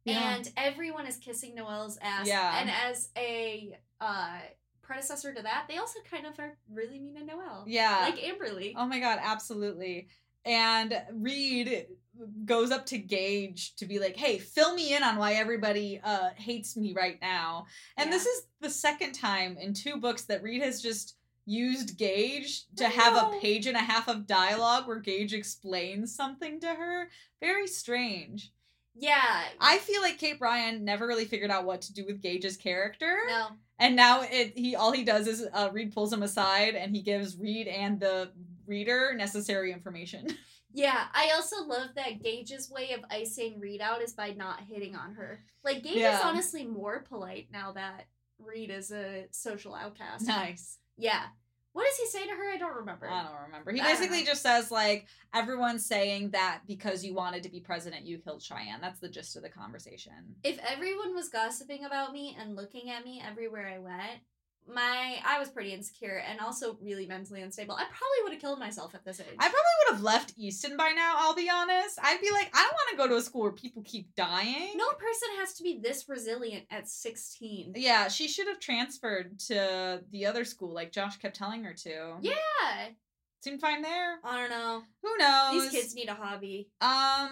Yeah. 0.05 0.35
and 0.35 0.51
everyone 0.55 1.07
is 1.07 1.17
kissing 1.17 1.55
Noelle's 1.55 1.97
ass. 2.01 2.27
Yeah. 2.27 2.59
And 2.59 2.69
as 2.69 3.09
a 3.17 3.75
uh, 3.99 4.37
predecessor 4.83 5.33
to 5.33 5.41
that, 5.41 5.65
they 5.67 5.77
also 5.77 5.99
kind 6.11 6.27
of 6.27 6.37
are 6.37 6.55
really 6.71 6.99
mean 6.99 7.15
to 7.15 7.25
Noelle. 7.25 7.63
yeah, 7.65 8.01
Like 8.01 8.17
Amberly. 8.19 8.73
Oh 8.77 8.85
my 8.85 8.99
god, 8.99 9.17
absolutely. 9.23 10.09
And 10.45 11.01
Reed 11.11 11.87
goes 12.45 12.71
up 12.71 12.85
to 12.87 12.97
Gage 12.97 13.75
to 13.75 13.85
be 13.85 13.99
like, 13.99 14.15
"Hey, 14.15 14.37
fill 14.37 14.75
me 14.75 14.95
in 14.95 15.03
on 15.03 15.17
why 15.17 15.33
everybody 15.33 15.99
uh 16.03 16.29
hates 16.35 16.75
me 16.77 16.93
right 16.93 17.19
now." 17.21 17.65
And 17.97 18.11
this 18.11 18.25
is 18.25 18.47
the 18.61 18.69
second 18.69 19.13
time 19.13 19.57
in 19.57 19.73
two 19.73 19.97
books 19.97 20.23
that 20.23 20.43
Reed 20.43 20.61
has 20.61 20.81
just 20.81 21.15
used 21.45 21.97
Gage 21.97 22.65
to 22.77 22.87
have 22.87 23.15
a 23.15 23.39
page 23.39 23.67
and 23.67 23.75
a 23.75 23.81
half 23.81 24.07
of 24.07 24.27
dialogue 24.27 24.87
where 24.87 24.99
Gage 24.99 25.33
explains 25.33 26.15
something 26.15 26.59
to 26.61 26.67
her. 26.67 27.09
Very 27.41 27.67
strange. 27.67 28.51
Yeah. 28.95 29.43
I 29.59 29.79
feel 29.79 30.01
like 30.01 30.19
Kate 30.19 30.39
Brian 30.39 30.85
never 30.85 31.07
really 31.07 31.25
figured 31.25 31.51
out 31.51 31.65
what 31.65 31.81
to 31.81 31.93
do 31.93 32.05
with 32.05 32.21
Gage's 32.21 32.57
character. 32.57 33.17
no. 33.27 33.47
And 33.79 33.95
now 33.95 34.21
it 34.21 34.57
he 34.57 34.75
all 34.75 34.91
he 34.91 35.03
does 35.03 35.27
is 35.27 35.45
uh, 35.51 35.69
Reed 35.73 35.93
pulls 35.93 36.13
him 36.13 36.23
aside 36.23 36.75
and 36.75 36.95
he 36.95 37.01
gives 37.01 37.37
Reed 37.37 37.67
and 37.67 37.99
the 37.99 38.31
reader 38.67 39.13
necessary 39.15 39.71
information. 39.71 40.27
Yeah, 40.75 41.03
I 41.13 41.29
also 41.35 41.67
love 41.67 41.89
that 41.97 42.23
Gage's 42.23 42.67
way 42.71 42.93
of 42.93 43.01
icing 43.11 43.59
Reed 43.59 43.79
out 43.79 44.01
is 44.01 44.13
by 44.13 44.31
not 44.31 44.59
hitting 44.61 44.95
on 44.95 45.13
her. 45.13 45.43
Like 45.63 45.83
Gage 45.83 45.97
Yeah. 45.97 46.17
is 46.17 46.25
honestly 46.25 46.65
more 46.65 47.01
polite 47.07 47.49
now 47.53 47.73
that 47.73 48.07
Reed 48.39 48.71
is 48.71 48.91
a 48.91 49.25
social 49.29 49.75
outcast. 49.75 50.25
nice. 50.25 50.79
Yeah. 50.97 51.25
What 51.73 51.85
does 51.85 51.97
he 51.97 52.07
say 52.07 52.25
to 52.25 52.31
her? 52.31 52.49
I 52.51 52.57
don't 52.57 52.75
remember. 52.75 53.07
I 53.07 53.21
don't 53.21 53.43
remember. 53.45 53.71
He 53.71 53.81
I 53.81 53.83
basically 53.83 54.23
just 54.23 54.41
says 54.41 54.71
like 54.71 55.05
everyone's 55.35 55.85
saying 55.85 56.31
that 56.31 56.61
because 56.65 57.05
you 57.05 57.13
wanted 57.13 57.43
to 57.43 57.49
be 57.49 57.59
president, 57.59 58.07
you 58.07 58.17
killed 58.17 58.41
Cheyenne. 58.41 58.81
That's 58.81 58.99
the 58.99 59.09
gist 59.09 59.35
of 59.35 59.43
the 59.43 59.49
conversation. 59.49 60.13
If 60.43 60.57
everyone 60.67 61.13
was 61.13 61.29
gossiping 61.29 61.85
about 61.85 62.13
me 62.13 62.35
and 62.39 62.55
looking 62.55 62.89
at 62.89 63.05
me 63.05 63.21
everywhere 63.23 63.67
I 63.67 63.77
went, 63.77 64.21
my 64.67 65.17
I 65.25 65.39
was 65.39 65.49
pretty 65.49 65.73
insecure 65.73 66.21
and 66.29 66.39
also 66.39 66.77
really 66.81 67.05
mentally 67.05 67.41
unstable. 67.41 67.75
I 67.75 67.83
probably 67.85 68.23
would 68.23 68.31
have 68.33 68.41
killed 68.41 68.59
myself 68.59 68.95
at 68.95 69.03
this 69.05 69.19
age. 69.19 69.27
I 69.39 69.47
probably 69.47 69.57
would 69.85 69.93
have 69.95 70.01
left 70.03 70.33
Easton 70.37 70.77
by 70.77 70.91
now. 70.91 71.15
I'll 71.17 71.35
be 71.35 71.49
honest. 71.49 71.99
I'd 72.01 72.21
be 72.21 72.31
like, 72.31 72.49
I 72.53 72.61
don't 72.63 72.73
want 72.73 72.89
to 72.91 72.97
go 72.97 73.07
to 73.07 73.15
a 73.15 73.21
school 73.21 73.41
where 73.43 73.51
people 73.51 73.81
keep 73.85 74.13
dying. 74.15 74.71
no 74.75 74.89
person 74.93 75.29
has 75.39 75.53
to 75.53 75.63
be 75.63 75.79
this 75.81 76.07
resilient 76.07 76.65
at 76.71 76.87
16. 76.87 77.73
Yeah, 77.75 78.07
she 78.07 78.27
should 78.27 78.47
have 78.47 78.59
transferred 78.59 79.39
to 79.47 80.01
the 80.11 80.25
other 80.25 80.45
school, 80.45 80.73
like 80.73 80.91
Josh 80.91 81.17
kept 81.17 81.35
telling 81.35 81.63
her 81.63 81.73
to. 81.73 82.15
Yeah. 82.21 82.89
seemed 83.41 83.59
fine 83.61 83.81
there. 83.81 84.19
I 84.23 84.39
don't 84.39 84.49
know. 84.49 84.83
Who 85.01 85.17
knows? 85.17 85.63
These 85.63 85.71
kids 85.81 85.95
need 85.95 86.09
a 86.09 86.13
hobby. 86.15 86.69
Um, 86.79 87.31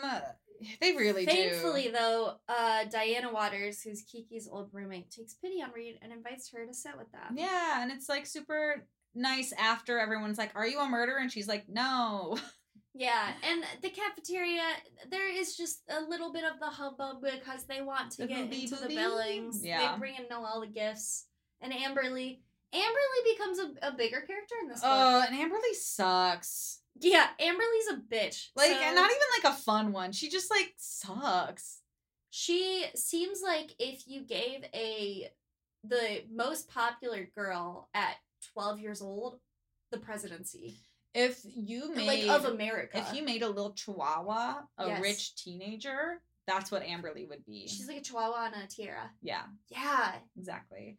they 0.82 0.94
really 0.96 1.26
do. 1.26 1.32
Thankfully, 1.32 1.84
do. 1.84 1.92
though, 1.92 2.34
uh, 2.48 2.86
Diana 2.86 3.32
Waters, 3.32 3.82
who's 3.82 4.04
Kiki's 4.04 4.48
old 4.52 4.70
roommate, 4.72 5.12
takes 5.12 5.34
pity 5.36 5.62
on 5.62 5.72
Reed 5.72 6.00
and 6.02 6.12
invites 6.12 6.52
her 6.52 6.66
to 6.66 6.74
sit 6.74 6.98
with 6.98 7.12
them. 7.12 7.36
Yeah, 7.36 7.82
and 7.82 7.92
it's 7.92 8.10
like 8.10 8.26
super 8.26 8.86
nice 9.14 9.54
after 9.58 10.00
everyone's 10.00 10.38
like, 10.38 10.52
"Are 10.56 10.68
you 10.68 10.80
a 10.80 10.88
murderer?" 10.88 11.18
and 11.20 11.32
she's 11.32 11.48
like, 11.48 11.66
"No." 11.68 12.38
Yeah, 12.94 13.32
and 13.50 13.64
the 13.82 13.90
cafeteria, 13.90 14.64
there 15.10 15.32
is 15.34 15.56
just 15.56 15.82
a 15.90 16.02
little 16.02 16.34
bit 16.34 16.44
of 16.44 16.60
the 16.60 16.66
hubbub 16.66 17.22
because 17.24 17.64
they 17.64 17.82
want 17.82 18.12
to 18.12 18.24
The 18.24 18.28
get 18.28 18.50
booby 18.50 18.64
into 18.64 18.76
the? 18.76 18.88
Billings. 18.90 19.64
Yeah. 19.64 19.94
They 19.94 19.98
bring 20.00 20.16
in 20.16 20.26
Noelle 20.30 20.60
the 20.60 20.68
gifts. 20.68 21.28
And 21.62 21.72
Amberly. 21.72 22.40
Amberly 22.74 23.34
becomes 23.34 23.60
a, 23.60 23.88
a 23.88 23.92
bigger 23.94 24.20
character 24.20 24.56
in 24.62 24.68
this 24.68 24.82
book. 24.82 24.90
Oh, 24.92 25.26
and 25.26 25.34
Amberly 25.38 25.74
sucks. 25.74 26.81
Yeah, 27.02 27.28
Amberly's 27.40 27.88
a 27.92 27.96
bitch. 28.14 28.48
Like, 28.56 28.72
So 28.72 28.78
and 28.78 28.96
not 28.96 29.10
even 29.10 29.44
like 29.44 29.54
a 29.54 29.58
fun 29.58 29.92
one. 29.92 30.12
She 30.12 30.30
just 30.30 30.50
like 30.52 30.74
sucks. 30.78 31.80
She 32.30 32.86
seems 32.96 33.42
like 33.42 33.76
if 33.80 34.08
you 34.08 34.22
gave 34.24 34.64
a 34.74 35.30
the 35.84 36.24
most 36.32 36.70
popular 36.70 37.28
girl 37.36 37.90
at 37.94 38.16
12 38.54 38.80
years 38.80 39.02
old 39.02 39.40
the 39.92 39.98
presidency. 39.98 40.78
If 41.14 41.42
you 41.44 41.94
made 41.94 42.26
like 42.26 42.40
of 42.40 42.46
America. 42.46 42.98
if 43.00 43.14
you 43.14 43.24
made 43.24 43.42
a 43.42 43.50
little 43.50 43.74
chihuahua 43.74 44.62
a 44.78 44.88
Yes. 44.88 45.02
rich 45.02 45.36
teenager, 45.36 46.22
That's 46.48 46.72
what 46.72 46.84
Amberly 46.84 47.28
would 47.30 47.46
be. 47.46 47.68
She's 47.68 47.88
like 47.88 47.98
a 47.98 48.02
chihuahua 48.02 48.46
on 48.46 48.54
a 48.54 48.68
tiara. 48.68 49.12
yeah, 49.22 49.44
Yeah. 49.70 50.14
exactly. 50.38 50.98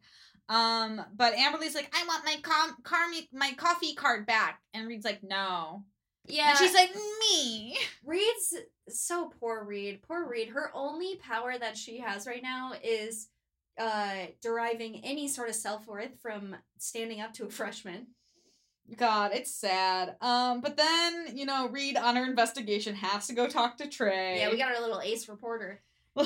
Um, 0.49 1.03
but 1.15 1.33
Amberly's 1.35 1.73
like, 1.75 1.89
I 1.95 2.05
want 2.05 2.25
my 2.25 2.37
com- 2.43 2.77
car 2.83 3.05
my 3.31 3.53
coffee 3.53 3.95
card 3.95 4.25
back, 4.25 4.61
and 4.73 4.87
Reed's 4.87 5.05
like, 5.05 5.23
no. 5.23 5.85
Yeah. 6.27 6.49
And 6.49 6.57
she's 6.57 6.73
like, 6.73 6.91
me. 7.19 7.77
Reed's 8.05 8.55
so 8.89 9.31
poor 9.39 9.63
Reed. 9.63 10.01
Poor 10.07 10.27
Reed. 10.27 10.49
Her 10.49 10.71
only 10.73 11.15
power 11.17 11.57
that 11.59 11.77
she 11.77 11.99
has 11.99 12.27
right 12.27 12.43
now 12.43 12.73
is 12.83 13.27
uh 13.79 14.27
deriving 14.39 15.03
any 15.03 15.27
sort 15.27 15.49
of 15.49 15.55
self-worth 15.55 16.19
from 16.21 16.55
standing 16.77 17.21
up 17.21 17.33
to 17.33 17.45
a 17.45 17.49
freshman. 17.59 18.07
God, 18.97 19.31
it's 19.33 19.51
sad. 19.51 20.15
Um, 20.21 20.61
but 20.61 20.77
then 20.77 21.35
you 21.35 21.45
know, 21.45 21.67
Reed 21.69 21.97
on 21.97 22.15
her 22.15 22.25
investigation 22.25 22.95
has 22.95 23.27
to 23.27 23.33
go 23.33 23.47
talk 23.47 23.77
to 23.77 23.87
Trey. 23.87 24.39
Yeah, 24.39 24.49
we 24.51 24.57
got 24.57 24.75
our 24.75 24.81
little 24.81 25.01
ace 25.01 25.27
reporter. 25.27 25.81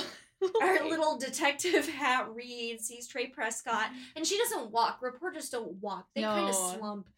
Our 0.61 0.87
little 0.87 1.17
detective 1.17 1.89
hat 1.89 2.27
Reed 2.31 2.79
sees 2.79 3.07
Trey 3.07 3.25
Prescott, 3.25 3.89
and 4.15 4.23
she 4.25 4.37
doesn't 4.37 4.69
walk. 4.69 4.99
Reporters 5.01 5.49
don't 5.49 5.81
walk. 5.81 6.07
They 6.13 6.21
kind 6.21 6.47
of 6.47 6.53
slump. 6.53 7.09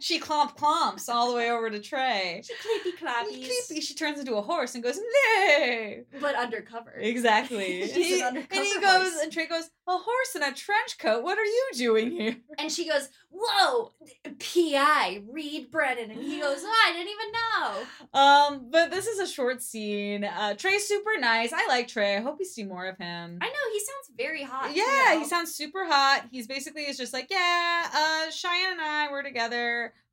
She 0.00 0.20
clomp 0.20 0.56
clomps 0.56 1.08
all 1.08 1.30
the 1.30 1.36
way 1.36 1.50
over 1.50 1.70
to 1.70 1.80
Trey. 1.80 2.42
She 2.44 2.54
clappy 2.54 2.96
clappies. 2.98 3.82
She 3.82 3.94
turns 3.94 4.18
into 4.18 4.34
a 4.34 4.42
horse 4.42 4.74
and 4.74 4.82
goes, 4.82 4.98
nay. 4.98 6.04
but 6.20 6.34
undercover. 6.34 6.94
Exactly. 6.98 7.86
She's 7.92 7.96
and, 7.96 8.04
he, 8.04 8.20
an 8.22 8.36
and 8.36 8.46
undercover 8.50 8.64
he 8.64 8.80
goes, 8.80 9.22
and 9.22 9.32
Trey 9.32 9.46
goes, 9.46 9.70
a 9.88 9.96
horse 9.96 10.34
in 10.34 10.42
a 10.42 10.52
trench 10.52 10.98
coat. 10.98 11.22
What 11.22 11.38
are 11.38 11.44
you 11.44 11.70
doing 11.74 12.10
here? 12.10 12.36
And 12.58 12.72
she 12.72 12.88
goes, 12.88 13.08
"Whoa, 13.30 13.92
P.I. 14.38 15.22
Reed 15.30 15.70
Brennan," 15.70 16.10
and 16.10 16.20
he 16.20 16.40
goes, 16.40 16.58
oh, 16.60 16.84
"I 16.86 16.92
didn't 16.92 17.08
even 17.08 17.32
know." 17.32 18.20
Um, 18.20 18.70
but 18.70 18.90
this 18.90 19.06
is 19.06 19.20
a 19.20 19.26
short 19.26 19.62
scene. 19.62 20.24
Uh, 20.24 20.54
Trey's 20.54 20.88
super 20.88 21.18
nice. 21.20 21.52
I 21.52 21.66
like 21.68 21.86
Trey. 21.86 22.16
I 22.16 22.20
hope 22.20 22.38
we 22.38 22.44
see 22.44 22.64
more 22.64 22.86
of 22.86 22.98
him. 22.98 23.38
I 23.40 23.46
know 23.46 23.72
he 23.72 23.78
sounds 23.80 24.16
very 24.16 24.42
hot. 24.42 24.74
yeah, 24.74 25.12
too. 25.12 25.20
he 25.20 25.24
sounds 25.26 25.54
super 25.54 25.84
hot. 25.86 26.24
He's 26.30 26.46
basically 26.46 26.82
is 26.82 26.96
just 26.96 27.12
like, 27.12 27.28
yeah, 27.30 27.88
uh, 27.94 28.30
Cheyenne 28.30 28.72
and 28.72 28.80
I 28.80 29.12
were 29.12 29.22
together. 29.22 29.65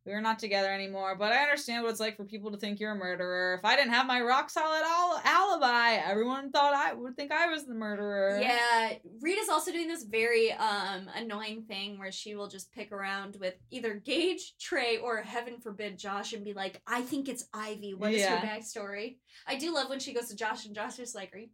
We 0.05 0.11
are 0.11 0.19
not 0.19 0.37
together 0.37 0.69
anymore, 0.69 1.15
but 1.15 1.31
I 1.31 1.43
understand 1.43 1.81
what 1.81 1.91
it's 1.91 1.99
like 2.01 2.17
for 2.17 2.25
people 2.25 2.51
to 2.51 2.57
think 2.57 2.81
you're 2.81 2.91
a 2.91 2.95
murderer. 2.95 3.53
If 3.57 3.63
I 3.63 3.77
didn't 3.77 3.93
have 3.93 4.05
my 4.05 4.19
rock 4.19 4.49
solid 4.49 4.83
al- 4.85 5.21
alibi, 5.23 5.91
everyone 6.05 6.51
thought 6.51 6.73
I 6.73 6.91
would 6.91 7.15
think 7.15 7.31
I 7.31 7.47
was 7.47 7.65
the 7.65 7.73
murderer. 7.73 8.37
Yeah, 8.41 8.95
Rita's 9.21 9.47
also 9.47 9.71
doing 9.71 9.87
this 9.87 10.03
very 10.03 10.51
um 10.51 11.09
annoying 11.15 11.63
thing 11.69 11.97
where 11.99 12.11
she 12.11 12.35
will 12.35 12.49
just 12.49 12.69
pick 12.73 12.91
around 12.91 13.37
with 13.39 13.53
either 13.71 13.93
Gage, 13.93 14.55
Trey, 14.59 14.97
or 14.97 15.21
heaven 15.21 15.61
forbid 15.61 15.97
Josh 15.97 16.33
and 16.33 16.43
be 16.43 16.51
like, 16.53 16.81
"I 16.85 17.01
think 17.01 17.29
it's 17.29 17.45
Ivy. 17.53 17.93
What 17.93 18.11
is 18.11 18.19
Yeah. 18.23 18.41
her 18.41 18.45
backstory?" 18.45 19.19
I 19.47 19.55
do 19.55 19.73
love 19.73 19.87
when 19.89 19.99
she 19.99 20.13
goes 20.13 20.27
to 20.27 20.35
Josh 20.35 20.65
and 20.65 20.75
Josh 20.75 20.99
is 20.99 21.15
like, 21.15 21.33
"Are 21.33 21.37
you 21.37 21.47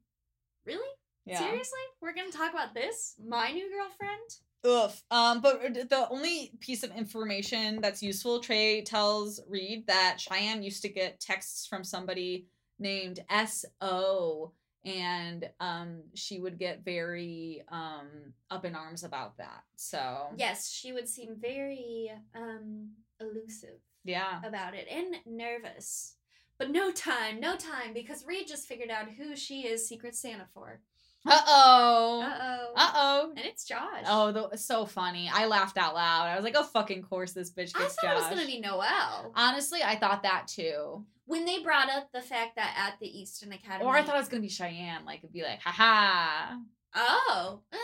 really 0.65 0.89
Yeah. 1.25 1.37
seriously? 1.37 1.79
We're 2.01 2.13
gonna 2.15 2.31
talk 2.31 2.51
about 2.51 2.73
this? 2.73 3.13
My 3.23 3.51
new 3.51 3.69
girlfriend?" 3.69 4.29
Oof. 4.65 5.01
Um, 5.09 5.41
but 5.41 5.73
the 5.73 6.07
only 6.09 6.51
piece 6.59 6.83
of 6.83 6.91
information 6.91 7.79
that's 7.81 8.03
useful, 8.03 8.39
Trey 8.39 8.81
tells 8.81 9.39
Reed 9.47 9.87
that 9.87 10.17
Cheyenne 10.19 10.63
used 10.63 10.81
to 10.81 10.89
get 10.89 11.19
texts 11.19 11.65
from 11.65 11.83
somebody 11.83 12.47
named 12.77 13.19
S.O. 13.29 14.51
And 14.85 15.49
um, 15.59 16.03
she 16.13 16.39
would 16.39 16.57
get 16.57 16.85
very 16.85 17.63
um, 17.69 18.33
up 18.49 18.65
in 18.65 18.75
arms 18.75 19.03
about 19.03 19.37
that. 19.37 19.63
So, 19.75 20.27
Yes, 20.37 20.69
she 20.71 20.93
would 20.93 21.07
seem 21.07 21.35
very 21.37 22.11
um 22.33 22.89
elusive 23.19 23.81
yeah. 24.05 24.39
about 24.43 24.73
it 24.75 24.87
and 24.89 25.15
nervous. 25.25 26.15
But 26.57 26.71
no 26.71 26.91
time, 26.91 27.39
no 27.39 27.55
time, 27.55 27.93
because 27.93 28.25
Reed 28.25 28.47
just 28.47 28.67
figured 28.67 28.89
out 28.89 29.09
who 29.17 29.35
she 29.35 29.61
is 29.61 29.87
Secret 29.87 30.15
Santa 30.15 30.45
for. 30.53 30.81
Uh 31.27 31.41
oh. 31.47 32.21
Uh 32.25 32.37
oh. 32.41 32.73
Uh 32.75 32.91
oh. 32.95 33.29
And 33.35 33.45
it's 33.45 33.65
Josh. 33.65 34.03
Oh, 34.07 34.31
the, 34.31 34.57
so 34.57 34.85
funny. 34.85 35.29
I 35.33 35.45
laughed 35.47 35.77
out 35.77 35.93
loud. 35.93 36.27
I 36.27 36.35
was 36.35 36.43
like, 36.43 36.55
oh, 36.57 36.63
fucking 36.63 37.03
course 37.03 37.33
this 37.33 37.51
bitch 37.51 37.73
gets 37.73 37.97
I 37.99 38.07
thought 38.07 38.13
it 38.13 38.19
was 38.19 38.29
gonna 38.29 38.45
be 38.47 38.59
Noelle. 38.61 39.31
Honestly, 39.35 39.79
I 39.83 39.97
thought 39.97 40.23
that 40.23 40.47
too. 40.47 41.05
When 41.25 41.45
they 41.45 41.61
brought 41.61 41.89
up 41.89 42.09
the 42.11 42.21
fact 42.21 42.55
that 42.55 42.73
at 42.75 42.99
the 42.99 43.07
Easton 43.07 43.51
Academy, 43.53 43.85
Or 43.85 43.95
I 43.95 44.01
thought 44.01 44.15
it 44.15 44.19
was 44.19 44.29
going 44.29 44.41
to 44.41 44.47
be 44.47 44.51
Cheyenne. 44.51 45.05
Like, 45.05 45.19
it'd 45.19 45.31
be 45.31 45.43
like, 45.43 45.61
haha. 45.61 46.55
oh, 46.95 47.59
uh, 47.71 47.77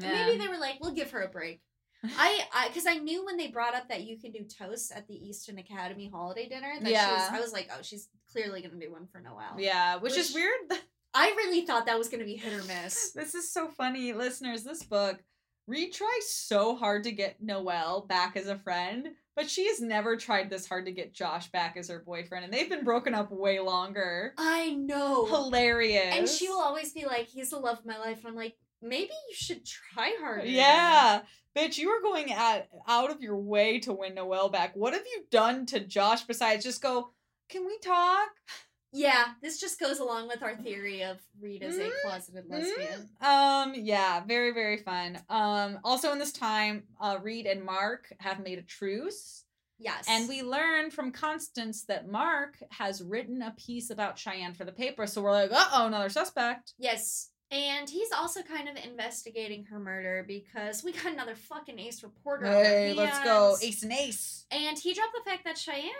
Yeah. 0.00 0.26
maybe 0.26 0.36
they 0.38 0.48
were 0.48 0.58
like, 0.58 0.78
we'll 0.80 0.90
give 0.94 1.12
her 1.12 1.22
a 1.22 1.28
break. 1.28 1.60
I, 2.04 2.40
I, 2.52 2.66
because 2.66 2.86
I 2.88 2.94
knew 2.94 3.24
when 3.24 3.36
they 3.36 3.46
brought 3.48 3.76
up 3.76 3.88
that 3.90 4.02
you 4.02 4.18
can 4.18 4.32
do 4.32 4.40
toasts 4.42 4.90
at 4.92 5.06
the 5.06 5.14
Easton 5.14 5.58
Academy 5.58 6.10
holiday 6.12 6.48
dinner. 6.48 6.72
That 6.80 6.86
she 6.88 6.92
was, 6.92 6.92
Yeah. 6.92 7.28
I 7.30 7.40
was 7.40 7.52
like, 7.52 7.68
oh, 7.72 7.82
she's 7.82 8.08
clearly 8.32 8.62
gonna 8.62 8.80
do 8.80 8.90
one 8.90 9.06
for 9.06 9.20
Noelle. 9.20 9.54
Yeah, 9.58 9.98
which, 9.98 10.16
is 10.16 10.34
weird. 10.34 10.58
I 11.18 11.30
really 11.36 11.66
thought 11.66 11.86
that 11.86 11.98
was 11.98 12.08
gonna 12.08 12.24
be 12.24 12.36
hit 12.36 12.52
or 12.52 12.64
miss. 12.64 13.10
This 13.14 13.34
is 13.34 13.52
so 13.52 13.66
funny, 13.68 14.12
listeners. 14.12 14.62
This 14.62 14.84
book, 14.84 15.18
Reed 15.66 15.92
tries 15.92 16.30
so 16.30 16.76
hard 16.76 17.02
to 17.04 17.12
get 17.12 17.42
Noelle 17.42 18.06
back 18.06 18.36
as 18.36 18.46
a 18.46 18.56
friend, 18.56 19.08
but 19.34 19.50
she 19.50 19.66
has 19.66 19.80
never 19.80 20.16
tried 20.16 20.48
this 20.48 20.68
hard 20.68 20.86
to 20.86 20.92
get 20.92 21.12
Josh 21.12 21.50
back 21.50 21.76
as 21.76 21.88
her 21.88 22.04
boyfriend, 22.06 22.44
and 22.44 22.54
they've 22.54 22.70
been 22.70 22.84
broken 22.84 23.14
up 23.14 23.32
way 23.32 23.58
longer. 23.58 24.32
I 24.38 24.70
know. 24.74 25.26
Hilarious. 25.26 26.14
And 26.14 26.28
she 26.28 26.48
will 26.48 26.60
always 26.60 26.92
be 26.92 27.04
like, 27.04 27.26
he's 27.26 27.50
the 27.50 27.58
love 27.58 27.80
of 27.80 27.86
my 27.86 27.98
life. 27.98 28.18
And 28.18 28.28
I'm 28.28 28.36
like, 28.36 28.54
maybe 28.80 29.10
you 29.28 29.34
should 29.34 29.66
try 29.66 30.14
harder. 30.20 30.46
Yeah. 30.46 31.22
Bitch, 31.56 31.78
you 31.78 31.88
are 31.90 32.00
going 32.00 32.32
at 32.32 32.68
out 32.86 33.10
of 33.10 33.22
your 33.22 33.38
way 33.38 33.80
to 33.80 33.92
win 33.92 34.14
Noelle 34.14 34.50
back. 34.50 34.76
What 34.76 34.94
have 34.94 35.04
you 35.04 35.24
done 35.32 35.66
to 35.66 35.80
Josh 35.80 36.22
besides 36.22 36.64
just 36.64 36.80
go, 36.80 37.10
can 37.48 37.66
we 37.66 37.76
talk? 37.78 38.28
Yeah, 38.92 39.26
this 39.42 39.60
just 39.60 39.78
goes 39.78 39.98
along 39.98 40.28
with 40.28 40.42
our 40.42 40.56
theory 40.56 41.02
of 41.04 41.18
Reed 41.40 41.62
as 41.62 41.76
a 41.76 41.84
Mm, 41.84 41.90
closeted 42.02 42.44
lesbian. 42.48 43.08
Um, 43.20 43.74
yeah, 43.74 44.24
very, 44.24 44.52
very 44.52 44.78
fun. 44.78 45.18
Um, 45.28 45.78
also 45.84 46.10
in 46.12 46.18
this 46.18 46.32
time, 46.32 46.84
uh, 47.00 47.18
Reed 47.22 47.46
and 47.46 47.62
Mark 47.62 48.12
have 48.20 48.40
made 48.40 48.58
a 48.58 48.62
truce. 48.62 49.44
Yes. 49.78 50.06
And 50.08 50.28
we 50.28 50.42
learn 50.42 50.90
from 50.90 51.12
Constance 51.12 51.84
that 51.84 52.08
Mark 52.08 52.56
has 52.70 53.02
written 53.02 53.42
a 53.42 53.52
piece 53.52 53.90
about 53.90 54.18
Cheyenne 54.18 54.54
for 54.54 54.64
the 54.64 54.72
paper. 54.72 55.06
So 55.06 55.22
we're 55.22 55.32
like, 55.32 55.52
uh 55.52 55.68
oh, 55.74 55.86
another 55.86 56.08
suspect. 56.08 56.72
Yes. 56.78 57.30
And 57.50 57.88
he's 57.88 58.10
also 58.12 58.42
kind 58.42 58.68
of 58.68 58.76
investigating 58.84 59.64
her 59.66 59.78
murder 59.78 60.24
because 60.26 60.82
we 60.82 60.92
got 60.92 61.12
another 61.12 61.34
fucking 61.34 61.78
ace 61.78 62.02
reporter. 62.02 62.46
Hey, 62.46 62.92
let's 62.92 63.22
go. 63.22 63.56
Ace 63.62 63.82
and 63.82 63.92
ace. 63.92 64.46
And 64.50 64.78
he 64.78 64.92
dropped 64.94 65.14
the 65.14 65.30
fact 65.30 65.44
that 65.44 65.56
Cheyenne, 65.56 65.92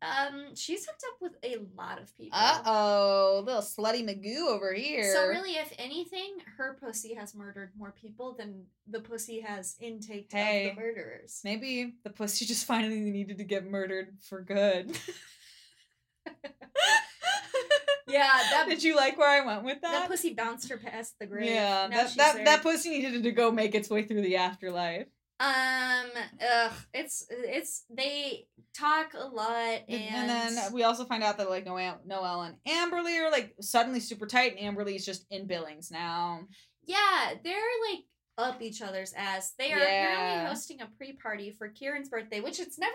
um, 0.00 0.54
she's 0.54 0.86
hooked 0.86 1.02
up 1.08 1.16
with 1.20 1.32
a 1.42 1.56
lot 1.76 2.00
of 2.00 2.16
people. 2.16 2.38
Uh 2.40 2.60
oh, 2.64 3.42
little 3.44 3.62
slutty 3.62 4.04
Magoo 4.04 4.46
over 4.48 4.72
here. 4.72 5.12
So 5.12 5.26
really, 5.26 5.52
if 5.52 5.72
anything, 5.78 6.36
her 6.56 6.76
pussy 6.80 7.14
has 7.14 7.34
murdered 7.34 7.72
more 7.76 7.92
people 8.00 8.34
than 8.38 8.64
the 8.88 9.00
pussy 9.00 9.40
has 9.40 9.76
intaked 9.80 10.32
Hey. 10.32 10.70
of 10.70 10.76
the 10.76 10.80
murderers. 10.82 11.40
Maybe 11.44 11.94
the 12.04 12.10
pussy 12.10 12.44
just 12.46 12.64
finally 12.66 13.00
needed 13.00 13.38
to 13.38 13.44
get 13.44 13.68
murdered 13.68 14.16
for 14.28 14.40
good. 14.40 14.96
Yeah, 18.10 18.22
that 18.22 18.66
Did 18.70 18.82
you 18.82 18.96
like 18.96 19.18
where 19.18 19.28
I 19.28 19.44
went 19.44 19.64
with 19.64 19.82
that? 19.82 19.92
that 19.92 20.08
pussy 20.08 20.32
bounced 20.32 20.70
her 20.70 20.78
past 20.78 21.18
the 21.20 21.26
grave. 21.26 21.44
yeah, 21.50 21.88
Now 21.90 21.96
that 22.04 22.16
that, 22.16 22.34
there. 22.36 22.44
that 22.46 22.62
pussy 22.62 22.88
needed 22.88 23.22
to 23.22 23.32
go 23.32 23.50
make 23.50 23.74
its 23.74 23.90
way 23.90 24.02
through 24.02 24.22
the 24.22 24.36
afterlife. 24.36 25.08
Um, 25.40 26.06
ugh, 26.42 26.72
it's 26.92 27.26
it's 27.30 27.84
they 27.88 28.46
talk 28.76 29.14
a 29.14 29.26
lot, 29.26 29.82
and, 29.88 30.28
And, 30.28 30.28
then 30.56 30.72
we 30.72 30.82
also 30.82 31.04
find 31.04 31.22
out 31.22 31.38
that 31.38 31.48
like 31.48 31.64
Noel, 31.64 32.00
Noelle 32.04 32.42
and 32.42 32.56
Amberly 32.68 33.18
are 33.20 33.30
like 33.30 33.54
suddenly 33.60 34.00
super 34.00 34.26
tight, 34.26 34.56
and 34.58 34.76
Amberly's 34.76 35.06
just 35.06 35.26
in 35.30 35.46
Billings 35.46 35.90
now. 35.90 36.40
yeah, 36.84 37.34
they're 37.44 37.54
like 37.90 38.04
up 38.36 38.62
each 38.62 38.82
other's 38.82 39.12
ass. 39.14 39.52
They 39.58 39.72
are 39.72 39.78
Yeah. 39.78 39.84
apparently 40.12 40.48
hosting 40.48 40.80
a 40.80 40.86
pre-party 40.96 41.54
for 41.58 41.68
Kiran's 41.68 42.08
birthday, 42.08 42.40
which 42.40 42.60
it's 42.60 42.78
never 42.78 42.94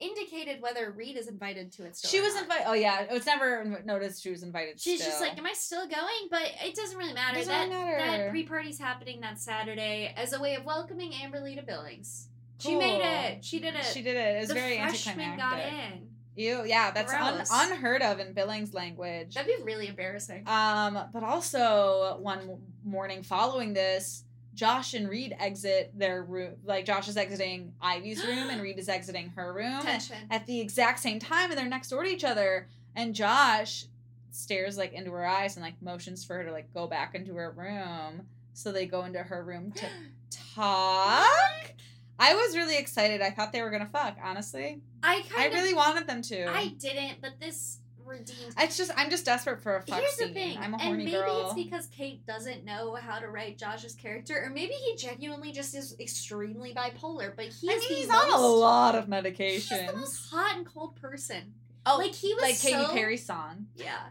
indicated 0.00 0.60
whether 0.60 0.90
Reed 0.90 1.16
is 1.16 1.28
invited 1.28 1.72
to 1.72 1.84
it. 1.84 1.96
Still 1.96 2.10
she 2.10 2.20
was 2.20 2.36
invited. 2.40 2.64
Oh 2.66 2.74
yeah, 2.74 3.02
it 3.02 3.12
was 3.12 3.26
never 3.26 3.82
noticed 3.84 4.22
she 4.22 4.30
was 4.30 4.42
invited. 4.42 4.80
She's 4.80 5.04
just 5.04 5.20
like, 5.20 5.38
am 5.38 5.46
I 5.46 5.52
still 5.54 5.88
going? 5.88 6.28
But 6.30 6.50
it 6.64 6.74
doesn't 6.74 6.98
really 6.98 7.14
matter. 7.14 7.38
Doesn't 7.38 7.52
that 7.52 7.68
matter. 7.68 7.98
that 7.98 8.30
pre-party's 8.30 8.78
happening 8.78 9.20
that 9.22 9.40
Saturday 9.40 10.12
as 10.16 10.32
a 10.32 10.40
way 10.40 10.54
of 10.54 10.64
welcoming 10.64 11.12
Amberly 11.12 11.56
to 11.56 11.62
Billings. 11.62 12.28
She 12.58 12.74
made 12.76 13.00
it. 13.02 13.44
She 13.44 13.60
did 13.60 13.74
it. 13.74 13.84
She 13.84 14.02
did 14.02 14.16
it. 14.16 14.36
It 14.36 14.40
was 14.40 14.48
the 14.48 14.54
very 14.54 14.78
freshman 14.78 15.36
got 15.36 15.58
in. 15.60 16.08
You 16.36 16.64
yeah, 16.66 16.90
that's 16.90 17.12
un- 17.14 17.44
unheard 17.50 18.02
of 18.02 18.20
in 18.20 18.34
Billings 18.34 18.74
language. 18.74 19.34
That'd 19.34 19.56
be 19.56 19.62
really 19.62 19.88
embarrassing. 19.88 20.46
Um, 20.46 20.98
but 21.12 21.22
also 21.22 22.18
one 22.20 22.58
morning 22.84 23.22
following 23.22 23.72
this, 23.72 24.24
Josh 24.56 24.94
and 24.94 25.08
Reed 25.08 25.36
exit 25.38 25.92
their 25.94 26.22
room. 26.24 26.54
Like 26.64 26.84
Josh 26.86 27.06
is 27.08 27.16
exiting 27.16 27.74
Ivy's 27.80 28.24
room 28.26 28.50
and 28.50 28.60
Reed 28.60 28.78
is 28.78 28.88
exiting 28.88 29.28
her 29.36 29.52
room 29.52 29.80
Tension. 29.82 30.16
at 30.30 30.46
the 30.46 30.58
exact 30.60 30.98
same 30.98 31.20
time, 31.20 31.50
and 31.50 31.58
they're 31.58 31.68
next 31.68 31.90
door 31.90 32.02
to 32.02 32.08
each 32.10 32.24
other. 32.24 32.66
And 32.96 33.14
Josh 33.14 33.84
stares 34.30 34.76
like 34.76 34.92
into 34.92 35.12
her 35.12 35.26
eyes 35.26 35.56
and 35.56 35.64
like 35.64 35.80
motions 35.80 36.24
for 36.24 36.34
her 36.36 36.44
to 36.44 36.52
like 36.52 36.72
go 36.74 36.86
back 36.86 37.14
into 37.14 37.34
her 37.36 37.52
room. 37.52 38.26
So 38.54 38.72
they 38.72 38.86
go 38.86 39.04
into 39.04 39.18
her 39.22 39.44
room 39.44 39.70
to 39.72 39.86
talk. 40.54 41.72
I 42.18 42.34
was 42.34 42.56
really 42.56 42.78
excited. 42.78 43.20
I 43.20 43.30
thought 43.30 43.52
they 43.52 43.62
were 43.62 43.70
gonna 43.70 43.90
fuck. 43.92 44.16
Honestly, 44.24 44.80
I 45.02 45.22
I 45.36 45.46
of 45.46 45.52
really 45.52 45.74
wanted 45.74 46.06
them 46.06 46.22
to. 46.22 46.46
I 46.50 46.68
didn't, 46.68 47.20
but 47.20 47.38
this 47.38 47.78
redeemed. 48.06 48.54
It's 48.58 48.76
just 48.76 48.90
I'm 48.96 49.10
just 49.10 49.24
desperate 49.24 49.62
for 49.62 49.76
a 49.76 49.82
fuck 49.82 50.00
Here's 50.00 50.12
scene. 50.12 50.28
the 50.28 50.34
thing, 50.34 50.58
I'm 50.58 50.74
a 50.74 50.78
and 50.78 50.98
maybe 50.98 51.12
girl. 51.12 51.46
it's 51.46 51.54
because 51.54 51.86
Kate 51.86 52.24
doesn't 52.26 52.64
know 52.64 52.94
how 52.94 53.18
to 53.18 53.28
write 53.28 53.58
Josh's 53.58 53.94
character, 53.94 54.42
or 54.44 54.50
maybe 54.50 54.74
he 54.74 54.96
genuinely 54.96 55.52
just 55.52 55.74
is 55.74 55.96
extremely 55.98 56.72
bipolar. 56.74 57.34
But 57.34 57.46
he 57.46 57.70
I 57.70 57.76
mean, 57.76 57.88
he's 57.88 58.08
most, 58.08 58.32
on 58.32 58.40
a 58.40 58.46
lot 58.46 58.94
of 58.94 59.08
medication. 59.08 59.78
He's 59.80 59.90
the 59.90 59.96
most 59.96 60.30
hot 60.30 60.56
and 60.56 60.66
cold 60.66 60.96
person. 60.96 61.54
Oh, 61.84 61.98
like 61.98 62.14
he 62.14 62.34
was 62.34 62.42
like 62.42 62.58
Katy 62.60 62.84
so, 62.84 62.92
Perry's 62.92 63.24
song. 63.24 63.66
Yeah. 63.76 64.08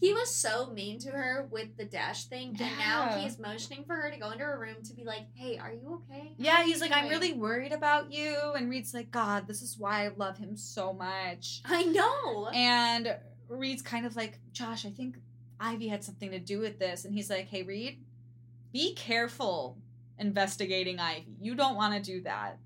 He 0.00 0.14
was 0.14 0.34
so 0.34 0.70
mean 0.70 0.98
to 1.00 1.10
her 1.10 1.46
with 1.50 1.76
the 1.76 1.84
dash 1.84 2.24
thing, 2.24 2.56
and 2.58 2.78
now 2.78 3.18
he's 3.18 3.38
motioning 3.38 3.84
for 3.84 3.94
her 3.94 4.10
to 4.10 4.16
go 4.16 4.30
into 4.30 4.44
her 4.44 4.58
room 4.58 4.76
to 4.84 4.94
be 4.94 5.04
like, 5.04 5.26
"Hey, 5.34 5.58
are 5.58 5.70
you 5.70 6.02
okay?" 6.10 6.32
Yeah, 6.38 6.64
he's 6.64 6.80
like, 6.80 6.90
I'm 6.90 7.10
really 7.10 7.34
worried 7.34 7.72
about 7.72 8.10
you. 8.10 8.54
And 8.56 8.70
Reed's 8.70 8.94
like, 8.94 9.10
God, 9.10 9.46
this 9.46 9.60
is 9.60 9.76
why 9.78 10.06
I 10.06 10.10
love 10.16 10.38
him 10.38 10.56
so 10.56 10.94
much. 10.94 11.60
I 11.66 11.84
know. 11.84 12.48
And 12.48 13.14
Reed's 13.58 13.82
kind 13.82 14.06
of 14.06 14.16
like, 14.16 14.38
Josh, 14.52 14.86
I 14.86 14.90
think 14.90 15.16
Ivy 15.58 15.88
had 15.88 16.04
something 16.04 16.30
to 16.30 16.38
do 16.38 16.60
with 16.60 16.78
this. 16.78 17.04
And 17.04 17.12
he's 17.12 17.28
like, 17.28 17.48
Hey, 17.48 17.62
Reed, 17.62 17.98
be 18.72 18.94
careful 18.94 19.76
investigating 20.18 21.00
Ivy. 21.00 21.36
You 21.40 21.54
don't 21.54 21.76
want 21.76 21.94
to 21.94 22.00
do 22.00 22.22
that. 22.22 22.58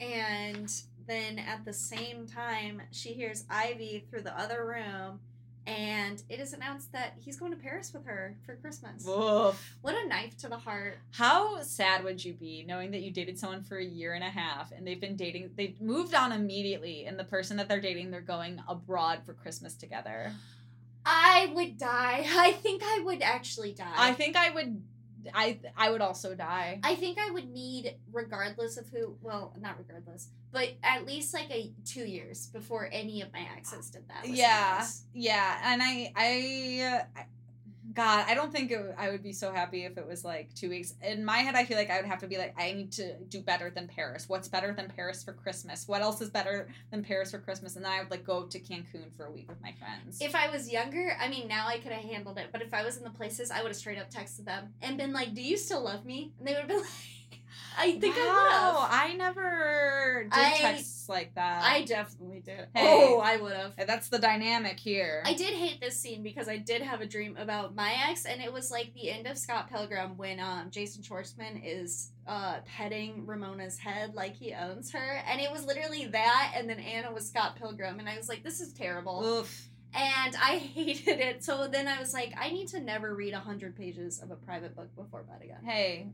And 0.00 0.72
then 1.06 1.38
at 1.38 1.64
the 1.64 1.72
same 1.72 2.26
time, 2.26 2.82
she 2.90 3.10
hears 3.10 3.44
Ivy 3.48 4.06
through 4.10 4.22
the 4.22 4.38
other 4.38 4.66
room, 4.66 5.20
and 5.66 6.22
it 6.28 6.40
is 6.40 6.52
announced 6.52 6.92
that 6.92 7.14
he's 7.18 7.38
going 7.38 7.52
to 7.52 7.58
Paris 7.58 7.92
with 7.92 8.04
her 8.06 8.36
for 8.44 8.56
Christmas. 8.56 9.04
Woof. 9.04 9.76
What 9.82 9.94
a 9.94 10.08
knife 10.08 10.36
to 10.38 10.48
the 10.48 10.58
heart. 10.58 10.98
How 11.12 11.62
sad 11.62 12.02
would 12.04 12.24
you 12.24 12.34
be 12.34 12.64
knowing 12.66 12.90
that 12.90 13.02
you 13.02 13.10
dated 13.10 13.38
someone 13.38 13.62
for 13.62 13.78
a 13.78 13.84
year 13.84 14.14
and 14.14 14.24
a 14.24 14.30
half 14.30 14.72
and 14.72 14.86
they've 14.86 15.00
been 15.00 15.16
dating, 15.16 15.50
they've 15.56 15.80
moved 15.80 16.14
on 16.14 16.32
immediately, 16.32 17.06
and 17.06 17.18
the 17.18 17.24
person 17.24 17.56
that 17.58 17.68
they're 17.68 17.80
dating, 17.80 18.10
they're 18.10 18.20
going 18.20 18.60
abroad 18.68 19.20
for 19.24 19.34
Christmas 19.34 19.74
together? 19.74 20.32
I 21.04 21.50
would 21.54 21.78
die. 21.78 22.26
I 22.36 22.52
think 22.52 22.82
I 22.84 23.00
would 23.04 23.22
actually 23.22 23.72
die. 23.72 23.92
I 23.96 24.12
think 24.12 24.36
I 24.36 24.50
would. 24.50 24.82
I 25.34 25.60
I 25.76 25.90
would 25.90 26.00
also 26.00 26.34
die. 26.34 26.80
I 26.82 26.94
think 26.96 27.18
I 27.18 27.30
would 27.30 27.48
need, 27.50 27.96
regardless 28.12 28.76
of 28.76 28.88
who, 28.88 29.16
well, 29.22 29.54
not 29.60 29.76
regardless, 29.78 30.28
but 30.52 30.70
at 30.82 31.06
least 31.06 31.32
like 31.34 31.50
a 31.50 31.72
two 31.84 32.04
years 32.04 32.46
before 32.48 32.88
any 32.92 33.20
of 33.22 33.32
my 33.32 33.46
exes 33.56 33.90
did 33.90 34.08
that. 34.08 34.28
Yeah. 34.28 34.86
Yeah, 35.14 35.60
and 35.64 35.82
I, 35.82 36.12
I, 36.16 37.02
I- 37.16 37.26
God, 37.94 38.24
I 38.28 38.34
don't 38.34 38.52
think 38.52 38.70
it, 38.70 38.94
I 38.98 39.10
would 39.10 39.22
be 39.22 39.32
so 39.32 39.52
happy 39.52 39.84
if 39.84 39.98
it 39.98 40.06
was 40.06 40.24
like 40.24 40.54
two 40.54 40.68
weeks. 40.70 40.94
In 41.02 41.24
my 41.24 41.38
head, 41.38 41.54
I 41.54 41.64
feel 41.64 41.76
like 41.76 41.90
I 41.90 41.96
would 41.96 42.06
have 42.06 42.20
to 42.20 42.26
be 42.26 42.38
like, 42.38 42.54
I 42.58 42.72
need 42.72 42.92
to 42.92 43.18
do 43.28 43.40
better 43.40 43.70
than 43.70 43.88
Paris. 43.88 44.28
What's 44.28 44.48
better 44.48 44.72
than 44.72 44.88
Paris 44.88 45.22
for 45.22 45.32
Christmas? 45.32 45.86
What 45.86 46.02
else 46.02 46.20
is 46.20 46.30
better 46.30 46.68
than 46.90 47.02
Paris 47.02 47.30
for 47.30 47.38
Christmas? 47.38 47.76
And 47.76 47.84
then 47.84 47.92
I 47.92 48.00
would 48.00 48.10
like 48.10 48.24
go 48.24 48.44
to 48.44 48.58
Cancun 48.58 49.14
for 49.16 49.26
a 49.26 49.30
week 49.30 49.48
with 49.48 49.60
my 49.62 49.72
friends. 49.78 50.20
If 50.20 50.34
I 50.34 50.50
was 50.50 50.70
younger, 50.70 51.16
I 51.20 51.28
mean, 51.28 51.48
now 51.48 51.66
I 51.66 51.78
could 51.78 51.92
have 51.92 52.04
handled 52.04 52.38
it. 52.38 52.48
But 52.52 52.62
if 52.62 52.72
I 52.72 52.84
was 52.84 52.96
in 52.96 53.04
the 53.04 53.10
places, 53.10 53.50
I 53.50 53.62
would 53.62 53.68
have 53.68 53.76
straight 53.76 53.98
up 53.98 54.10
texted 54.10 54.44
them 54.44 54.74
and 54.80 54.96
been 54.96 55.12
like, 55.12 55.34
"Do 55.34 55.42
you 55.42 55.56
still 55.56 55.82
love 55.82 56.04
me?" 56.04 56.32
And 56.38 56.46
they 56.46 56.52
would 56.52 56.60
have 56.60 56.68
been 56.68 56.78
like, 56.80 56.88
"I 57.78 57.98
think 57.98 58.16
I 58.16 58.20
would 58.20 58.52
have." 58.52 58.88
I 58.90 59.14
never 59.14 60.22
did 60.24 60.32
I- 60.32 60.56
texts 60.58 61.08
like 61.08 61.34
that. 61.34 61.62
I 61.64 61.82
definitely 61.84 62.40
did. 62.40 62.68
Hey. 62.74 62.86
Oh, 63.14 63.18
I 63.20 63.36
would 63.36 63.52
have. 63.52 63.72
That's 63.86 64.08
the 64.08 64.18
dynamic 64.18 64.78
here. 64.78 65.22
I 65.26 65.34
did 65.34 65.52
hate 65.54 65.80
this 65.80 65.98
scene 65.98 66.22
because 66.22 66.48
I 66.48 66.56
did 66.58 66.82
have 66.82 67.00
a 67.00 67.06
dream 67.06 67.36
about 67.36 67.74
my 67.74 67.94
ex, 68.08 68.24
and 68.24 68.40
it 68.40 68.52
was 68.52 68.70
like 68.70 68.92
the 68.94 69.10
end 69.10 69.26
of 69.26 69.36
Scott 69.38 69.68
Pilgrim 69.70 70.16
when 70.16 70.40
um 70.40 70.70
Jason 70.70 71.02
Schwartzman 71.02 71.60
is 71.64 72.10
uh 72.26 72.60
petting 72.66 73.26
Ramona's 73.26 73.78
head 73.78 74.14
like 74.14 74.36
he 74.36 74.52
owns 74.54 74.92
her, 74.92 75.22
and 75.28 75.40
it 75.40 75.50
was 75.50 75.64
literally 75.64 76.06
that, 76.06 76.52
and 76.56 76.68
then 76.70 76.78
Anna 76.78 77.12
was 77.12 77.26
Scott 77.28 77.56
Pilgrim, 77.56 77.98
and 77.98 78.08
I 78.08 78.16
was 78.16 78.28
like, 78.28 78.42
this 78.44 78.60
is 78.60 78.72
terrible, 78.72 79.24
Oof. 79.24 79.68
and 79.94 80.36
I 80.36 80.56
hated 80.74 81.18
it. 81.20 81.44
So 81.44 81.66
then 81.68 81.88
I 81.88 81.98
was 81.98 82.12
like, 82.14 82.32
I 82.38 82.50
need 82.50 82.68
to 82.68 82.80
never 82.80 83.14
read 83.14 83.34
a 83.34 83.40
hundred 83.40 83.76
pages 83.76 84.20
of 84.22 84.30
a 84.30 84.36
private 84.36 84.76
book 84.76 84.94
before 84.94 85.24
bed 85.24 85.42
again. 85.42 85.64
Hey, 85.64 86.06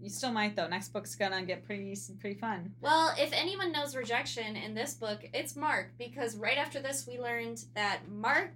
you 0.00 0.10
still 0.10 0.32
might 0.32 0.56
though. 0.56 0.68
Next 0.68 0.92
book's 0.92 1.14
gonna 1.14 1.42
get 1.42 1.64
pretty 1.64 1.96
pretty 2.20 2.38
fun. 2.38 2.74
Well, 2.80 3.14
if 3.18 3.32
anyone 3.32 3.72
knows 3.72 3.96
rejection 3.96 4.56
in 4.56 4.74
this 4.74 4.94
book, 4.94 5.28
it's 5.32 5.56
Mark 5.56 5.92
because 5.98 6.36
right 6.36 6.58
after 6.58 6.80
this 6.80 7.06
we 7.06 7.18
learned 7.18 7.64
that 7.74 8.00
Mark 8.08 8.50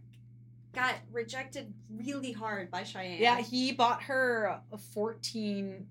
got 0.72 0.94
rejected 1.12 1.72
really 1.90 2.32
hard 2.32 2.70
by 2.70 2.84
Cheyenne. 2.84 3.20
Yeah, 3.20 3.40
he 3.40 3.72
bought 3.72 4.02
her 4.04 4.60
14 4.94 5.86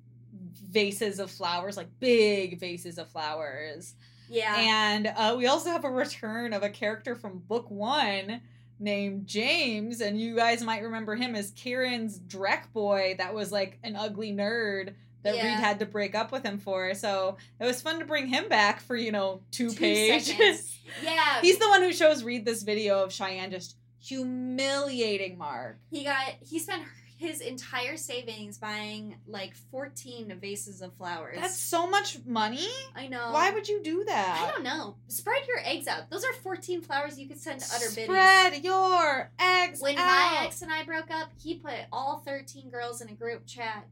vases 0.72 1.20
of 1.20 1.32
flowers, 1.32 1.78
like 1.78 1.88
big 2.00 2.60
vases 2.60 2.98
of 2.98 3.10
flowers. 3.10 3.96
Yeah. 4.30 4.56
And 4.58 5.08
uh, 5.08 5.36
we 5.38 5.48
also 5.48 5.72
have 5.72 5.84
a 5.84 5.90
return 5.90 6.54
of 6.54 6.64
a 6.64 6.70
character 6.70 7.16
from 7.16 7.40
book 7.40 7.70
one 7.70 8.42
named 8.80 9.28
James. 9.28 10.02
And 10.02 10.20
you 10.20 10.36
guys 10.36 10.62
might 10.64 10.84
remember 10.84 11.16
him 11.16 11.36
as 11.36 11.52
Kiran's 11.52 12.20
Drek 12.20 12.72
boy 12.72 13.16
that 13.18 13.34
was 13.34 13.52
like 13.52 13.80
an 13.84 13.96
ugly 13.96 14.32
nerd 14.32 14.94
that 15.24 15.36
Yeah. 15.36 15.44
Reed 15.48 15.60
had 15.60 15.80
to 15.80 15.86
break 15.86 16.16
up 16.16 16.32
with 16.32 16.44
him 16.44 16.58
for. 16.60 16.94
So 16.94 17.38
it 17.60 17.66
was 17.66 17.82
fun 17.82 18.00
to 18.00 18.06
bring 18.06 18.28
him 18.28 18.48
back 18.50 18.80
for, 18.82 18.96
you 18.96 19.12
know, 19.12 19.42
two, 19.52 19.70
Two 19.72 19.76
pages. 19.80 20.76
Yeah. 21.04 21.42
He's 21.42 21.60
the 21.60 21.68
one 21.70 21.84
who 21.84 21.94
shows 21.94 22.24
Reed 22.24 22.46
this 22.46 22.64
video 22.64 23.04
of 23.04 23.14
Cheyenne 23.14 23.52
just 23.52 23.76
humiliating 24.02 25.38
Mark. 25.38 25.78
he 25.92 26.04
got 26.04 26.34
he 26.42 26.58
spent 26.60 26.84
his 27.18 27.42
entire 27.42 27.98
savings 27.98 28.58
buying 28.58 29.18
like 29.28 29.54
14 29.72 30.38
vases 30.40 30.82
of 30.82 30.94
flowers. 30.94 31.38
That's 31.38 31.58
so 31.60 31.86
much 31.86 32.18
money. 32.26 32.66
I 32.96 33.08
know. 33.08 33.32
Why 33.32 33.52
would 33.52 33.68
you 33.68 33.84
do 33.84 34.06
that? 34.06 34.48
I 34.48 34.50
don't 34.50 34.64
know. 34.64 34.96
Spread 35.10 35.46
your 35.46 35.60
eggs 35.66 35.86
out. 35.86 36.10
Those 36.10 36.24
are 36.24 36.32
14 36.42 36.82
flowers 36.82 37.20
you 37.20 37.28
could 37.28 37.38
send 37.40 37.60
to 37.60 37.76
other 37.76 37.90
biddies. 37.90 38.06
Spread 38.06 38.64
your 38.64 39.30
eggs 39.38 39.82
When 39.82 39.98
out. 39.98 40.06
my 40.08 40.38
ex 40.46 40.62
and 40.62 40.72
I 40.72 40.84
broke 40.84 41.12
up, 41.12 41.30
he 41.44 41.56
put 41.56 41.74
all 41.92 42.24
13 42.26 42.70
girls 42.70 43.02
in 43.02 43.10
a 43.10 43.14
group 43.14 43.46
chat 43.46 43.86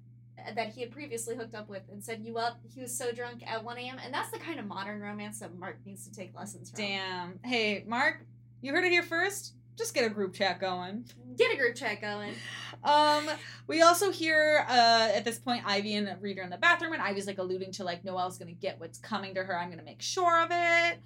that 0.56 0.69
he 0.69 0.82
had 0.82 0.91
previously 0.91 1.36
hooked 1.36 1.56
up 1.56 1.69
with 1.69 1.84
and 1.91 2.04
said, 2.04 2.21
You 2.23 2.38
up? 2.38 2.60
He 2.73 2.82
was 2.82 2.95
so 2.95 3.12
drunk 3.12 3.43
at 3.45 3.63
1 3.63 3.78
a.m. 3.78 3.97
And 4.04 4.13
that's 4.13 4.32
the 4.32 4.39
kind 4.39 4.60
of 4.60 4.65
modern 4.65 5.02
romance 5.02 5.39
that 5.39 5.58
Mark 5.58 5.80
needs 5.86 6.08
to 6.08 6.13
take 6.13 6.36
lessons 6.36 6.69
from. 6.69 6.80
Damn. 6.80 7.39
Hey, 7.43 7.84
Mark, 7.88 8.26
you 8.62 8.73
heard 8.73 8.84
it 8.84 8.91
here 8.91 9.04
first. 9.04 9.54
Just 9.78 9.93
get 9.93 10.06
a 10.06 10.10
group 10.10 10.34
chat 10.34 10.60
going. 10.60 11.06
Get 11.38 11.54
a 11.54 11.58
group 11.58 11.76
chat 11.76 12.02
going. 12.02 12.34
Um, 12.84 13.28
we 13.65 13.82
also 13.82 14.12
hear 14.12 14.63
uh 14.69 15.10
at 15.13 15.26
this 15.26 15.39
point 15.39 15.63
Ivy 15.65 15.95
and 15.95 16.15
Reed 16.21 16.38
are 16.38 16.43
in 16.43 16.52
the 16.52 16.58
bathroom, 16.58 16.93
and 16.93 17.02
Ivy's 17.02 17.26
like 17.26 17.39
alluding 17.39 17.71
to 17.73 17.84
like 17.84 18.06
Noelle's 18.06 18.38
gonna 18.38 18.52
get 18.52 18.80
what's 18.80 19.00
coming 19.00 19.34
to 19.34 19.43
her. 19.43 19.58
I'm 19.58 19.71
gonna 19.71 19.82
make 19.82 20.02
sure 20.02 20.41
of 20.43 20.50
it. 20.52 21.00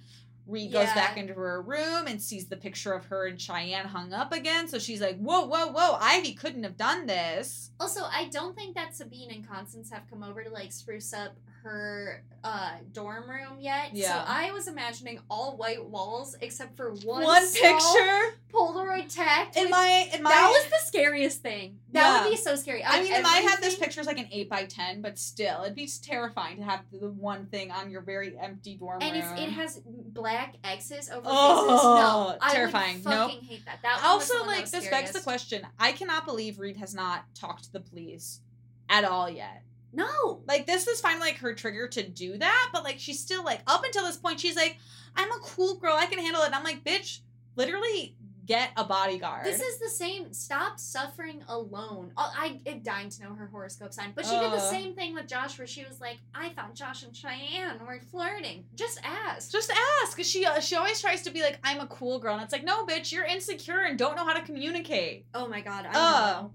Reed 0.46 0.72
goes 0.72 0.92
back 0.92 1.16
into 1.16 1.34
her 1.34 1.62
room 1.62 2.06
and 2.06 2.20
sees 2.20 2.46
the 2.46 2.56
picture 2.56 2.92
of 2.92 3.06
her 3.06 3.26
and 3.26 3.40
Cheyenne 3.40 3.86
hung 3.86 4.12
up 4.12 4.32
again. 4.32 4.66
So 4.68 4.78
she's 4.78 5.00
like, 5.00 5.18
"Whoa, 5.18 5.46
whoa, 5.46 5.68
whoa! 5.68 5.96
Ivy 6.00 6.32
couldn't 6.34 6.64
have 6.64 6.76
done 6.76 7.06
this." 7.06 7.70
Also, 7.78 8.02
I 8.02 8.28
don't 8.30 8.54
think 8.56 8.74
that 8.74 8.94
Sabine 8.96 9.30
and 9.30 9.48
Constance 9.48 9.90
have 9.90 10.02
come 10.10 10.22
over 10.22 10.42
to 10.42 10.50
like 10.50 10.72
spruce 10.72 11.12
up 11.12 11.36
her 11.62 12.24
uh 12.42 12.72
dorm 12.92 13.30
room 13.30 13.58
yet. 13.60 13.90
Yeah. 13.94 14.24
So 14.24 14.24
I 14.32 14.50
was 14.50 14.66
imagining 14.66 15.20
all 15.30 15.56
white 15.56 15.84
walls 15.84 16.34
except 16.40 16.76
for 16.76 16.90
one, 17.04 17.22
One 17.22 17.46
picture 17.52 18.34
Polaroid 18.52 19.14
tacked. 19.14 19.56
in 19.56 19.70
my 19.70 20.10
in 20.12 20.24
my. 20.24 20.30
that 20.30 20.48
was 20.50 20.64
the 20.70 20.84
scariest 20.86 21.40
thing. 21.40 21.78
That 21.92 22.02
Yeah. 22.02 22.24
would 22.24 22.30
be 22.30 22.36
so 22.36 22.56
scary. 22.56 22.82
I 22.82 22.96
Out 22.98 23.02
mean, 23.04 23.14
in 23.14 23.22
my 23.22 23.28
head, 23.36 23.58
this 23.58 23.74
everything- 23.74 23.78
picture's 23.84 24.06
like 24.06 24.18
an 24.18 24.28
eight 24.32 24.50
by 24.50 24.64
ten, 24.64 25.02
but 25.02 25.18
still, 25.20 25.62
it'd 25.62 25.76
be 25.76 25.88
terrifying 26.02 26.56
to 26.56 26.64
have 26.64 26.80
the 26.90 27.10
one 27.10 27.46
thing 27.46 27.70
on 27.70 27.90
your 27.90 28.00
very 28.02 28.36
empty 28.38 28.76
dorm 28.76 29.00
And 29.00 29.12
room. 29.22 29.32
it's, 29.34 29.40
it 29.42 29.50
has 29.50 29.80
black 29.86 30.31
X's 30.64 31.10
over 31.10 31.22
Oh, 31.24 31.66
faces. 31.68 32.44
No, 32.44 32.52
terrifying. 32.52 32.94
I 32.94 32.98
would 32.98 33.04
Nope. 33.04 33.30
fucking 33.30 33.44
hate 33.48 33.64
that. 33.66 33.80
That 33.82 33.96
was 33.96 34.04
also 34.04 34.46
like 34.46 34.62
was 34.62 34.70
this 34.70 34.88
begs 34.88 35.12
the 35.12 35.20
question. 35.20 35.66
I 35.78 35.92
cannot 35.92 36.24
believe 36.26 36.58
Reed 36.58 36.76
has 36.78 36.94
not 36.94 37.24
talked 37.34 37.64
to 37.64 37.72
the 37.72 37.80
police 37.80 38.40
at 38.88 39.04
all 39.04 39.28
yet. 39.30 39.62
No, 39.94 40.42
Like 40.46 40.66
this 40.66 40.86
is 40.86 41.00
finally 41.00 41.28
like 41.28 41.36
her 41.38 41.52
trigger 41.54 41.86
to 41.88 42.02
do 42.02 42.38
that, 42.38 42.70
but 42.72 42.82
like 42.82 42.98
she's 42.98 43.20
still 43.20 43.44
like 43.44 43.60
up 43.66 43.84
until 43.84 44.04
this 44.06 44.16
point, 44.16 44.40
she's 44.40 44.56
like, 44.56 44.78
"I'm 45.16 45.30
a 45.30 45.38
cool 45.40 45.76
girl, 45.78 45.94
I 45.94 46.06
can 46.06 46.18
handle 46.18 46.42
it." 46.42 46.46
And 46.46 46.54
I'm 46.54 46.64
like, 46.64 46.82
"Bitch, 46.82 47.18
literally 47.56 48.16
get 48.46 48.70
a 48.76 48.84
bodyguard." 48.84 49.44
this 49.44 49.60
is 49.60 49.78
the 49.78 49.88
same. 49.88 50.32
Stop 50.32 50.78
suffering 50.78 51.42
alone. 51.48 52.12
Oh, 52.16 52.30
I 52.36 52.60
am 52.66 52.82
dying 52.82 53.08
to 53.10 53.22
know 53.22 53.34
her 53.34 53.46
horoscope 53.46 53.92
sign, 53.92 54.12
but 54.14 54.24
she 54.24 54.38
did 54.38 54.52
the 54.52 54.58
same 54.58 54.94
thing 54.94 55.14
with 55.14 55.26
Josh, 55.26 55.58
where 55.58 55.66
she 55.66 55.84
was 55.84 56.00
like, 56.00 56.18
"I 56.34 56.50
thought 56.50 56.74
Josh 56.74 57.02
and 57.02 57.14
Cheyenne 57.16 57.78
were 57.86 58.00
flirting." 58.10 58.64
Just 58.74 59.00
ask. 59.04 59.50
just 59.50 59.72
ask. 60.02 60.20
She 60.22 60.44
uh, 60.44 60.60
she 60.60 60.76
always 60.76 61.00
tries 61.00 61.22
to 61.22 61.30
be 61.30 61.42
like, 61.42 61.58
"I'm 61.64 61.80
a 61.80 61.86
cool 61.86 62.18
girl," 62.18 62.34
and 62.34 62.42
it's 62.42 62.52
like, 62.52 62.64
"No, 62.64 62.84
bitch, 62.86 63.12
you're 63.12 63.24
insecure 63.24 63.80
and 63.82 63.98
don't 63.98 64.16
know 64.16 64.24
how 64.24 64.34
to 64.34 64.42
communicate." 64.42 65.26
Oh 65.34 65.48
my 65.48 65.60
god, 65.60 65.86
I 65.86 65.90
Ugh. 65.94 66.42
know. 66.44 66.52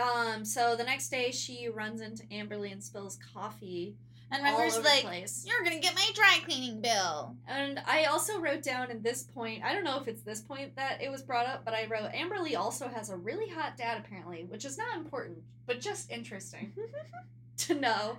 Um, 0.00 0.44
so 0.44 0.76
the 0.76 0.84
next 0.84 1.10
day 1.10 1.30
she 1.30 1.68
runs 1.68 2.00
into 2.00 2.22
Amberly 2.28 2.72
and 2.72 2.82
spills 2.82 3.18
coffee 3.34 3.96
And 4.32 4.46
all 4.46 4.58
River's 4.58 4.78
like, 4.84 5.02
the 5.02 5.08
place. 5.08 5.44
"You're 5.46 5.62
gonna 5.64 5.80
get 5.80 5.94
my 5.94 6.10
dry 6.14 6.38
cleaning 6.44 6.80
bill." 6.80 7.36
And 7.48 7.80
I 7.86 8.04
also 8.04 8.38
wrote 8.40 8.62
down 8.62 8.90
in 8.90 9.02
this 9.02 9.24
point, 9.24 9.64
I 9.64 9.74
don't 9.74 9.84
know 9.84 10.00
if 10.00 10.06
it's 10.08 10.22
this 10.22 10.40
point 10.40 10.76
that 10.76 11.02
it 11.02 11.10
was 11.10 11.22
brought 11.22 11.46
up, 11.46 11.64
but 11.64 11.74
I 11.74 11.86
wrote 11.86 12.12
Amberly 12.12 12.56
also 12.56 12.88
has 12.88 13.10
a 13.10 13.16
really 13.16 13.48
hot 13.48 13.76
dad 13.76 13.98
apparently, 13.98 14.44
which 14.44 14.64
is 14.64 14.78
not 14.78 14.96
important, 14.96 15.38
but 15.66 15.80
just 15.80 16.10
interesting 16.10 16.72
to 17.58 17.74
know. 17.74 18.18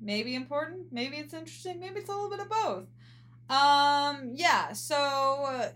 maybe 0.00 0.36
important 0.36 0.92
maybe 0.92 1.16
it's 1.16 1.34
interesting 1.34 1.80
maybe 1.80 1.98
it's 1.98 2.08
a 2.08 2.12
little 2.12 2.30
bit 2.30 2.38
of 2.38 2.48
both 2.48 2.84
um 3.50 4.30
yeah 4.32 4.72
so 4.72 4.94
uh, 5.48 5.68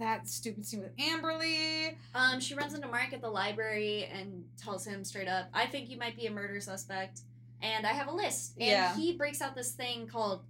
that 0.00 0.28
stupid 0.28 0.64
scene 0.64 0.80
with 0.80 0.96
Amberly. 0.96 1.96
Um, 2.14 2.40
she 2.40 2.54
runs 2.54 2.72
into 2.74 2.86
Mark 2.88 3.12
at 3.12 3.20
the 3.20 3.28
library 3.30 4.04
and 4.12 4.44
tells 4.56 4.86
him 4.86 5.04
straight 5.04 5.26
up, 5.28 5.48
"I 5.52 5.66
think 5.66 5.90
you 5.90 5.98
might 5.98 6.16
be 6.16 6.26
a 6.26 6.30
murder 6.30 6.60
suspect." 6.60 7.22
And 7.60 7.86
I 7.86 7.92
have 7.92 8.06
a 8.08 8.12
list. 8.12 8.52
And 8.58 8.68
Yeah. 8.68 8.94
he 8.94 9.16
breaks 9.16 9.40
out 9.42 9.54
this 9.54 9.72
thing 9.72 10.06
called 10.06 10.44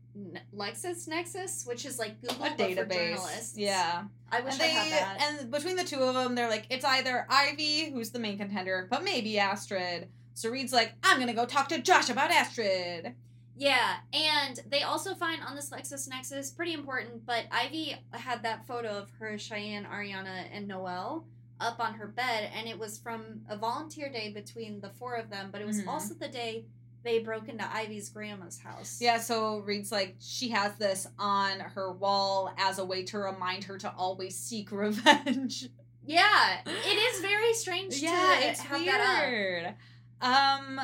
LexisNexis, 0.55 1.67
which 1.67 1.85
is 1.87 1.99
like 1.99 2.21
Google 2.21 2.45
A 2.45 2.51
database. 2.51 2.93
journalists. 2.93 3.57
Yeah. 3.57 4.05
I 4.31 4.41
wish 4.41 4.55
And 4.55 4.63
I 4.63 4.67
they 4.67 4.71
had 4.73 4.93
that. 4.93 5.39
and 5.41 5.51
between 5.51 5.77
the 5.77 5.85
two 5.85 6.01
of 6.03 6.15
them, 6.15 6.35
they're 6.35 6.51
like, 6.51 6.67
it's 6.71 6.85
either 6.85 7.27
Ivy, 7.31 7.91
who's 7.91 8.11
the 8.11 8.19
main 8.19 8.37
contender, 8.39 8.87
but 8.91 9.03
maybe 9.05 9.39
Astrid. 9.39 10.09
So 10.35 10.51
Reed's 10.51 10.73
like, 10.73 10.93
I'm 11.03 11.19
gonna 11.19 11.35
go 11.35 11.47
talk 11.47 11.69
to 11.71 11.81
Josh 11.81 12.11
about 12.11 12.31
Astrid. 12.31 13.15
Yeah, 13.57 13.97
and 14.13 14.61
they 14.69 14.83
also 14.83 15.15
find 15.17 15.43
on 15.43 15.57
this 15.57 15.71
LexisNexis, 15.71 16.55
pretty 16.55 16.75
important, 16.75 17.27
but 17.27 17.47
Ivy 17.51 17.97
had 18.13 18.43
that 18.45 18.67
photo 18.67 18.89
of 18.91 19.11
her, 19.19 19.37
Cheyenne, 19.37 19.85
Ariana, 19.85 20.45
and 20.53 20.69
Noelle 20.69 21.27
up 21.59 21.81
on 21.81 21.95
her 21.95 22.07
bed, 22.07 22.53
and 22.55 22.69
it 22.69 22.79
was 22.79 22.99
from 22.99 23.41
a 23.49 23.57
volunteer 23.57 24.09
day 24.13 24.33
between 24.33 24.81
the 24.81 24.91
four 24.91 25.15
of 25.17 25.29
them, 25.29 25.49
but 25.51 25.61
it 25.61 25.67
was 25.67 25.81
Mhm. 25.83 25.89
also 25.89 26.15
the 26.15 26.29
day 26.29 26.67
they 27.09 27.19
broke 27.21 27.49
into 27.49 27.65
Ivy's 27.75 28.11
grandma's 28.11 28.59
house. 28.59 28.99
Yeah, 29.01 29.19
so 29.19 29.61
Reed's 29.61 29.91
like, 29.91 30.17
she 30.21 30.51
has 30.51 30.77
this 30.77 31.07
on 31.19 31.61
her 31.61 31.91
wall 31.93 32.53
as 32.59 32.79
a 32.79 32.85
way 32.85 33.03
to 33.05 33.19
remind 33.19 33.65
her 33.65 33.79
to 33.79 33.93
always 33.97 34.37
seek 34.37 34.71
revenge. 34.73 35.69
Yeah, 36.05 36.61
it 36.67 37.15
is 37.15 37.21
very 37.21 37.55
strange 37.55 37.97
yeah, 38.03 38.11
to 38.41 38.47
it's 38.49 38.61
have 38.61 38.85
that 38.85 39.27
weird. 39.29 39.75
Um, 40.21 40.81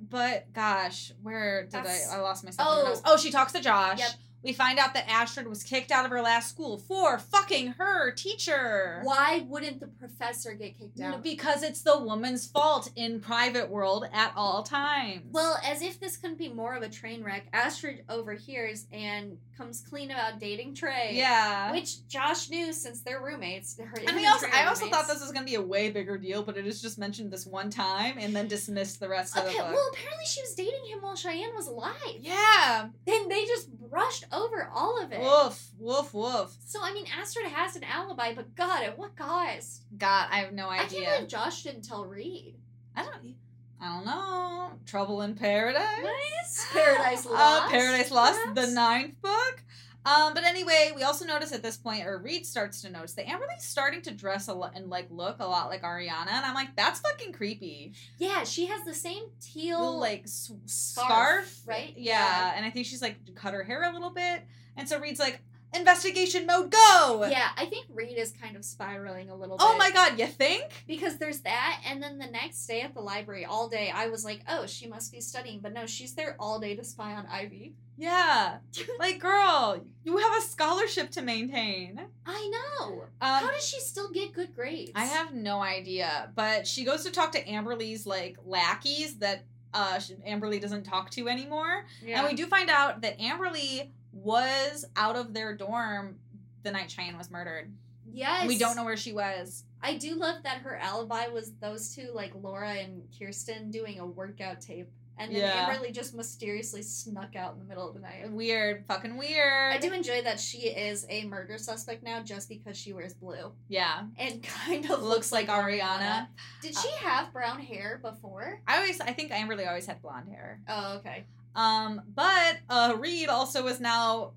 but 0.00 0.52
gosh, 0.52 1.12
where 1.22 1.62
did 1.64 1.72
That's- 1.72 2.10
I? 2.10 2.16
I 2.16 2.20
lost 2.20 2.42
myself. 2.44 2.68
Oh. 2.70 2.92
Oh, 2.96 3.12
oh, 3.12 3.16
she 3.16 3.30
talks 3.30 3.52
to 3.52 3.60
Josh. 3.60 3.98
Yep. 3.98 4.10
We 4.42 4.52
find 4.54 4.78
out 4.78 4.94
that 4.94 5.08
Astrid 5.08 5.46
was 5.46 5.62
kicked 5.62 5.90
out 5.90 6.04
of 6.04 6.10
her 6.10 6.22
last 6.22 6.48
school 6.48 6.78
for 6.78 7.18
fucking 7.18 7.74
her 7.78 8.10
teacher. 8.12 9.00
Why 9.02 9.44
wouldn't 9.46 9.80
the 9.80 9.88
professor 9.88 10.54
get 10.54 10.78
kicked 10.78 11.00
out? 11.00 11.22
Because 11.22 11.62
it's 11.62 11.82
the 11.82 11.98
woman's 11.98 12.46
fault 12.46 12.90
in 12.96 13.20
private 13.20 13.68
world 13.68 14.06
at 14.12 14.32
all 14.36 14.62
times. 14.62 15.22
Well, 15.30 15.58
as 15.64 15.82
if 15.82 16.00
this 16.00 16.16
couldn't 16.16 16.38
be 16.38 16.48
more 16.48 16.74
of 16.74 16.82
a 16.82 16.88
train 16.88 17.22
wreck, 17.22 17.48
Astrid 17.52 18.04
overhears 18.08 18.86
and 18.92 19.36
comes 19.60 19.82
clean 19.82 20.10
about 20.10 20.38
dating 20.40 20.74
Trey. 20.74 21.10
yeah. 21.12 21.70
Which 21.72 22.06
Josh 22.08 22.48
knew 22.48 22.72
since 22.72 23.02
they're 23.02 23.20
roommates. 23.20 23.78
Her, 23.78 23.92
we 24.14 24.26
also, 24.26 24.46
I 24.52 24.64
also 24.66 24.88
thought 24.88 25.06
this 25.06 25.20
was 25.20 25.30
going 25.32 25.44
to 25.44 25.50
be 25.50 25.56
a 25.56 25.60
way 25.62 25.90
bigger 25.90 26.16
deal, 26.16 26.42
but 26.42 26.56
it 26.56 26.66
is 26.66 26.80
just 26.80 26.98
mentioned 26.98 27.30
this 27.30 27.46
one 27.46 27.68
time 27.68 28.16
and 28.18 28.34
then 28.34 28.48
dismissed 28.48 29.00
the 29.00 29.08
rest 29.08 29.36
of 29.36 29.44
the 29.44 29.50
Okay, 29.50 29.58
book. 29.58 29.72
well, 29.72 29.90
apparently 29.92 30.24
she 30.26 30.40
was 30.40 30.54
dating 30.54 30.86
him 30.88 31.02
while 31.02 31.14
Cheyenne 31.16 31.54
was 31.54 31.66
alive. 31.66 31.92
yeah. 32.20 32.88
Then 33.06 33.28
they 33.28 33.44
just 33.44 33.70
brushed 33.78 34.24
over 34.32 34.70
all 34.74 35.02
of 35.02 35.12
it. 35.12 35.20
Woof, 35.20 35.68
woof, 35.78 36.14
woof. 36.14 36.56
So, 36.64 36.78
I 36.82 36.92
mean, 36.94 37.04
Astrid 37.18 37.46
has 37.46 37.76
an 37.76 37.84
alibi, 37.84 38.32
but 38.34 38.54
God, 38.54 38.82
at 38.82 38.96
what 38.98 39.14
cost? 39.16 39.82
God, 39.98 40.28
I 40.30 40.38
have 40.40 40.52
no 40.52 40.68
idea. 40.70 41.00
I 41.00 41.04
can't 41.04 41.14
believe 41.16 41.28
Josh 41.28 41.62
didn't 41.64 41.82
tell 41.82 42.04
Reed. 42.06 42.56
I 42.96 43.02
don't. 43.02 43.34
I 43.80 43.86
don't 43.94 44.04
know. 44.04 44.70
Trouble 44.86 45.22
in 45.22 45.34
Paradise. 45.34 45.80
Nice. 46.02 46.66
Paradise 46.72 47.26
Uh, 47.26 47.30
Lost. 47.30 47.70
Paradise 47.72 48.10
Lost, 48.10 48.38
the 48.54 48.66
ninth 48.66 49.20
book. 49.22 49.62
Um, 50.04 50.32
but 50.32 50.44
anyway, 50.44 50.92
we 50.96 51.02
also 51.02 51.26
notice 51.26 51.52
at 51.52 51.62
this 51.62 51.76
point, 51.76 52.06
or 52.06 52.16
Reed 52.18 52.46
starts 52.46 52.80
to 52.82 52.90
notice 52.90 53.12
that 53.14 53.28
Amberly's 53.28 53.64
starting 53.64 54.00
to 54.02 54.10
dress 54.10 54.48
a 54.48 54.54
lot 54.54 54.72
and 54.74 54.88
like 54.88 55.06
look 55.10 55.36
a 55.40 55.46
lot 55.46 55.68
like 55.68 55.82
Ariana, 55.82 56.28
and 56.28 56.44
I'm 56.46 56.54
like, 56.54 56.74
that's 56.74 57.00
fucking 57.00 57.32
creepy. 57.32 57.92
Yeah, 58.16 58.44
she 58.44 58.66
has 58.66 58.82
the 58.84 58.94
same 58.94 59.24
teal. 59.42 59.78
Little 59.78 60.00
like 60.00 60.22
s- 60.24 60.50
Scarf, 60.64 61.06
scarf, 61.06 61.60
right? 61.66 61.92
Yeah. 61.96 62.14
Yeah. 62.18 62.52
and 62.56 62.64
I 62.64 62.70
think 62.70 62.86
she's 62.86 63.02
like 63.02 63.18
cut 63.34 63.52
her 63.52 63.62
hair 63.62 63.82
a 63.90 63.92
little 63.92 64.08
bit, 64.10 64.42
and 64.76 64.88
so 64.88 64.98
Reed's 64.98 65.20
like, 65.20 65.42
investigation 65.74 66.46
mode, 66.46 66.70
go. 66.70 67.26
Yeah, 67.30 67.48
I 67.56 67.66
think 67.66 67.86
Reed 67.92 68.16
is 68.18 68.32
kind 68.32 68.56
of 68.56 68.64
spiraling 68.64 69.30
a 69.30 69.34
little 69.34 69.56
bit. 69.56 69.66
Oh 69.68 69.76
my 69.76 69.90
god, 69.90 70.18
you 70.18 70.26
think? 70.26 70.64
Because 70.86 71.18
there's 71.18 71.40
that, 71.40 71.80
and 71.86 72.02
then 72.02 72.18
the 72.18 72.26
next 72.26 72.66
day 72.66 72.82
at 72.82 72.94
the 72.94 73.00
library, 73.00 73.44
all 73.44 73.68
day, 73.68 73.90
I 73.94 74.08
was 74.08 74.24
like, 74.24 74.40
oh, 74.48 74.66
she 74.66 74.86
must 74.86 75.12
be 75.12 75.20
studying. 75.20 75.60
But 75.60 75.72
no, 75.72 75.86
she's 75.86 76.14
there 76.14 76.36
all 76.38 76.58
day 76.58 76.74
to 76.74 76.84
spy 76.84 77.14
on 77.14 77.26
Ivy. 77.26 77.74
Yeah. 77.96 78.58
like, 78.98 79.18
girl, 79.20 79.84
you 80.04 80.16
have 80.16 80.38
a 80.38 80.40
scholarship 80.40 81.10
to 81.12 81.22
maintain. 81.22 82.00
I 82.24 82.50
know. 82.80 83.02
Um, 83.20 83.44
How 83.44 83.50
does 83.50 83.66
she 83.66 83.78
still 83.80 84.10
get 84.10 84.32
good 84.32 84.54
grades? 84.54 84.92
I 84.94 85.04
have 85.04 85.34
no 85.34 85.60
idea, 85.60 86.30
but 86.34 86.66
she 86.66 86.84
goes 86.84 87.04
to 87.04 87.10
talk 87.10 87.32
to 87.32 87.44
Amberly's 87.44 88.06
like 88.06 88.38
lackeys 88.44 89.18
that 89.18 89.44
uh 89.72 90.00
Amberly 90.26 90.60
doesn't 90.60 90.82
talk 90.82 91.10
to 91.10 91.28
anymore, 91.28 91.84
Yeah. 92.04 92.18
and 92.20 92.28
we 92.28 92.34
do 92.34 92.46
find 92.46 92.68
out 92.70 93.02
that 93.02 93.18
Amberly 93.20 93.90
was 94.22 94.84
out 94.96 95.16
of 95.16 95.34
their 95.34 95.56
dorm 95.56 96.16
the 96.62 96.70
night 96.70 96.90
Cheyenne 96.90 97.16
was 97.16 97.30
murdered. 97.30 97.72
yes. 98.12 98.46
We 98.46 98.58
don't 98.58 98.76
know 98.76 98.84
where 98.84 98.96
she 98.96 99.12
was. 99.12 99.64
I 99.82 99.96
do 99.96 100.14
love 100.14 100.42
that 100.42 100.58
her 100.58 100.76
alibi 100.76 101.28
was 101.28 101.52
those 101.60 101.94
two, 101.94 102.10
like 102.12 102.32
Laura 102.34 102.70
and 102.72 103.02
Kirsten, 103.18 103.70
doing 103.70 103.98
a 103.98 104.04
workout 104.06 104.60
tape. 104.60 104.90
And 105.16 105.34
then 105.34 105.40
Yeah. 105.42 105.68
Amberly 105.74 105.92
just 105.92 106.14
mysteriously 106.14 106.80
snuck 106.82 107.36
out 107.36 107.52
in 107.54 107.58
the 107.60 107.64
middle 107.66 107.86
of 107.86 107.94
the 107.94 108.00
night. 108.00 108.30
Weird, 108.30 108.84
fucking 108.88 109.16
weird. 109.18 109.72
I 109.74 109.78
do 109.78 109.92
enjoy 109.92 110.22
that 110.22 110.40
she 110.40 110.68
is 110.68 111.04
a 111.10 111.24
murder 111.26 111.58
suspect 111.58 112.02
now 112.02 112.22
just 112.22 112.48
because 112.48 112.76
she 112.76 112.92
wears 112.94 113.12
blue. 113.14 113.52
Yeah, 113.68 114.04
And 114.18 114.42
kind 114.66 114.90
of 114.90 115.02
looks 115.02 115.30
like 115.30 115.48
Ariana. 115.48 116.28
Did 116.62 116.74
she 116.76 116.88
uh, 116.88 117.08
have 117.08 117.32
brown 117.34 117.60
hair 117.60 118.00
before? 118.02 118.60
I 118.66 118.76
always, 118.78 119.00
I 119.00 119.12
think 119.12 119.30
Amberly 119.30 119.66
always 119.68 119.86
had 119.86 120.00
blonde 120.02 120.28
hair. 120.30 120.60
Oh, 120.68 120.96
okay. 120.98 121.24
Um, 121.54 122.02
but 122.14 122.58
uh, 122.68 122.94
Reed 122.98 123.28
also 123.28 123.66
is 123.66 123.80
now 123.80 124.32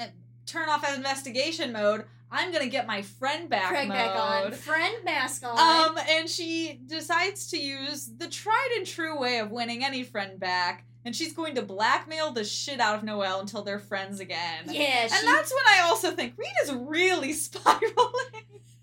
uh, 0.00 0.06
turn 0.46 0.68
off 0.68 0.88
investigation 0.94 1.72
mode. 1.72 2.04
I'm 2.30 2.52
gonna 2.52 2.66
get 2.68 2.86
my 2.86 3.02
friend 3.02 3.48
back 3.48 3.68
Craig 3.68 3.88
mode. 3.88 3.96
back 3.96 4.16
on. 4.16 4.52
Friend 4.52 4.96
mask 5.04 5.44
on. 5.46 5.58
Um, 5.58 5.98
and 6.10 6.28
she 6.28 6.80
decides 6.86 7.48
to 7.50 7.58
use 7.58 8.10
the 8.18 8.28
tried 8.28 8.74
and 8.76 8.86
true 8.86 9.18
way 9.18 9.38
of 9.38 9.50
winning 9.50 9.82
any 9.82 10.02
friend 10.02 10.38
back, 10.38 10.84
and 11.04 11.16
she's 11.16 11.32
going 11.32 11.54
to 11.54 11.62
blackmail 11.62 12.32
the 12.32 12.44
shit 12.44 12.80
out 12.80 12.96
of 12.96 13.02
Noelle 13.02 13.40
until 13.40 13.62
they're 13.62 13.78
friends 13.78 14.20
again. 14.20 14.64
yeah, 14.68 15.02
And 15.02 15.26
that's 15.26 15.52
when 15.52 15.64
I 15.74 15.80
also 15.84 16.10
think 16.10 16.34
Reed 16.36 16.52
is 16.64 16.72
really 16.72 17.32
spiraling. 17.34 17.84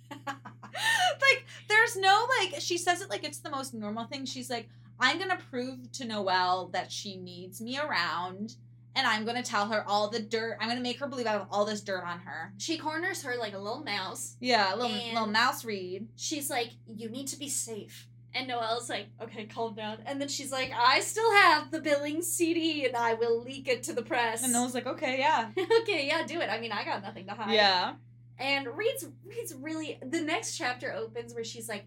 like, 0.28 1.46
there's 1.68 1.96
no 1.96 2.28
like 2.40 2.56
she 2.60 2.78
says 2.78 3.02
it 3.02 3.10
like 3.10 3.24
it's 3.24 3.40
the 3.40 3.52
most 3.52 3.74
normal 3.74 4.06
thing. 4.06 4.26
She's 4.26 4.50
like, 4.50 4.70
I'm 5.00 5.20
gonna 5.20 5.40
prove 5.50 5.92
to 5.94 6.06
Noelle 6.06 6.70
that 6.74 6.92
she 6.92 7.18
needs 7.18 7.62
me 7.62 7.78
around, 7.78 8.56
and 8.96 9.06
I'm 9.06 9.26
gonna 9.26 9.44
tell 9.44 9.68
her 9.68 9.84
all 9.88 10.10
the 10.10 10.20
dirt. 10.22 10.58
I'm 10.62 10.70
gonna 10.70 10.82
make 10.82 11.00
her 11.00 11.08
believe 11.08 11.28
I 11.28 11.32
have 11.34 11.48
all 11.52 11.66
this 11.66 11.82
dirt 11.82 12.04
on 12.04 12.20
her. 12.20 12.54
she 12.58 12.78
corners 12.78 13.24
her 13.24 13.36
like 13.38 13.54
a 13.54 13.60
little 13.60 13.84
mouse. 13.84 14.38
Yeah, 14.40 14.74
little 14.76 14.96
little 15.14 15.28
mouse 15.28 15.66
Reed. 15.66 16.08
She's 16.16 16.50
like, 16.50 16.72
"You 16.88 17.10
need 17.10 17.28
to 17.28 17.38
be 17.40 17.50
safe." 17.50 18.08
And 18.34 18.48
Noelle's 18.50 18.90
like, 18.90 19.08
"Okay, 19.22 19.46
calm 19.46 19.76
down." 19.76 20.00
And 20.06 20.20
then 20.20 20.28
she's 20.28 20.52
like, 20.52 20.72
"I 20.78 21.00
still 21.00 21.32
have 21.34 21.72
the 21.72 21.80
billing 21.80 22.22
CD, 22.22 22.86
and 22.86 22.96
I 22.96 23.14
will 23.14 23.42
leak 23.42 23.68
it 23.70 23.84
to 23.84 23.94
the 23.94 24.02
press." 24.04 24.44
And 24.44 24.52
Noelle's 24.52 24.74
like, 24.74 24.86
okay, 24.88 25.20
yeah, 25.20 25.52
okay, 25.82 26.06
yeah, 26.08 26.26
do 26.26 26.42
it. 26.42 26.50
I 26.50 26.60
mean, 26.60 26.72
I 26.74 26.84
got 26.84 27.02
nothing 27.02 27.28
to 27.28 27.34
hide. 27.34 27.54
yeah. 27.54 27.94
And 28.38 28.68
Reed's 28.68 29.06
Reed's 29.26 29.54
really 29.56 29.98
the 30.06 30.20
next 30.22 30.58
chapter 30.58 30.92
opens 30.94 31.34
where 31.34 31.46
she's 31.46 31.70
like, 31.70 31.86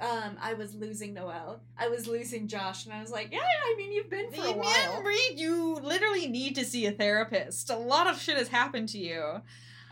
um, 0.00 0.36
I 0.40 0.54
was 0.54 0.74
losing 0.74 1.14
Noelle. 1.14 1.60
I 1.76 1.88
was 1.88 2.06
losing 2.06 2.48
Josh, 2.48 2.84
and 2.84 2.94
I 2.94 3.00
was 3.00 3.10
like, 3.10 3.32
yeah, 3.32 3.38
I 3.40 3.74
mean, 3.76 3.92
you've 3.92 4.10
been 4.10 4.30
for 4.32 4.40
a 4.42 4.44
Man, 4.50 4.58
while. 4.58 5.02
Reed, 5.02 5.38
you 5.38 5.74
literally 5.82 6.26
need 6.28 6.54
to 6.56 6.64
see 6.64 6.86
a 6.86 6.92
therapist. 6.92 7.70
A 7.70 7.76
lot 7.76 8.06
of 8.06 8.20
shit 8.20 8.36
has 8.36 8.48
happened 8.48 8.88
to 8.90 8.98
you. 8.98 9.42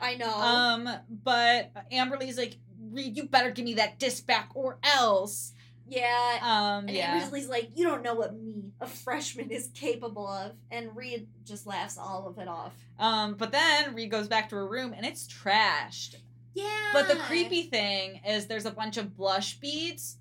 I 0.00 0.14
know. 0.16 0.34
Um, 0.34 0.88
but 1.24 1.70
Amberly's 1.90 2.36
like, 2.38 2.56
Reed, 2.90 3.16
you 3.16 3.24
better 3.24 3.50
give 3.50 3.64
me 3.64 3.74
that 3.74 3.98
disc 3.98 4.26
back 4.26 4.50
or 4.54 4.78
else. 4.82 5.52
yeah. 5.88 6.38
Um, 6.42 6.86
And 6.88 6.90
yeah. 6.96 7.14
Amberly's 7.14 7.48
like, 7.48 7.70
you 7.74 7.84
don't 7.86 8.02
know 8.02 8.14
what 8.14 8.34
me, 8.34 8.72
a 8.80 8.86
freshman, 8.86 9.50
is 9.50 9.68
capable 9.74 10.26
of. 10.28 10.52
And 10.70 10.94
Reed 10.96 11.28
just 11.44 11.66
laughs 11.66 11.96
all 11.98 12.26
of 12.28 12.38
it 12.38 12.48
off. 12.48 12.74
Um, 12.98 13.34
but 13.34 13.52
then 13.52 13.94
Reed 13.94 14.10
goes 14.10 14.28
back 14.28 14.48
to 14.50 14.56
her 14.56 14.66
room 14.66 14.92
and 14.94 15.06
it's 15.06 15.26
trashed. 15.26 16.16
Yeah. 16.56 16.90
But 16.92 17.08
the 17.08 17.16
creepy 17.16 17.62
thing 17.64 18.20
is 18.26 18.46
there's 18.46 18.66
a 18.66 18.70
bunch 18.70 18.96
of 18.96 19.16
blush 19.16 19.58
beads 19.60 20.16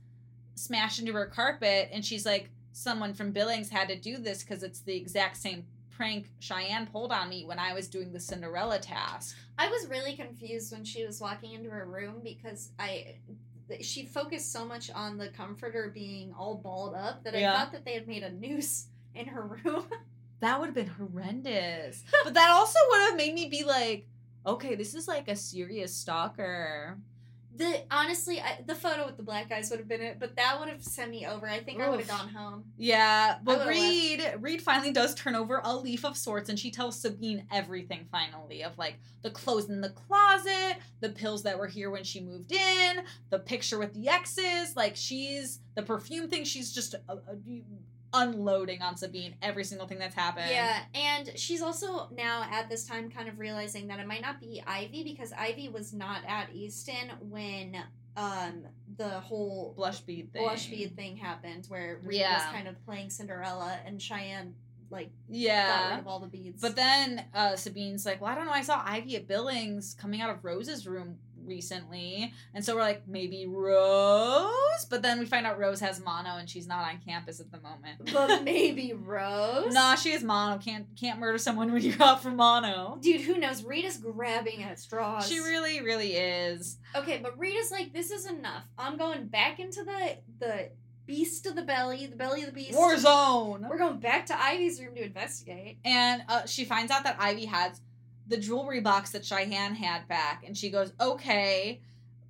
smashed 0.56 1.00
into 1.00 1.14
her 1.14 1.26
carpet, 1.26 1.90
and 1.92 2.04
she's 2.06 2.26
like, 2.26 2.50
someone 2.74 3.14
from 3.14 3.32
Billings 3.32 3.70
had 3.70 3.88
to 3.88 3.96
do 3.96 4.18
this 4.18 4.44
because 4.44 4.62
it's 4.62 4.82
the 4.82 4.96
exact 4.96 5.38
same 5.38 5.66
prank 5.92 6.30
Cheyenne 6.40 6.88
pulled 6.88 7.14
on 7.14 7.30
me 7.30 7.46
when 7.46 7.58
I 7.58 7.74
was 7.74 7.88
doing 7.88 8.12
the 8.12 8.20
Cinderella 8.20 8.80
task. 8.80 9.36
I 9.58 9.70
was 9.70 9.88
really 9.88 10.14
confused 10.18 10.74
when 10.74 10.84
she 10.84 11.06
was 11.06 11.22
walking 11.22 11.54
into 11.54 11.70
her 11.70 11.86
room 11.86 12.16
because 12.24 12.72
I. 12.78 13.16
She 13.82 14.06
focused 14.06 14.52
so 14.54 14.64
much 14.64 14.92
on 14.92 15.18
the 15.18 15.30
comforter 15.30 15.90
being 15.92 16.32
all 16.38 16.56
balled 16.56 16.94
up 16.94 17.24
that 17.24 17.34
I 17.34 17.40
Yeah. 17.40 17.58
thought 17.58 17.72
that 17.72 17.84
they 17.84 17.94
had 17.94 18.08
made 18.08 18.22
a 18.22 18.32
noose 18.32 18.86
in 19.16 19.26
her 19.28 19.42
room. 19.64 19.86
That 20.42 20.60
would 20.60 20.66
have 20.68 20.76
been 20.76 20.86
horrendous. 20.88 22.04
but 22.26 22.34
that 22.34 22.50
also 22.52 22.78
would 22.92 23.02
have 23.10 23.16
made 23.18 23.34
me 23.34 23.48
be 23.50 23.64
like, 23.64 24.06
okay, 24.46 24.76
this 24.76 24.94
is 24.94 25.08
like 25.08 25.28
a 25.28 25.36
serious 25.36 25.94
stalker. 25.94 26.98
The 27.58 27.84
honestly, 27.90 28.42
I, 28.42 28.60
the 28.66 28.76
photo 28.76 29.06
with 29.06 29.16
the 29.16 29.24
black 29.24 29.50
eyes 29.50 29.70
would 29.70 29.80
have 29.80 29.88
been 29.88 30.02
it, 30.02 30.20
but 30.20 30.36
that 30.36 30.60
would 30.60 30.68
have 30.68 30.84
sent 30.84 31.10
me 31.10 31.26
over. 31.26 31.48
I 31.48 31.60
think 31.60 31.82
I 31.82 31.90
would 31.90 32.02
have 32.02 32.10
gone 32.10 32.28
home. 32.28 32.66
Yeah, 32.78 33.38
but 33.42 33.66
Reed 33.66 34.22
Reed 34.42 34.62
finally 34.62 34.92
does 34.92 35.16
turn 35.16 35.36
over 35.36 35.62
a 35.64 35.74
leaf 35.74 36.04
of 36.04 36.18
sorts 36.18 36.50
and 36.50 36.60
she 36.60 36.70
tells 36.70 37.00
Sabine 37.00 37.46
everything 37.54 38.08
finally 38.12 38.62
of 38.66 38.78
like 38.78 38.96
the 39.22 39.32
clothes 39.32 39.70
in 39.70 39.80
the 39.80 39.92
closet, 39.92 40.78
the 41.00 41.10
pills 41.10 41.44
that 41.44 41.58
were 41.58 41.68
here 41.68 41.90
when 41.90 42.04
she 42.04 42.20
moved 42.20 42.52
in, 42.52 43.06
the 43.30 43.40
picture 43.40 43.80
with 43.80 43.94
the 43.94 44.10
exes, 44.10 44.76
like 44.76 44.98
she's 44.98 45.60
the 45.76 45.82
perfume 45.82 46.30
thing, 46.30 46.44
she's 46.44 46.74
just 46.74 46.96
uh, 47.08 47.14
uh, 47.14 47.36
unloading 48.16 48.82
on 48.82 48.96
Sabine 48.98 49.36
every 49.42 49.64
single 49.64 49.88
thing 49.88 50.00
that's 50.00 50.16
happened. 50.16 50.50
Yeah, 50.50 50.80
and 50.94 51.32
she's 51.36 51.62
also 51.62 52.10
now 52.16 52.46
at 52.52 52.70
this 52.70 52.86
time 52.88 53.10
kind 53.12 53.28
of 53.30 53.38
realizing 53.40 53.88
that 53.88 54.00
it 54.00 54.08
might 54.08 54.22
not 54.22 54.40
be 54.40 54.62
Ivy 54.66 55.04
because 55.04 55.32
Ivy 55.34 55.70
was 55.70 55.94
not 55.94 56.22
at 56.28 56.50
Easton 56.54 57.12
when 57.30 57.78
um 58.18 58.64
the 58.98 59.10
whole 59.10 59.74
Blush 59.76 60.00
bead 60.00 60.32
thing. 60.32 60.44
blush 60.44 60.68
bead 60.68 60.96
thing 60.96 61.18
happened 61.18 61.66
where 61.68 62.00
Reed 62.04 62.22
was 62.22 62.44
kind 62.54 62.68
of 62.68 62.84
playing 62.86 63.10
Cinderella 63.10 63.78
and 63.86 64.02
Cheyenne 64.02 64.56
like 64.90 65.10
yeah 65.28 65.68
got 65.68 65.84
rid 65.84 65.94
Yeah. 65.96 66.00
of 66.00 66.08
all 66.08 66.20
the 66.20 66.28
beads. 66.28 66.62
But 66.62 66.76
then 66.78 67.26
uh, 67.34 67.56
Sabine's 67.58 68.06
like, 68.06 68.22
well, 68.22 68.32
I 68.32 68.36
don't 68.36 68.46
know. 68.46 68.52
I 68.54 68.62
saw 68.62 68.82
Ivy 68.86 69.16
at 69.18 69.28
Billings 69.28 69.96
coming 70.00 70.22
out 70.22 70.30
of 70.30 70.46
Rose's 70.46 70.88
room 70.88 71.18
recently. 71.46 72.34
And 72.54 72.64
so 72.64 72.76
we're 72.76 72.82
like, 72.82 73.08
maybe 73.08 73.46
Rose? 73.48 74.86
But 74.90 75.02
then 75.02 75.20
we 75.20 75.26
find 75.26 75.46
out 75.46 75.58
Rose 75.58 75.80
has 75.80 76.04
mono 76.04 76.38
and 76.38 76.50
she's 76.50 76.68
not 76.68 76.88
on 76.88 77.00
campus 77.06 77.40
at 77.40 77.52
the 77.52 77.60
moment. 77.60 78.12
but 78.14 78.44
maybe 78.44 78.94
Rose. 78.98 79.74
Nah, 79.74 79.96
she 79.96 80.12
has 80.12 80.24
mono. 80.24 80.58
Can't 80.58 80.88
can't 81.00 81.20
murder 81.20 81.38
someone 81.38 81.72
when 81.72 81.82
you're 81.82 82.02
out 82.02 82.22
for 82.22 82.32
mono. 82.32 82.98
Dude, 83.02 83.22
who 83.22 83.38
knows? 83.38 83.64
Rita's 83.64 83.98
grabbing 83.98 84.64
at 84.64 84.80
straws. 84.80 85.28
She 85.28 85.40
really, 85.40 85.82
really 85.82 86.14
is. 86.14 86.78
Okay, 86.96 87.20
but 87.22 87.38
Rita's 87.38 87.72
like, 87.72 87.94
this 87.94 88.12
is 88.12 88.26
enough. 88.26 88.64
I'm 88.78 88.98
going 88.98 89.28
back 89.28 89.60
into 89.60 89.84
the 89.84 90.18
the 90.40 90.70
beast 91.06 91.46
of 91.46 91.56
the 91.56 91.62
belly, 91.62 92.08
the 92.08 92.16
belly 92.16 92.42
of 92.42 92.48
the 92.48 92.54
beast. 92.54 92.78
War 92.78 92.98
zone. 92.98 93.66
We're 93.70 93.78
going 93.78 94.00
back 94.00 94.26
to 94.28 94.42
Ivy's 94.42 94.82
room 94.82 94.96
to 94.96 95.04
investigate. 95.04 95.78
And 95.86 96.24
uh, 96.28 96.46
she 96.46 96.66
finds 96.66 96.92
out 96.92 97.04
that 97.04 97.18
Ivy 97.20 97.46
has 97.46 97.80
the 98.28 98.38
jewelry 98.38 98.80
box 98.82 99.12
that 99.12 99.26
Cheyenne 99.26 99.76
had 99.76 100.08
back, 100.08 100.44
and 100.46 100.58
she 100.58 100.70
goes, 100.70 100.94
"Okay, 101.00 101.82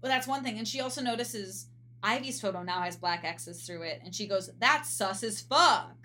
well 0.01 0.11
that's 0.11 0.27
one 0.27 0.43
thing." 0.43 0.57
And 0.57 0.67
she 0.67 0.81
also 0.81 1.01
notices 1.01 1.67
Ivy's 2.03 2.39
photo 2.41 2.61
now 2.63 2.81
has 2.81 2.95
black 2.95 3.23
X's 3.23 3.65
through 3.65 3.83
it, 3.83 4.01
and 4.03 4.13
she 4.13 4.27
goes, 4.27 4.49
"That's 4.59 4.89
sus 4.89 5.23
as 5.23 5.41
fuck." 5.41 5.95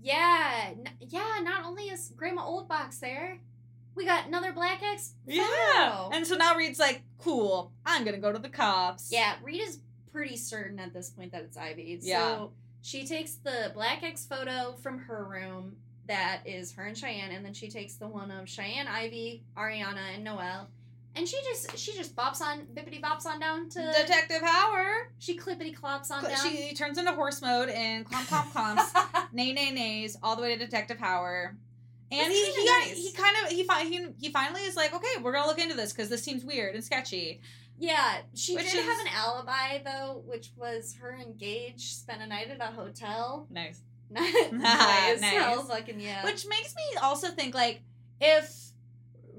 Yeah, 0.00 0.70
n- 0.70 0.88
yeah. 1.00 1.40
Not 1.42 1.64
only 1.64 1.84
is 1.88 2.12
Grandma 2.16 2.44
Old 2.44 2.68
Box 2.68 2.98
there, 2.98 3.38
we 3.94 4.04
got 4.04 4.26
another 4.26 4.52
Black 4.52 4.82
X. 4.82 5.14
photo. 5.26 6.10
And 6.12 6.26
so 6.26 6.34
now 6.36 6.56
Reed's 6.56 6.78
like, 6.80 7.02
"Cool, 7.18 7.72
I'm 7.86 8.04
gonna 8.04 8.18
go 8.18 8.32
to 8.32 8.38
the 8.38 8.48
cops." 8.48 9.10
yeah. 9.12 9.36
Rita's 9.42 9.78
pretty 10.10 10.36
certain 10.36 10.78
at 10.78 10.92
this 10.92 11.08
point 11.10 11.32
that 11.32 11.42
it's 11.42 11.56
Ivy. 11.56 11.98
Yeah. 12.02 12.18
So 12.36 12.52
she 12.82 13.06
takes 13.06 13.34
the 13.36 13.70
Black 13.74 14.02
X 14.02 14.26
photo 14.26 14.74
from 14.82 14.98
her 14.98 15.24
room. 15.24 15.76
That 16.08 16.42
is 16.44 16.72
her 16.72 16.84
and 16.84 16.96
Cheyenne, 16.98 17.30
and 17.30 17.44
then 17.44 17.54
she 17.54 17.68
takes 17.70 17.94
the 17.94 18.08
one 18.08 18.30
of 18.30 18.48
Cheyenne, 18.48 18.88
Ivy, 18.88 19.44
Ariana, 19.56 20.14
and 20.14 20.24
Noelle, 20.24 20.68
and 21.14 21.28
she 21.28 21.36
just 21.42 21.76
she 21.78 21.92
just 21.96 22.16
bops 22.16 22.40
on 22.40 22.66
bippity 22.74 23.00
bops 23.00 23.24
on 23.24 23.38
down 23.38 23.68
to 23.70 23.92
Detective 24.00 24.42
Howard. 24.42 25.08
she 25.18 25.38
clippity 25.38 25.74
clops 25.74 26.10
on 26.10 26.24
down. 26.24 26.34
She 26.36 26.74
turns 26.74 26.98
into 26.98 27.12
horse 27.12 27.40
mode 27.40 27.68
and 27.68 28.04
clomp 28.08 28.26
clomp 28.26 28.50
clomps. 28.52 29.26
nay 29.32 29.52
nay 29.52 29.70
nays 29.70 30.16
all 30.22 30.34
the 30.36 30.42
way 30.42 30.56
to 30.56 30.64
Detective 30.64 30.98
Howard. 30.98 31.56
And 32.10 32.30
he 32.32 32.44
he, 32.52 32.66
got, 32.66 32.80
nice. 32.88 32.96
he 32.96 33.12
kind 33.12 33.36
of 33.44 33.52
he, 33.52 33.62
fi- 33.64 33.84
he 33.84 34.06
he 34.20 34.30
finally 34.30 34.62
is 34.62 34.76
like, 34.76 34.92
okay, 34.94 35.22
we're 35.22 35.32
gonna 35.32 35.46
look 35.46 35.58
into 35.60 35.74
this 35.76 35.92
because 35.92 36.08
this 36.10 36.22
seems 36.22 36.44
weird 36.44 36.74
and 36.74 36.82
sketchy. 36.84 37.40
Yeah, 37.78 38.18
she 38.34 38.54
Which 38.54 38.70
did 38.70 38.80
is- 38.80 38.84
have 38.84 39.00
an 39.00 39.06
alibi 39.14 39.78
though, 39.84 40.22
which 40.26 40.50
was 40.56 40.96
her 41.00 41.16
engaged, 41.16 41.80
spent 41.96 42.20
a 42.22 42.26
night 42.26 42.48
at 42.50 42.60
a 42.60 42.72
hotel. 42.72 43.46
Nice. 43.50 43.80
nice, 44.52 45.20
Nice. 45.20 45.22
hell, 45.22 45.62
fucking 45.64 46.00
yeah. 46.00 46.24
Which 46.24 46.46
makes 46.46 46.74
me 46.74 46.82
also 47.02 47.28
think 47.28 47.54
like 47.54 47.80
if 48.20 48.54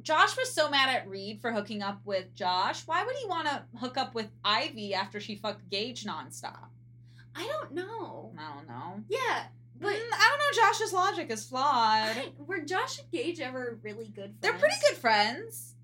Josh 0.01 0.35
was 0.37 0.53
so 0.53 0.69
mad 0.69 0.89
at 0.89 1.07
Reed 1.07 1.39
for 1.41 1.51
hooking 1.51 1.81
up 1.81 2.01
with 2.05 2.33
Josh, 2.35 2.85
why 2.85 3.03
would 3.05 3.15
he 3.15 3.27
want 3.27 3.47
to 3.47 3.63
hook 3.79 3.97
up 3.97 4.13
with 4.13 4.29
Ivy 4.43 4.93
after 4.93 5.19
she 5.19 5.35
fucked 5.35 5.69
Gage 5.69 6.03
nonstop? 6.05 6.65
I 7.35 7.47
don't 7.47 7.73
know. 7.73 8.31
I 8.37 8.53
don't 8.55 8.67
know. 8.67 9.03
Yeah, 9.09 9.45
but 9.79 9.93
Mm, 9.93 9.99
I 10.13 10.29
don't 10.29 10.39
know. 10.39 10.67
Josh's 10.67 10.93
logic 10.93 11.31
is 11.31 11.45
flawed. 11.45 12.17
I, 12.17 12.31
were 12.45 12.59
Josh 12.59 12.99
and 12.99 13.09
Gage 13.11 13.39
ever 13.39 13.79
really 13.81 14.05
good 14.05 14.15
friends? 14.15 14.37
They're 14.41 14.53
pretty 14.53 14.75
good 14.89 14.97
friends. 14.97 15.75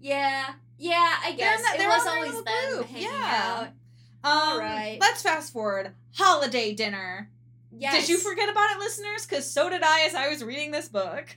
Yeah, 0.00 0.50
yeah, 0.78 1.14
I 1.24 1.32
guess 1.32 1.60
in- 1.74 1.80
it 1.80 1.86
was 1.88 2.06
always 2.06 2.32
them 2.44 2.72
group, 2.74 2.86
hanging 2.86 3.08
yeah. 3.08 3.68
out. 4.24 4.30
Um, 4.30 4.52
Alright. 4.54 5.00
Let's 5.00 5.22
fast 5.22 5.52
forward. 5.52 5.92
Holiday 6.14 6.74
dinner. 6.74 7.30
Yes. 7.78 8.06
Did 8.06 8.08
you 8.10 8.18
forget 8.18 8.48
about 8.48 8.70
it, 8.72 8.78
listeners? 8.78 9.26
Because 9.26 9.50
so 9.50 9.70
did 9.70 9.82
I 9.82 10.02
as 10.06 10.14
I 10.14 10.28
was 10.28 10.42
reading 10.42 10.70
this 10.70 10.88
book. 10.88 11.36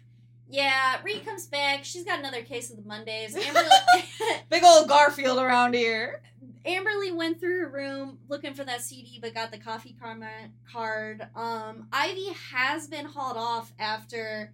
Yeah, 0.49 0.97
Reed 1.03 1.23
comes 1.25 1.47
back. 1.47 1.85
She's 1.85 2.03
got 2.03 2.19
another 2.19 2.41
case 2.41 2.71
of 2.71 2.77
the 2.77 2.83
Mondays. 2.83 3.35
Amberly, 3.37 3.69
Big 4.49 4.63
old 4.63 4.89
Garfield 4.89 5.37
around 5.39 5.73
here. 5.75 6.21
Amberly 6.65 7.15
went 7.15 7.39
through 7.39 7.61
her 7.61 7.69
room 7.69 8.19
looking 8.27 8.53
for 8.53 8.63
that 8.65 8.81
CD, 8.81 9.17
but 9.21 9.33
got 9.33 9.51
the 9.51 9.57
coffee 9.57 9.95
karma 9.99 10.29
card. 10.71 11.27
Um, 11.35 11.87
Ivy 11.93 12.33
has 12.51 12.87
been 12.87 13.05
hauled 13.05 13.37
off 13.37 13.71
after 13.79 14.51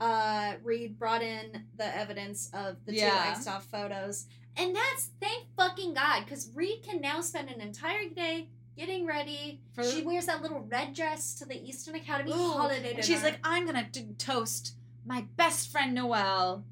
uh, 0.00 0.54
Reed 0.62 0.98
brought 0.98 1.22
in 1.22 1.64
the 1.76 1.96
evidence 1.96 2.48
of 2.54 2.76
the 2.86 2.94
Yeah. 2.94 3.10
two 3.10 3.16
iced 3.30 3.48
off 3.48 3.64
photos, 3.66 4.26
and 4.56 4.74
that's 4.74 5.10
thank 5.20 5.46
fucking 5.56 5.92
god 5.94 6.24
because 6.24 6.50
Reed 6.54 6.82
can 6.84 7.00
now 7.00 7.20
spend 7.20 7.50
an 7.50 7.60
entire 7.60 8.08
day 8.08 8.48
getting 8.76 9.06
ready. 9.06 9.60
For- 9.74 9.84
she 9.84 10.02
wears 10.02 10.26
that 10.26 10.42
little 10.42 10.60
red 10.60 10.94
dress 10.94 11.34
to 11.34 11.44
the 11.44 11.60
Easton 11.62 11.94
Academy 11.94 12.32
Ooh, 12.32 12.52
holiday 12.52 12.82
dinner. 12.82 12.94
and 12.96 13.04
she's 13.04 13.22
like, 13.22 13.38
I'm 13.44 13.66
gonna 13.66 13.88
d- 13.90 14.06
toast 14.18 14.74
my 15.04 15.26
best 15.36 15.70
friend 15.72 15.94
Noelle. 15.94 16.64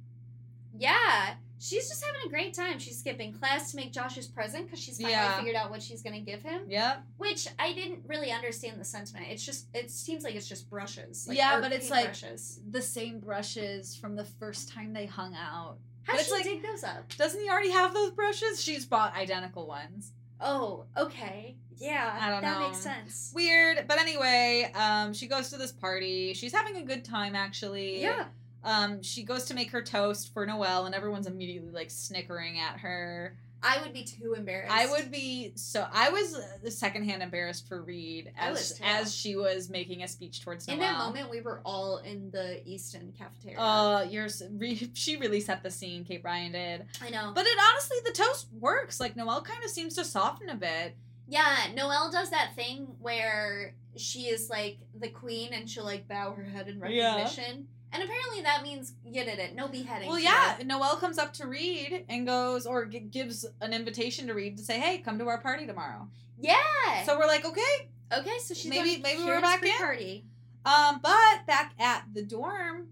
Yeah, 0.76 1.34
she's 1.58 1.88
just 1.88 2.04
having 2.04 2.20
a 2.26 2.28
great 2.30 2.54
time. 2.54 2.78
She's 2.78 2.98
skipping 2.98 3.32
class 3.32 3.70
to 3.70 3.76
make 3.76 3.92
Josh's 3.92 4.26
present 4.28 4.66
because 4.66 4.78
she's 4.80 4.96
finally 4.96 5.12
Yeah. 5.12 5.36
figured 5.36 5.56
out 5.56 5.70
what 5.70 5.82
she's 5.82 6.02
gonna 6.02 6.20
give 6.20 6.42
him. 6.42 6.62
Yep. 6.68 7.02
Which 7.18 7.48
I 7.58 7.72
didn't 7.72 8.04
really 8.06 8.30
understand 8.30 8.80
the 8.80 8.84
sentiment. 8.84 9.26
It's 9.30 9.44
just 9.44 9.66
it 9.74 9.90
seems 9.90 10.22
like 10.24 10.34
it's 10.36 10.48
just 10.48 10.70
brushes. 10.70 11.26
Like 11.28 11.36
Yeah, 11.36 11.60
but 11.60 11.72
it's 11.72 11.90
like- 11.90 12.04
brushes. 12.06 12.60
The 12.70 12.80
same 12.82 13.18
brushes 13.20 13.96
from 13.96 14.16
the 14.16 14.24
first 14.24 14.68
time 14.70 14.92
they 14.92 15.06
hung 15.06 15.34
out. 15.34 15.78
How 16.04 16.16
did 16.16 16.26
she 16.26 16.32
like- 16.32 16.44
dig 16.44 16.62
those 16.62 16.82
up? 16.84 17.14
Doesn't 17.16 17.40
he 17.40 17.50
already 17.50 17.70
have 17.70 17.92
those 17.92 18.12
brushes? 18.12 18.62
She's 18.62 18.86
bought 18.86 19.14
identical 19.16 19.66
ones. 19.66 20.12
Oh, 20.40 20.86
okay. 20.96 21.56
Yeah, 21.80 22.16
I 22.20 22.30
don't 22.30 22.42
that 22.42 22.60
know. 22.60 22.66
makes 22.68 22.78
sense. 22.78 23.32
Weird, 23.34 23.84
but 23.88 23.98
anyway, 23.98 24.70
um, 24.74 25.12
she 25.14 25.26
goes 25.26 25.48
to 25.50 25.56
this 25.56 25.72
party. 25.72 26.34
She's 26.34 26.52
having 26.52 26.76
a 26.76 26.82
good 26.82 27.04
time, 27.04 27.34
actually. 27.34 28.02
Yeah. 28.02 28.26
Um, 28.62 29.02
she 29.02 29.22
goes 29.22 29.46
to 29.46 29.54
make 29.54 29.70
her 29.70 29.80
toast 29.82 30.34
for 30.34 30.44
Noelle, 30.44 30.84
and 30.86 30.94
everyone's 30.94 31.26
immediately 31.26 31.72
like 31.72 31.90
snickering 31.90 32.58
at 32.60 32.80
her. 32.80 33.36
I 33.62 33.78
would 33.82 33.92
be 33.92 34.04
too 34.04 34.32
embarrassed. 34.34 34.72
I 34.72 34.86
would 34.86 35.10
be 35.10 35.52
so. 35.54 35.86
I 35.92 36.08
was 36.10 36.34
uh, 36.34 36.42
the 36.62 36.70
secondhand 36.70 37.22
embarrassed 37.22 37.68
for 37.68 37.82
Reed 37.82 38.32
as 38.38 38.80
as 38.82 39.14
she 39.14 39.36
was 39.36 39.68
making 39.68 40.02
a 40.02 40.08
speech 40.08 40.42
towards 40.42 40.66
Noelle. 40.66 40.76
In 40.76 40.80
that 40.82 40.98
moment, 40.98 41.30
we 41.30 41.40
were 41.42 41.60
all 41.64 41.98
in 41.98 42.30
the 42.30 42.66
Easton 42.66 43.12
cafeteria. 43.18 43.58
uh, 43.58 44.06
yours. 44.08 44.42
She 44.94 45.16
really 45.16 45.40
set 45.40 45.62
the 45.62 45.70
scene. 45.70 46.04
Kate 46.04 46.22
Brian 46.22 46.52
did, 46.52 46.86
I 47.02 47.10
know. 47.10 47.32
but 47.34 47.46
it 47.46 47.58
honestly 47.70 47.98
the 48.04 48.12
toast 48.12 48.46
works. 48.58 48.98
Like 48.98 49.14
Noelle 49.16 49.42
kind 49.42 49.62
of 49.62 49.70
seems 49.70 49.94
to 49.96 50.04
soften 50.04 50.48
a 50.48 50.56
bit. 50.56 50.96
Yeah, 51.30 51.68
Noelle 51.74 52.10
does 52.10 52.30
that 52.30 52.54
thing 52.56 52.88
where 53.00 53.74
she 53.96 54.22
is 54.26 54.50
like 54.50 54.78
the 54.98 55.08
queen 55.08 55.52
and 55.52 55.68
she'll 55.70 55.84
like 55.84 56.06
bow 56.08 56.32
her 56.32 56.42
head 56.44 56.68
in 56.68 56.80
Yeah. 56.90 57.14
recognition. 57.16 57.68
And 57.92 58.02
apparently 58.02 58.42
that 58.42 58.62
means 58.62 58.92
you 59.04 59.24
did 59.24 59.38
it. 59.38 59.54
No 59.54 59.66
beheading. 59.68 60.08
Well, 60.08 60.18
yeah, 60.18 60.58
Noelle 60.64 60.96
comes 60.96 61.18
up 61.18 61.32
to 61.34 61.46
Reed 61.46 62.04
and 62.08 62.26
goes, 62.26 62.66
or 62.66 62.86
g- 62.86 63.00
gives 63.00 63.44
an 63.60 63.72
invitation 63.72 64.26
to 64.28 64.34
Reed 64.34 64.56
to 64.58 64.62
say, 64.64 64.78
"Hey, 64.78 64.98
come 64.98 65.18
to 65.18 65.26
our 65.28 65.40
party 65.40 65.66
tomorrow." 65.66 66.08
Yeah. 66.38 67.04
So 67.04 67.18
we're 67.18 67.26
like, 67.26 67.44
okay. 67.44 67.88
okay, 68.16 68.38
so 68.38 68.54
she's 68.54 68.66
maybe- 68.70 68.90
going 68.96 69.02
maybe 69.02 69.24
we're 69.24 69.40
back 69.40 69.64
in. 69.64 69.72
party. 69.76 70.24
Um, 70.64 71.00
but 71.02 71.46
back 71.46 71.72
at 71.80 72.04
the 72.12 72.22
dorm, 72.22 72.88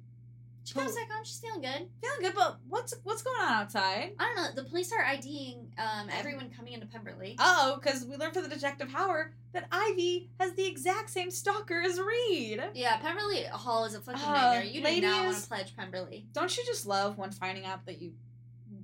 She 0.68 0.74
comes 0.74 0.94
back 0.94 1.10
home. 1.10 1.24
She's 1.24 1.40
feeling 1.40 1.62
good. 1.62 1.88
feeling 2.02 2.20
good. 2.20 2.34
But 2.34 2.58
what's 2.68 2.94
what's 3.02 3.22
going 3.22 3.40
on 3.40 3.52
outside? 3.62 4.12
I 4.18 4.26
don't 4.26 4.36
know. 4.36 4.62
The 4.62 4.68
police 4.68 4.92
are 4.92 5.02
IDing 5.02 5.72
um, 5.78 6.08
everyone 6.12 6.50
coming 6.54 6.74
into 6.74 6.86
Pemberley. 6.86 7.36
Oh, 7.38 7.78
because 7.80 8.04
we 8.04 8.16
learned 8.16 8.34
from 8.34 8.42
the 8.42 8.50
detective 8.50 8.90
Howard 8.90 9.32
that 9.54 9.66
Ivy 9.72 10.28
has 10.38 10.52
the 10.52 10.66
exact 10.66 11.08
same 11.08 11.30
stalker 11.30 11.80
as 11.80 11.98
Reed. 11.98 12.62
yeah, 12.74 12.98
Pemberley 12.98 13.44
Hall 13.44 13.86
is 13.86 13.94
a 13.94 14.00
fucking 14.02 14.20
Uh, 14.22 14.32
nightmare. 14.32 14.64
You 14.64 14.84
do 14.84 15.00
not 15.00 15.24
want 15.24 15.38
to 15.38 15.48
pledge 15.48 15.74
Pemberley. 15.74 16.26
Don't 16.34 16.54
you 16.54 16.62
just 16.66 16.84
love 16.84 17.16
when 17.16 17.30
finding 17.30 17.64
out 17.64 17.86
that 17.86 18.02
you, 18.02 18.12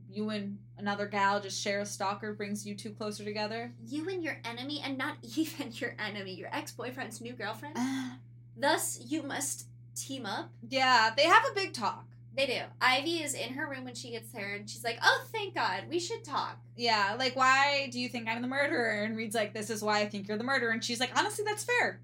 you 0.09 0.31
and 0.31 0.57
another 0.79 1.07
gal 1.07 1.39
just 1.39 1.61
share 1.61 1.81
a 1.81 1.87
stalker 1.87 2.33
brings 2.33 2.65
you 2.67 2.75
two 2.75 2.91
closer 2.93 3.25
together? 3.25 3.75
You 3.87 4.09
and 4.09 4.25
your 4.25 4.39
enemy, 4.47 4.81
and 4.83 4.97
not 4.97 5.17
even 5.37 5.71
your 5.73 5.95
enemy, 5.99 6.33
your 6.35 6.49
ex 6.51 6.73
boyfriend's 6.73 7.21
new 7.21 7.35
girlfriend. 7.35 7.77
Thus, 8.57 9.01
you 9.07 9.23
must 9.23 9.67
team 9.95 10.27
up. 10.27 10.51
yeah, 10.69 11.11
they 11.17 11.25
have 11.25 11.45
a 11.51 11.55
big 11.55 11.73
talk. 11.73 12.07
They 12.37 12.47
do. 12.47 12.61
Ivy 12.81 13.23
is 13.23 13.35
in 13.35 13.53
her 13.55 13.69
room 13.71 13.85
when 13.85 13.95
she 13.95 14.11
gets 14.11 14.31
there, 14.33 14.57
and 14.57 14.69
she's 14.69 14.83
like, 14.83 14.99
"Oh, 15.03 15.25
thank 15.33 15.55
God, 15.55 15.85
we 15.89 16.01
should 16.01 16.25
talk." 16.25 16.59
Yeah, 16.77 17.15
like 17.17 17.37
why 17.37 17.89
do 17.93 18.01
you 18.01 18.09
think 18.09 18.27
I'm 18.29 18.43
the 18.43 18.49
murderer? 18.49 19.05
And 19.05 19.17
Reed's 19.17 19.37
like, 19.37 19.55
this 19.55 19.71
is 19.71 19.83
why 19.83 20.01
I 20.01 20.07
think 20.07 20.27
you're 20.27 20.37
the 20.37 20.43
murderer. 20.43 20.73
And 20.73 20.83
she's 20.83 20.99
like, 20.99 21.17
honestly, 21.17 21.45
that's 21.47 21.63
fair. 21.63 22.01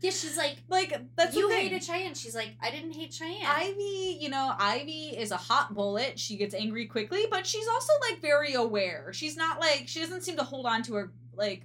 Yeah, 0.00 0.10
she's 0.10 0.36
like, 0.36 0.56
Like 0.68 0.92
that's 1.14 1.36
"You 1.36 1.48
hated 1.50 1.84
Cheyenne." 1.84 2.14
She's 2.14 2.34
like, 2.34 2.56
"I 2.60 2.70
didn't 2.72 2.92
hate 2.92 3.14
Cheyenne." 3.14 3.46
Ivy, 3.46 4.18
you 4.20 4.28
know, 4.28 4.52
Ivy 4.58 5.16
is 5.16 5.30
a 5.30 5.36
hot 5.36 5.72
bullet. 5.72 6.18
She 6.18 6.36
gets 6.36 6.52
angry 6.54 6.86
quickly, 6.86 7.26
but 7.30 7.46
she's 7.46 7.68
also 7.68 7.92
like 8.10 8.20
very 8.20 8.54
aware. 8.54 9.12
She's 9.12 9.36
not 9.36 9.60
like 9.60 9.84
she 9.86 10.00
doesn't 10.00 10.22
seem 10.22 10.36
to 10.36 10.42
hold 10.44 10.66
on 10.66 10.82
to 10.82 10.94
her 10.94 11.12
like 11.36 11.64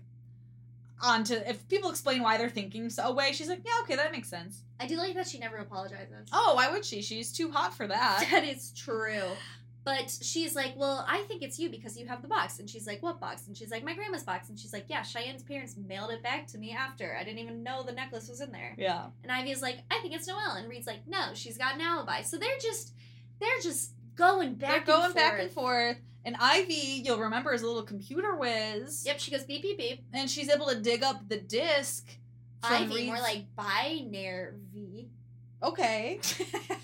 onto 1.02 1.34
if 1.34 1.68
people 1.70 1.90
explain 1.90 2.22
why 2.22 2.38
they're 2.38 2.50
thinking 2.50 2.90
so 2.90 3.04
away, 3.04 3.32
she's 3.34 3.50
like, 3.50 3.62
Yeah, 3.66 3.82
okay, 3.82 3.96
that 3.96 4.12
makes 4.12 4.30
sense. 4.30 4.64
I 4.80 4.88
do 4.88 4.96
like 4.98 5.16
that 5.16 5.28
she 5.28 5.40
never 5.40 5.58
apologizes. 5.58 6.30
Oh, 6.32 6.54
why 6.56 6.72
would 6.72 6.86
she? 6.86 7.02
She's 7.02 7.32
too 7.32 7.52
hot 7.52 7.74
for 7.74 7.88
that. 7.88 8.28
that 8.32 8.44
is 8.44 8.72
true. 8.72 9.24
But 9.86 10.16
she's 10.22 10.56
like, 10.56 10.74
Well, 10.76 11.06
I 11.08 11.20
think 11.24 11.42
it's 11.42 11.58
you 11.58 11.70
because 11.70 11.98
you 11.98 12.06
have 12.08 12.22
the 12.22 12.28
box. 12.28 12.60
And 12.60 12.70
she's 12.70 12.86
like, 12.86 13.02
What 13.02 13.20
box? 13.20 13.48
And 13.48 13.58
she's 13.58 13.72
like, 13.72 13.84
My 13.84 13.96
grandma's 13.96 14.24
box. 14.24 14.50
And 14.50 14.60
she's 14.60 14.74
like, 14.74 14.86
Yeah, 14.88 15.04
Cheyenne's 15.04 15.44
parents 15.44 15.76
mailed 15.78 16.12
it 16.12 16.22
back 16.22 16.48
to 16.48 16.58
me 16.58 16.72
after. 16.72 17.16
I 17.16 17.24
didn't 17.24 17.40
even 17.40 17.64
know 17.64 17.84
the 17.84 17.94
necklace 17.94 18.30
was 18.30 18.42
in 18.42 18.52
there. 18.52 18.76
Yeah. 18.78 19.06
And 19.24 19.32
Ivy's 19.32 19.62
like, 19.62 19.80
I 19.90 20.00
think 20.00 20.14
it's 20.14 20.28
Noelle. 20.28 20.58
And 20.58 20.70
Reed's 20.70 20.88
like, 20.88 21.08
No, 21.08 21.30
she's 21.34 21.58
got 21.58 21.76
an 21.76 21.82
alibi. 21.82 22.22
So 22.22 22.38
they're 22.38 22.60
just 22.62 22.94
they're 23.40 23.62
just 23.64 23.94
going 24.16 24.56
back 24.56 24.86
They're 24.86 24.96
going 24.96 25.06
and 25.06 25.16
back 25.16 25.40
and 25.40 25.52
forth. 25.52 25.98
And 26.30 26.38
Ivy, 26.40 27.02
you'll 27.04 27.18
remember, 27.18 27.56
is 27.56 27.64
a 27.64 27.66
little 27.66 27.82
computer 27.82 28.36
whiz. 28.36 29.04
Yep, 29.04 29.20
she 29.20 29.32
goes 29.32 29.46
beep 29.46 29.64
beep 29.64 29.80
beep. 29.80 30.04
And 30.14 30.30
she's 30.30 30.48
able 30.48 30.68
to 30.68 30.80
dig 30.80 31.02
up 31.02 31.28
the 31.28 31.38
disc. 31.38 32.08
Ivy, 32.62 33.08
more 33.08 33.18
like 33.18 33.46
binary. 33.56 35.10
Okay. 35.64 36.20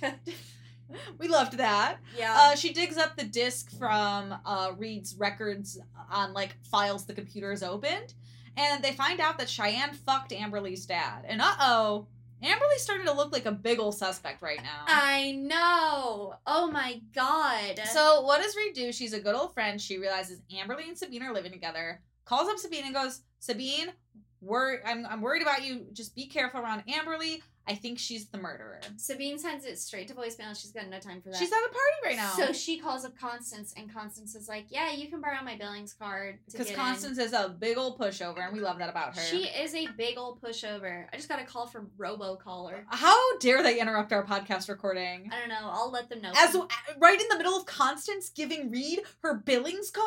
we 1.19 1.27
loved 1.27 1.59
that. 1.59 1.97
yeah. 2.17 2.33
Uh, 2.35 2.55
she 2.55 2.73
digs 2.73 2.97
up 2.97 3.17
the 3.17 3.23
disc 3.23 3.69
from 3.77 4.33
uh, 4.47 4.71
Reed's 4.79 5.13
records 5.13 5.79
on 6.09 6.33
like 6.33 6.55
files 6.65 7.05
the 7.05 7.13
computer 7.13 7.51
has 7.51 7.61
opened, 7.61 8.15
and 8.57 8.83
they 8.83 8.93
find 8.93 9.19
out 9.19 9.37
that 9.37 9.47
Cheyenne 9.47 9.93
fucked 9.93 10.31
Amberly's 10.31 10.87
dad. 10.87 11.23
And 11.27 11.39
uh 11.39 11.53
oh, 11.59 12.07
Amberly's 12.45 12.81
starting 12.81 13.05
to 13.07 13.13
look 13.13 13.31
like 13.31 13.45
a 13.45 13.51
big 13.51 13.79
old 13.79 13.95
suspect 13.97 14.41
right 14.41 14.61
now. 14.61 14.83
I 14.87 15.31
know. 15.33 16.35
Oh 16.45 16.69
my 16.71 17.01
god. 17.13 17.79
so 17.85 18.21
what 18.21 18.41
does 18.41 18.55
Reed 18.55 18.73
do? 18.75 18.91
She's 18.91 19.13
a 19.13 19.19
good 19.19 19.35
old 19.35 19.53
friend. 19.53 19.81
She 19.81 19.97
realizes 19.97 20.41
Amberly 20.53 20.87
and 20.87 20.97
Sabine 20.97 21.23
are 21.23 21.33
living 21.33 21.51
together. 21.51 22.01
Calls 22.25 22.49
up 22.49 22.57
Sabine 22.57 22.85
and 22.85 22.93
goes, 22.93 23.21
Sabine, 23.39 23.93
wor- 24.41 24.81
I'm 24.85 25.05
I'm 25.05 25.21
worried 25.21 25.41
about 25.41 25.63
you. 25.65 25.87
Just 25.93 26.15
be 26.15 26.27
careful 26.27 26.59
around 26.61 26.83
Amberly. 26.87 27.41
I 27.68 27.76
think 27.76 27.97
she's 27.97 28.28
the 28.28 28.38
murderer. 28.38 28.80
Sabine 28.97 29.39
sends 29.39 29.66
it 29.66 29.80
straight 29.80 30.07
to 30.09 30.13
voicemail. 30.13 30.59
She's 30.59 30.72
got 30.72 30.88
no 30.88 30.99
time 30.99 31.22
for 31.22 31.30
that. 31.30 31.38
She's 31.38 31.51
at 31.51 31.57
a 31.57 31.70
party 31.70 31.97
right 32.05 32.16
now. 32.16 32.32
So 32.32 32.53
she 32.53 32.78
calls 32.78 33.05
up 33.05 33.18
Constance, 33.18 33.74
and 33.76 33.91
Constance 33.91 34.36
is 34.36 34.47
like, 34.47 34.66
"Yeah, 34.70 34.91
you 34.91 35.09
can 35.09 35.22
borrow 35.22 35.43
my 35.43 35.57
Billings 35.57 35.93
card 35.93 36.39
Because 36.51 36.72
Constance 36.72 37.18
is 37.18 37.34
a 37.34 37.49
big 37.49 37.78
old 37.78 37.97
pushover, 37.99 38.45
and 38.45 38.53
we 38.53 38.59
love 38.59 38.78
that 38.80 38.89
about 38.89 39.16
her. 39.16 39.22
She 39.22 39.45
is 39.45 39.74
a 39.74 39.88
big 39.97 40.18
old 40.18 40.41
pushover. 40.41 41.07
I 41.11 41.16
just 41.18 41.30
got 41.30 41.41
a 41.41 41.45
call 41.45 41.68
from 41.68 41.89
RoboCaller. 41.97 42.84
How 42.89 43.38
dare 43.39 43.63
they 43.63 43.80
interrupt 43.80 44.13
our 44.13 44.26
podcast 44.26 44.70
recording? 44.70 45.30
I 45.34 45.39
don't 45.39 45.49
know. 45.49 45.70
I'll 45.72 45.91
let 45.91 46.09
them 46.09 46.22
know. 46.22 46.32
As 46.36 46.55
right 46.99 47.20
in 47.20 47.28
the 47.30 47.38
middle 47.38 47.57
of 47.57 47.66
Constance 47.66 48.30
giving 48.30 48.70
Reed 48.70 49.01
her 49.22 49.34
Billings 49.36 49.91
card. 49.91 50.05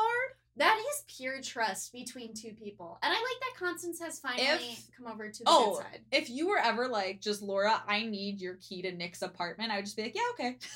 That 0.59 0.79
is 0.79 1.05
pure 1.17 1.41
trust 1.43 1.93
between 1.93 2.35
two 2.35 2.53
people, 2.53 2.99
and 3.03 3.13
I 3.13 3.17
like 3.17 3.41
that 3.41 3.55
Constance 3.59 4.01
has 4.01 4.19
finally 4.21 4.43
If- 4.73 4.89
come 4.97 5.07
over 5.07 5.29
to 5.31 5.39
the 5.45 5.49
Oh. 5.51 5.75
good 5.77 5.83
side. 5.85 6.05
If 6.13 6.31
you 6.31 6.49
were 6.49 6.59
ever 6.59 6.89
like, 6.89 7.21
just 7.21 7.43
Laura, 7.43 7.83
I 7.87 8.05
need 8.05 8.41
your 8.41 8.57
key 8.57 8.83
to 8.83 8.93
Nick's 8.93 9.23
apartment, 9.23 9.71
I 9.73 9.77
would 9.77 9.85
just 9.85 9.97
be 9.97 10.03
like, 10.05 10.15
yeah, 10.15 10.29
okay. 10.33 10.59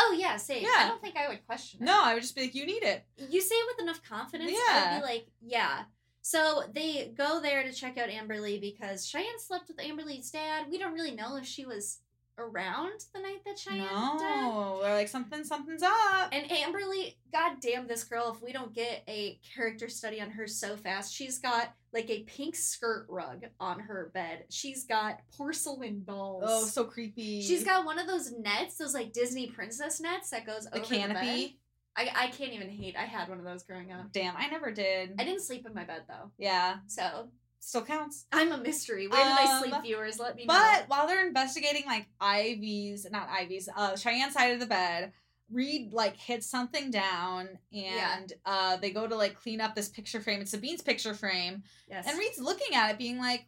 Oh 0.00 0.14
yeah, 0.16 0.36
same. 0.36 0.64
I 0.64 0.86
don't 0.86 1.02
think 1.02 1.16
I 1.16 1.26
would 1.28 1.44
question. 1.44 1.82
it. 1.82 1.84
No, 1.86 2.00
I 2.04 2.14
would 2.14 2.22
just 2.22 2.36
be 2.36 2.42
like, 2.42 2.54
you 2.54 2.64
need 2.66 2.84
it. 2.84 3.04
you 3.16 3.40
say 3.40 3.56
it 3.56 3.66
with 3.66 3.82
enough 3.82 4.00
confidence, 4.08 4.52
Yeah. 4.52 4.92
I'd 4.92 5.00
be 5.00 5.04
like, 5.04 5.26
yeah. 5.42 5.86
So 6.22 6.62
they 6.72 7.12
go 7.16 7.40
there 7.40 7.64
to 7.64 7.72
check 7.72 7.98
out 7.98 8.08
Amberly 8.08 8.60
because 8.60 9.04
Cheyenne 9.04 9.40
slept 9.40 9.66
with 9.66 9.78
Amberly's 9.78 10.30
dad. 10.30 10.66
We 10.70 10.78
don't 10.78 10.92
really 10.94 11.16
know 11.16 11.34
if 11.36 11.46
she 11.46 11.64
was 11.64 11.98
around 12.38 13.06
the 13.12 13.20
night 13.20 13.42
that 13.44 13.58
Cheyenne 13.58 13.80
died. 13.88 13.90
No, 13.90 14.18
they're 14.18 14.67
like 14.98 15.08
something, 15.08 15.44
something's 15.44 15.82
up. 15.82 16.28
And 16.32 16.48
Amberly, 16.50 17.14
god 17.32 17.56
damn 17.60 17.86
this 17.86 18.04
girl, 18.04 18.32
if 18.34 18.42
we 18.42 18.52
don't 18.52 18.74
get 18.74 19.02
a 19.08 19.38
character 19.54 19.88
study 19.88 20.20
on 20.20 20.30
her 20.30 20.46
so 20.46 20.76
fast, 20.76 21.14
she's 21.14 21.38
got 21.38 21.72
like 21.92 22.10
a 22.10 22.24
pink 22.24 22.56
skirt 22.56 23.06
rug 23.08 23.44
on 23.60 23.80
her 23.80 24.10
bed. 24.12 24.44
She's 24.50 24.84
got 24.84 25.20
porcelain 25.36 26.04
dolls. 26.04 26.44
oh, 26.46 26.64
so 26.66 26.84
creepy. 26.84 27.42
She's 27.42 27.64
got 27.64 27.84
one 27.86 27.98
of 27.98 28.06
those 28.06 28.32
nets, 28.32 28.76
those 28.76 28.94
like 28.94 29.12
Disney 29.12 29.46
princess 29.46 30.00
nets 30.00 30.30
that 30.30 30.44
goes 30.46 30.64
the 30.64 30.78
over 30.80 30.84
the 30.84 30.90
bed. 30.90 31.12
canopy. 31.14 31.58
I, 31.96 32.10
I 32.14 32.26
can't 32.28 32.52
even 32.52 32.68
hate. 32.70 32.96
I 32.96 33.04
had 33.04 33.28
one 33.28 33.38
of 33.38 33.44
those 33.44 33.64
growing 33.64 33.90
up. 33.92 34.12
Damn, 34.12 34.36
I 34.36 34.48
never 34.48 34.70
did. 34.70 35.14
I 35.18 35.24
didn't 35.24 35.42
sleep 35.42 35.66
in 35.66 35.74
my 35.74 35.84
bed 35.84 36.02
though. 36.08 36.30
yeah, 36.38 36.76
So 36.86 37.28
still 37.60 37.82
counts. 37.82 38.26
I'm 38.32 38.52
a 38.52 38.58
mystery. 38.58 39.08
Where 39.08 39.22
did 39.22 39.32
I 39.32 39.56
Um, 39.58 39.62
sleep, 39.62 39.82
viewers? 39.82 40.18
Let 40.18 40.36
me 40.36 40.44
But 40.46 40.54
know. 40.54 40.78
But 40.80 40.88
while 40.88 41.06
they're 41.06 41.26
investigating 41.26 41.84
like 41.86 42.06
Ivy's, 42.20 43.06
not 43.10 43.28
Ivy's, 43.28 43.68
uh, 43.74 43.96
Cheyenne's 43.96 44.34
side 44.34 44.52
of 44.52 44.60
the 44.60 44.66
bed, 44.66 45.12
Reed 45.50 45.92
like 45.94 46.16
hits 46.16 46.46
something 46.46 46.90
down, 46.90 47.58
and 47.72 48.32
uh, 48.44 48.76
they 48.76 48.90
go 48.90 49.06
to 49.06 49.16
like 49.16 49.34
clean 49.40 49.60
up 49.62 49.74
this 49.74 49.88
picture 49.88 50.20
frame. 50.20 50.40
It's 50.42 50.50
Sabine's 50.50 50.82
picture 50.82 51.14
frame, 51.14 51.62
Yes. 51.88 52.06
and 52.06 52.18
Reed's 52.18 52.38
looking 52.38 52.74
at 52.74 52.90
it, 52.90 52.98
being 52.98 53.18
like, 53.18 53.46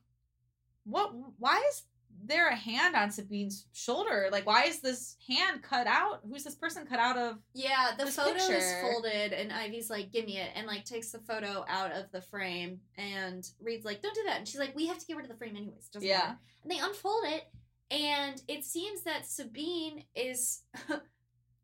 "What? 0.85 1.13
Why 1.39 1.63
is 1.71 1.83
there 2.27 2.49
a 2.49 2.55
hand 2.55 2.95
on 2.97 3.11
Sabine's 3.11 3.67
shoulder? 3.73 4.29
Like, 4.31 4.47
why 4.47 4.65
is 4.65 4.81
this 4.81 5.17
hand 5.29 5.63
cut 5.63 5.87
out? 5.87 6.21
Who's 6.29 6.45
this 6.45 6.55
person 6.55 6.87
cut 6.87 6.99
out 6.99 7.17
of?" 7.17 7.39
yeah, 7.55 7.91
the 7.99 8.07
photo 8.07 8.39
is 8.39 8.73
folded, 8.81 9.33
and 9.33 9.53
Ivy's 9.53 9.91
like, 9.91 10.11
"Give 10.13 10.25
me 10.27 10.39
it," 10.39 10.51
and 10.55 10.67
like 10.67 10.85
takes 10.85 11.11
the 11.11 11.19
photo 11.21 11.65
out 11.69 11.93
of 11.93 12.11
the 12.13 12.21
frame, 12.23 12.81
and 12.97 13.49
Reed's 13.61 13.85
like, 13.85 14.03
"Don't 14.03 14.15
do 14.15 14.23
that," 14.27 14.39
and 14.39 14.49
she's 14.49 14.61
like, 14.61 14.75
"We 14.77 14.87
have 14.87 14.99
to 14.99 15.07
get 15.07 15.17
rid 15.17 15.25
of 15.27 15.31
the 15.31 15.37
frame 15.37 15.57
anyways." 15.57 15.89
Doesn't 15.89 16.09
Yeah. 16.09 16.19
matter. 16.19 16.39
And 16.63 16.71
they 16.73 16.79
unfold 16.79 17.25
it, 17.27 17.45
and 17.91 18.43
it 18.49 18.65
seems 18.65 19.03
that 19.03 19.27
Sabine 19.27 20.05
is 20.15 20.63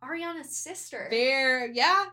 Ariana's 0.02 0.56
sister. 0.56 1.08
There, 1.10 1.66
yeah, 1.70 2.06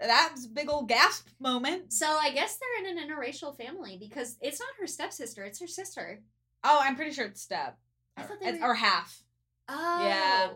that's 0.00 0.46
a 0.46 0.48
big 0.48 0.68
old 0.70 0.88
gasp 0.88 1.28
moment. 1.40 1.92
so 1.92 2.06
I 2.06 2.30
guess 2.30 2.58
they're 2.58 2.90
in 2.90 2.98
an 2.98 3.08
interracial 3.08 3.56
family 3.56 3.96
because 3.98 4.36
it's 4.40 4.60
not 4.60 4.68
her 4.80 4.86
stepsister; 4.86 5.44
it's 5.44 5.60
her 5.60 5.66
sister. 5.66 6.20
Oh, 6.64 6.78
I'm 6.82 6.96
pretty 6.96 7.12
sure 7.12 7.26
it's 7.26 7.40
step, 7.42 7.78
I 8.16 8.22
or, 8.22 8.26
thought 8.26 8.40
they 8.40 8.46
it's- 8.48 8.62
were- 8.62 8.68
or 8.68 8.74
half. 8.74 9.22
Oh, 9.68 10.04
Yeah. 10.06 10.50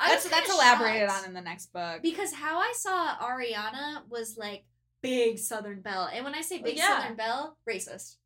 That's 0.00 0.28
that's 0.28 0.52
elaborated 0.52 1.08
shocked. 1.08 1.22
on 1.22 1.28
in 1.28 1.34
the 1.34 1.40
next 1.40 1.72
book. 1.72 2.02
Because 2.02 2.32
how 2.32 2.58
I 2.58 2.72
saw 2.76 3.16
Ariana 3.18 4.08
was 4.08 4.36
like 4.36 4.64
big 5.00 5.38
Southern 5.38 5.80
Belle, 5.80 6.08
and 6.12 6.24
when 6.24 6.34
I 6.34 6.40
say 6.40 6.60
big 6.60 6.76
Yeah. 6.76 6.98
Southern 7.00 7.16
Belle, 7.16 7.56
racist. 7.68 8.16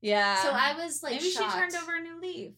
Yeah. 0.00 0.42
so 0.42 0.50
I 0.50 0.74
was 0.82 1.02
like, 1.02 1.12
maybe 1.16 1.30
shocked. 1.30 1.52
she 1.52 1.58
turned 1.58 1.74
over 1.76 1.96
a 1.96 2.00
new 2.00 2.18
leaf. 2.20 2.52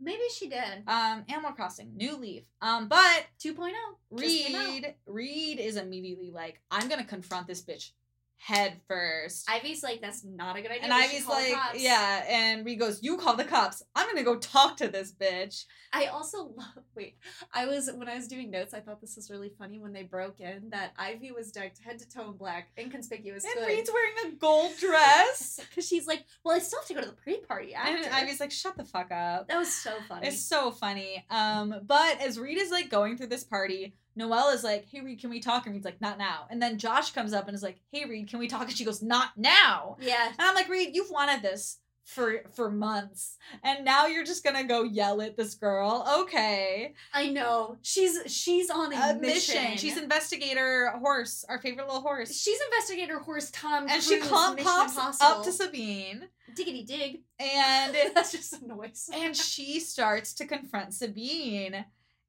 Maybe 0.00 0.22
she 0.34 0.48
did. 0.48 0.82
Um, 0.86 1.24
Animal 1.28 1.52
Crossing, 1.52 1.94
new 1.96 2.16
leaf. 2.16 2.44
Um, 2.62 2.88
but 2.88 3.26
2.0. 3.38 3.72
just 4.18 4.46
came. 4.46 4.56
Reed, 4.70 4.94
Reed 5.06 5.58
is 5.60 5.76
immediately 5.76 6.30
like, 6.30 6.60
I'm 6.70 6.88
gonna 6.88 7.04
confront 7.04 7.46
this 7.46 7.62
bitch 7.62 7.90
head 8.38 8.80
first. 8.86 9.48
Ivy's 9.50 9.82
like, 9.82 10.00
that's 10.00 10.24
not 10.24 10.56
a 10.56 10.62
good 10.62 10.70
idea. 10.70 10.84
and 10.84 10.92
we 10.92 11.04
Ivy's 11.04 11.26
like, 11.26 11.52
cops." 11.54 11.82
yeah, 11.82 12.24
and 12.28 12.64
Reed 12.64 12.78
goes, 12.78 13.02
"You 13.02 13.16
call 13.16 13.34
the 13.34 13.44
cops. 13.44 13.82
I'm 13.94 14.06
gonna 14.06 14.22
go 14.22 14.36
talk 14.36 14.76
to 14.78 14.88
this 14.88 15.12
bitch." 15.12 15.64
I 15.92 16.06
also 16.06 16.44
love. 16.56 16.84
Wait, 16.94 17.16
I 17.52 17.66
was 17.66 17.90
when 17.94 18.08
I 18.08 18.14
was 18.16 18.28
doing 18.28 18.50
notes. 18.50 18.74
I 18.74 18.80
thought 18.80 19.00
this 19.00 19.16
was 19.16 19.30
really 19.30 19.50
funny 19.58 19.78
when 19.78 19.92
they 19.92 20.02
broke 20.02 20.40
in 20.40 20.70
that 20.70 20.92
Ivy 20.98 21.32
was 21.32 21.50
decked 21.50 21.80
head 21.82 21.98
to 21.98 22.08
toe 22.08 22.30
in 22.30 22.36
black, 22.36 22.68
inconspicuous. 22.78 23.44
And 23.44 23.66
Reed's 23.66 23.90
wearing 23.92 24.32
a 24.34 24.36
gold 24.38 24.72
dress, 24.78 25.58
because 25.68 25.86
she's 25.88 26.06
like, 26.06 26.24
well, 26.44 26.54
I 26.56 26.58
still 26.60 26.80
have 26.80 26.88
to 26.88 26.94
go 26.94 27.00
to 27.00 27.06
the 27.06 27.12
pre-party 27.14 27.74
after. 27.74 27.96
and 27.96 28.14
Ivy's 28.14 28.40
like, 28.40 28.52
"Shut 28.52 28.76
the 28.76 28.84
fuck 28.84 29.10
up." 29.10 29.48
that 29.48 29.58
was 29.58 29.72
so 29.72 29.92
funny. 30.08 30.28
It's 30.28 30.42
so 30.42 30.70
funny. 30.70 31.24
Um, 31.30 31.74
but 31.84 32.20
as 32.20 32.38
Reed 32.38 32.58
is 32.58 32.70
like 32.70 32.90
going 32.90 33.16
through 33.16 33.28
this 33.28 33.44
party, 33.44 33.94
Noelle 34.16 34.50
is 34.50 34.64
like, 34.64 34.86
"Hey 34.90 35.00
Reed, 35.00 35.20
can 35.20 35.30
we 35.30 35.40
talk?" 35.40 35.66
And 35.66 35.74
Reed's 35.74 35.84
like, 35.84 36.00
"Not 36.00 36.18
now." 36.18 36.46
And 36.50 36.60
then 36.60 36.78
Josh 36.78 37.12
comes 37.12 37.32
up 37.32 37.46
and 37.46 37.54
is 37.54 37.62
like, 37.62 37.78
"Hey 37.92 38.04
Reed, 38.04 38.28
can 38.28 38.38
we 38.38 38.48
talk?" 38.48 38.62
And 38.68 38.76
she 38.76 38.84
goes, 38.84 39.02
"Not 39.02 39.30
now." 39.36 39.96
yeah, 40.00 40.26
And 40.28 40.36
I'm 40.40 40.54
like, 40.54 40.68
Reed, 40.68 40.90
you've 40.94 41.10
wanted 41.10 41.42
this 41.42 41.78
for 42.04 42.42
for 42.54 42.70
months, 42.70 43.36
and 43.64 43.84
now 43.84 44.06
you're 44.06 44.24
just 44.24 44.44
gonna 44.44 44.62
go 44.62 44.84
yell 44.84 45.20
at 45.20 45.36
this 45.36 45.54
girl? 45.56 46.06
Okay, 46.20 46.94
I 47.12 47.30
know. 47.30 47.78
She's 47.82 48.20
she's 48.32 48.70
on 48.70 48.92
a, 48.92 48.96
a 48.96 49.14
mission. 49.14 49.62
mission. 49.62 49.76
She's 49.76 49.96
investigator 49.98 50.92
horse, 51.00 51.44
our 51.48 51.58
favorite 51.58 51.86
little 51.88 52.02
horse, 52.02 52.32
She's 52.40 52.60
investigator 52.70 53.18
horse 53.18 53.50
Tom 53.50 53.88
and 53.88 54.00
she 54.02 54.18
Cruise, 54.20 54.30
Mission 54.54 54.64
pops 54.64 55.20
up 55.20 55.42
to 55.44 55.50
Sabine, 55.52 56.28
diggity 56.54 56.84
dig. 56.84 57.22
and 57.40 57.96
That's 58.14 58.30
just 58.30 58.52
a 58.52 58.64
noise. 58.66 59.10
and 59.12 59.36
she 59.36 59.80
starts 59.80 60.32
to 60.34 60.46
confront 60.46 60.94
Sabine. 60.94 61.84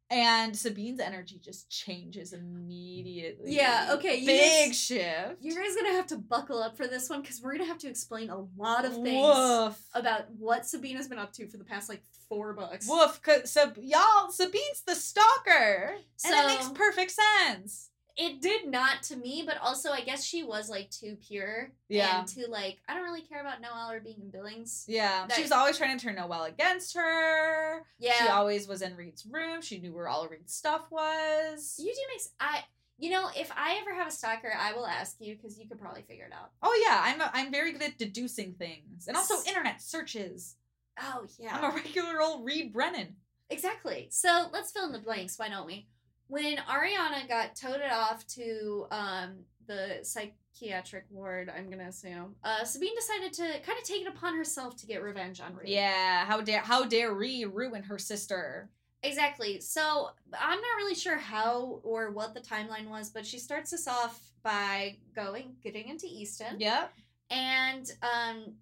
And 0.09 0.55
Sabine's 0.55 1.01
energy 1.01 1.37
just 1.43 1.69
changes 1.69 2.31
immediately. 2.31 3.55
Yeah, 3.55 3.89
okay, 3.93 4.25
Big 4.25 4.67
guys- 4.69 4.79
shift. 4.79 5.41
You 5.41 5.53
guys 5.53 5.75
gonna 5.75 5.93
have 5.95 6.07
to 6.07 6.17
buckle 6.17 6.61
up 6.63 6.77
for 6.77 6.87
this 6.87 7.09
one 7.09 7.21
because 7.21 7.41
we're 7.41 7.51
gonna 7.53 7.65
have 7.65 7.77
to 7.79 7.89
explain 7.89 8.29
a 8.29 8.45
lot 8.55 8.85
of 8.85 8.93
things 8.93 9.21
Woof. 9.35 9.81
about 9.93 10.29
what 10.31 10.65
Sabina's 10.65 11.07
been 11.09 11.19
up 11.19 11.33
to 11.33 11.47
for 11.49 11.57
the 11.57 11.65
past 11.65 11.89
like 11.89 12.03
four 12.29 12.53
books. 12.53 12.87
Woof. 12.87 13.21
'cause 13.21 13.51
Sab- 13.51 13.77
y'all, 13.77 14.31
Sabine's 14.31 14.81
the 14.85 14.95
stalker. 14.95 15.97
and 16.23 16.33
it 16.33 16.47
makes 16.47 16.69
perfect 16.69 17.11
sense. 17.11 17.89
It 18.17 18.41
did 18.41 18.67
not 18.67 19.03
to 19.03 19.15
me, 19.15 19.43
but 19.45 19.57
also 19.61 19.91
I 19.91 20.01
guess 20.01 20.23
she 20.23 20.41
was 20.43 20.69
like 20.69 20.89
too 20.89 21.17
pure. 21.27 21.71
Yeah. 21.87 22.19
And 22.19 22.27
too 22.27 22.45
like 22.49 22.77
I 22.89 22.95
don't 22.95 23.03
really 23.03 23.21
care 23.21 23.41
about 23.41 23.61
Noelle 23.61 23.91
or 23.91 23.99
being 23.99 24.17
in 24.21 24.31
Billings. 24.31 24.85
Yeah. 24.87 25.27
That- 25.27 25.35
she 25.35 25.43
was 25.43 25.51
always 25.51 25.77
trying 25.77 25.97
to 25.97 26.03
turn 26.03 26.15
Noelle 26.15 26.45
against 26.45 26.95
her. 26.95 27.85
Yeah. 27.99 28.13
She 28.19 28.27
always 28.27 28.67
was 28.67 28.81
in 28.81 28.95
Reed's 28.95 29.25
room. 29.25 29.61
She 29.61 29.77
knew 29.79 29.93
where 29.93 30.07
all 30.07 30.27
Reed's 30.27 30.53
stuff 30.53 30.87
was. 30.89 31.75
You 31.77 31.93
do 31.93 32.01
make 32.11 32.21
I 32.39 32.63
You 32.97 33.11
know, 33.11 33.29
if 33.37 33.51
I 33.55 33.77
ever 33.81 33.93
have 33.93 34.07
a 34.07 34.11
stalker, 34.11 34.51
I 34.57 34.73
will 34.73 34.87
ask 34.87 35.17
you 35.19 35.35
because 35.35 35.59
you 35.59 35.67
could 35.67 35.79
probably 35.79 36.01
figure 36.01 36.25
it 36.25 36.33
out. 36.33 36.49
Oh 36.63 36.83
yeah, 36.87 36.99
I'm 37.03 37.21
a, 37.21 37.29
I'm 37.31 37.51
very 37.51 37.71
good 37.71 37.83
at 37.83 37.99
deducing 37.99 38.53
things, 38.53 39.07
and 39.07 39.15
also 39.15 39.35
S- 39.35 39.47
internet 39.47 39.79
searches. 39.79 40.55
Oh 40.99 41.27
yeah. 41.37 41.55
I'm 41.55 41.71
a 41.71 41.75
regular 41.83 42.19
old 42.19 42.43
Reed 42.43 42.73
Brennan. 42.73 43.17
Exactly. 43.51 44.07
So 44.09 44.47
let's 44.51 44.71
fill 44.71 44.85
in 44.87 44.91
the 44.91 44.97
blanks. 44.99 45.37
Why 45.37 45.49
don't 45.49 45.67
we? 45.67 45.87
When 46.27 46.57
Ariana 46.57 47.27
got 47.27 47.55
toted 47.55 47.91
off 47.91 48.25
to 48.35 48.85
um, 48.91 49.35
the 49.67 49.99
psychiatric 50.03 51.05
ward, 51.09 51.49
I'm 51.55 51.69
gonna 51.69 51.87
assume, 51.87 52.35
uh, 52.43 52.63
Sabine 52.63 52.95
decided 52.95 53.33
to 53.33 53.43
kind 53.65 53.77
of 53.77 53.83
take 53.83 54.01
it 54.01 54.07
upon 54.07 54.35
herself 54.35 54.75
to 54.77 54.85
get 54.87 55.01
revenge 55.01 55.39
on 55.39 55.55
Reed. 55.55 55.69
Yeah, 55.69 56.25
how 56.25 56.41
dare 56.41 56.59
how 56.61 56.85
dare 56.85 57.13
Reed 57.13 57.47
ruin 57.53 57.83
her 57.83 57.97
sister? 57.97 58.69
Exactly. 59.03 59.59
So 59.61 60.09
I'm 60.37 60.59
not 60.59 60.75
really 60.77 60.95
sure 60.95 61.17
how 61.17 61.79
or 61.83 62.11
what 62.11 62.33
the 62.33 62.41
timeline 62.41 62.89
was, 62.89 63.09
but 63.09 63.25
she 63.25 63.37
starts 63.39 63.71
us 63.71 63.87
off 63.87 64.31
by 64.43 64.97
going, 65.15 65.55
getting 65.63 65.87
into 65.87 66.07
Easton, 66.07 66.59
Yep, 66.59 66.91
and 67.29 67.91
um, 68.01 68.53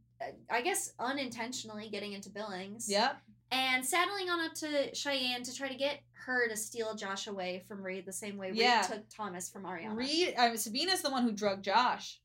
I 0.49 0.61
guess 0.61 0.93
unintentionally 0.99 1.89
getting 1.89 2.13
into 2.13 2.29
Billings. 2.29 2.89
yep. 2.89 3.17
And 3.55 3.85
saddling 3.85 4.29
on 4.29 4.41
up 4.45 4.53
to 4.55 4.93
Cheyenne 4.93 5.43
to 5.43 5.55
try 5.55 5.69
to 5.69 5.75
get 5.75 6.01
her 6.25 6.47
to 6.49 6.57
steal 6.57 6.95
Josh 6.95 7.27
away 7.27 7.63
from 7.67 7.81
Reed 7.83 8.05
the 8.05 8.11
same 8.13 8.37
way 8.37 8.51
Yeah. 8.53 8.79
Reed 8.81 8.87
took 8.89 9.09
Thomas 9.09 9.49
from 9.49 9.63
Ariana. 9.63 9.95
Reed, 9.95 10.33
uh, 10.37 10.55
Sabina's 10.57 11.01
the 11.01 11.09
one 11.11 11.23
who 11.23 11.31
drugged 11.31 11.63
Josh. 11.63 12.19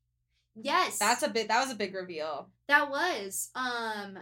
yes, 0.54 0.98
That's 0.98 1.22
a 1.22 1.28
bit. 1.28 1.48
That 1.48 1.62
was 1.62 1.70
a 1.72 1.76
big 1.76 1.94
reveal. 1.94 2.48
that 2.68 2.90
was 2.90 3.50
um, 3.54 4.18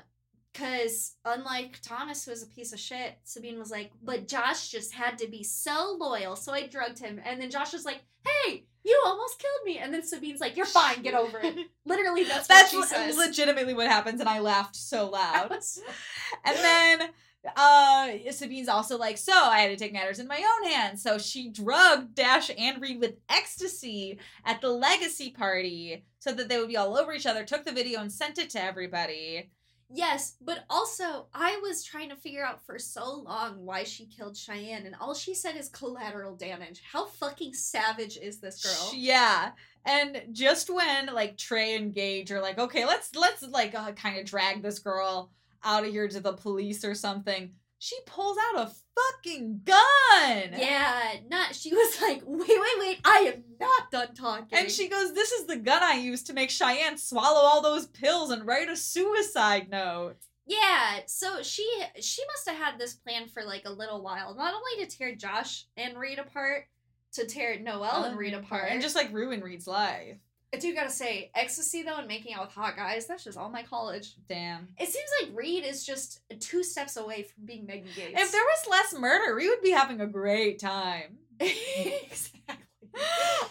because 0.53 1.15
unlike 1.25 1.79
Thomas, 1.83 2.25
who 2.25 2.33
was 2.33 2.43
a 2.43 2.47
piece 2.49 2.73
of 2.73 2.81
shit, 2.81 3.19
Sabine 3.25 3.59
was 3.59 3.71
like, 3.71 3.93
but 4.03 4.27
Josh 4.29 4.69
just 4.69 4.93
had 4.93 5.17
to 5.19 5.29
be 5.29 5.43
so 5.45 5.97
loyal, 5.99 6.35
so 6.37 6.53
I 6.53 6.67
drugged 6.67 6.99
him, 6.99 7.21
and 7.25 7.41
then 7.41 7.51
Josh 7.51 7.73
was 7.73 7.85
like, 7.85 8.03
hey. 8.27 8.65
You 8.85 9.01
almost 9.05 9.39
killed 9.39 9.65
me, 9.65 9.79
and 9.79 9.93
then 9.93 10.03
Sabine's 10.03 10.41
like, 10.41 10.57
"You're 10.57 10.67
fine, 10.67 11.03
get 11.03 11.15
over 11.15 11.39
it." 11.43 11.57
Literally, 11.85 12.25
that's, 12.25 12.47
That's 12.47 12.73
what 12.73 12.89
she 12.89 12.95
le- 12.95 13.13
says. 13.13 13.17
legitimately 13.17 13.75
what 13.75 13.87
happens, 13.89 14.21
and 14.21 14.29
I 14.29 14.39
laughed 14.41 14.77
so 14.77 15.09
loud. 15.09 15.53
and 16.45 16.57
then 16.57 17.11
uh 17.57 18.09
Sabine's 18.31 18.69
also 18.69 18.99
like, 18.99 19.17
so 19.17 19.33
I 19.33 19.61
had 19.61 19.69
to 19.69 19.77
take 19.77 19.93
matters 19.93 20.19
in 20.19 20.27
my 20.27 20.43
own 20.43 20.71
hands. 20.71 21.03
So 21.03 21.19
she 21.19 21.51
drugged 21.51 22.15
Dash 22.15 22.51
and 22.57 22.81
Reed 22.83 23.01
with 23.01 23.15
ecstasy 23.29 24.19
at 24.45 24.61
the 24.61 24.71
legacy 24.71 25.31
party 25.31 26.05
so 26.19 26.33
that 26.33 26.49
they 26.49 26.59
would 26.59 26.69
be 26.69 26.77
all 26.77 26.97
over 26.97 27.13
each 27.13 27.27
other, 27.27 27.45
took 27.45 27.65
the 27.65 27.73
video 27.73 28.01
and 28.01 28.11
sent 28.13 28.39
it 28.39 28.51
to 28.51 28.63
everybody. 28.63 29.51
Yes, 29.91 30.37
but 30.41 30.65
also 30.69 31.29
I 31.33 31.59
was 31.63 31.83
trying 31.83 32.11
to 32.11 32.17
figure 32.17 32.45
out 32.45 32.65
for 32.67 32.79
so 32.79 33.23
long 33.25 33.65
why 33.65 33.85
she 33.85 34.05
killed 34.07 34.37
Cheyenne, 34.37 34.85
and 34.85 34.95
all 35.01 35.15
she 35.15 35.35
said 35.35 35.57
is 35.57 35.71
collateral 35.71 36.37
damage. 36.37 36.83
How 36.93 37.07
fucking 37.07 37.55
savage 37.55 38.19
is 38.19 38.39
this 38.39 38.63
girl? 38.63 38.93
Yeah. 38.95 39.53
And 39.87 40.23
just 40.33 40.69
when 40.69 41.07
like 41.07 41.39
Trey 41.39 41.75
and 41.75 41.95
Gage 41.95 42.31
are 42.31 42.43
like, 42.43 42.59
okay, 42.59 42.85
let's 42.85 43.15
let's 43.15 43.43
like 43.43 43.75
uh, 43.75 43.93
kind 43.93 44.19
of 44.19 44.27
drag 44.27 44.63
this 44.63 44.79
girl 44.79 45.31
out 45.65 45.85
of 45.85 45.91
here 45.91 46.07
to 46.07 46.21
the 46.21 46.35
police 46.35 46.85
or 46.85 46.95
something, 46.95 47.53
she 47.79 47.97
pulls 48.07 48.37
out 48.51 48.67
a 48.69 48.73
fucking 48.97 49.61
gun. 49.65 50.51
yeah, 50.59 51.15
not. 51.31 51.55
She 51.55 51.73
was 51.73 52.01
like, 52.03 52.23
wait, 52.27 52.49
wait, 52.49 52.79
wait, 52.79 53.01
I 53.05 53.33
am 53.35 53.45
not 53.61 53.91
done 53.91 54.15
talking. 54.15 54.59
And 54.59 54.71
she 54.71 54.89
goes, 54.89 55.15
This 55.15 55.33
is 55.33 55.47
the 55.47 55.57
gun 55.57 55.83
I 55.83 55.95
used 55.95 56.27
to 56.27 56.33
make 56.33 56.51
Cheyenne 56.51 56.99
swallow 56.99 57.41
all 57.41 57.63
those 57.63 57.87
pills 57.87 58.31
and 58.31 58.47
write 58.47 58.69
a 58.69 58.77
suicide 58.77 59.69
note. 59.71 60.17
yeah, 60.47 61.01
so 61.07 61.43
she 61.43 61.67
she 62.01 62.23
must 62.27 62.49
have 62.49 62.57
had 62.57 62.79
this 62.79 62.95
plan 62.95 63.29
for 63.29 63.45
like 63.45 63.63
a 63.65 63.73
little 63.73 64.03
while, 64.03 64.35
not 64.35 64.55
only 64.55 64.85
to 64.85 64.97
tear 64.97 65.15
Josh 65.15 65.67
and 65.77 65.97
Reed 65.99 66.19
apart, 66.19 66.65
to 67.13 67.27
tear 67.27 67.59
Noelle 67.61 68.05
and 68.05 68.19
Reed 68.19 68.35
oh, 68.35 68.41
apart, 68.41 68.69
And 68.71 68.83
just 68.83 68.97
like 68.97 69.13
ruin 69.13 69.41
Reed's 69.41 69.67
life. 69.67 70.19
I 70.55 70.57
do 70.57 70.75
gotta 70.75 70.91
say, 70.91 71.31
ecstasy 71.35 71.83
though, 71.83 71.97
and 71.99 72.09
making 72.09 72.33
out 72.35 72.47
with 72.47 72.55
hot 72.55 72.75
guys, 72.77 73.07
that's 73.07 73.25
just 73.25 73.37
all 73.37 73.51
my 73.51 73.63
college. 73.63 74.15
Damn. 74.29 74.69
It 74.79 74.89
seems 74.89 75.09
like 75.23 75.37
Reed 75.37 75.65
is 75.65 75.85
just 75.85 76.21
two 76.41 76.63
steps 76.65 76.97
away 76.97 77.25
from 77.25 77.45
being 77.45 77.67
Megan 77.67 77.89
Gates. 77.95 78.19
If 78.19 78.33
there 78.33 78.43
was 78.43 78.67
less 78.71 78.99
murder, 78.99 79.35
we 79.37 79.49
would 79.49 79.61
be 79.63 79.71
having 79.73 80.01
a 80.01 80.07
great 80.07 80.59
time. 80.59 81.19
exactly. 81.41 82.65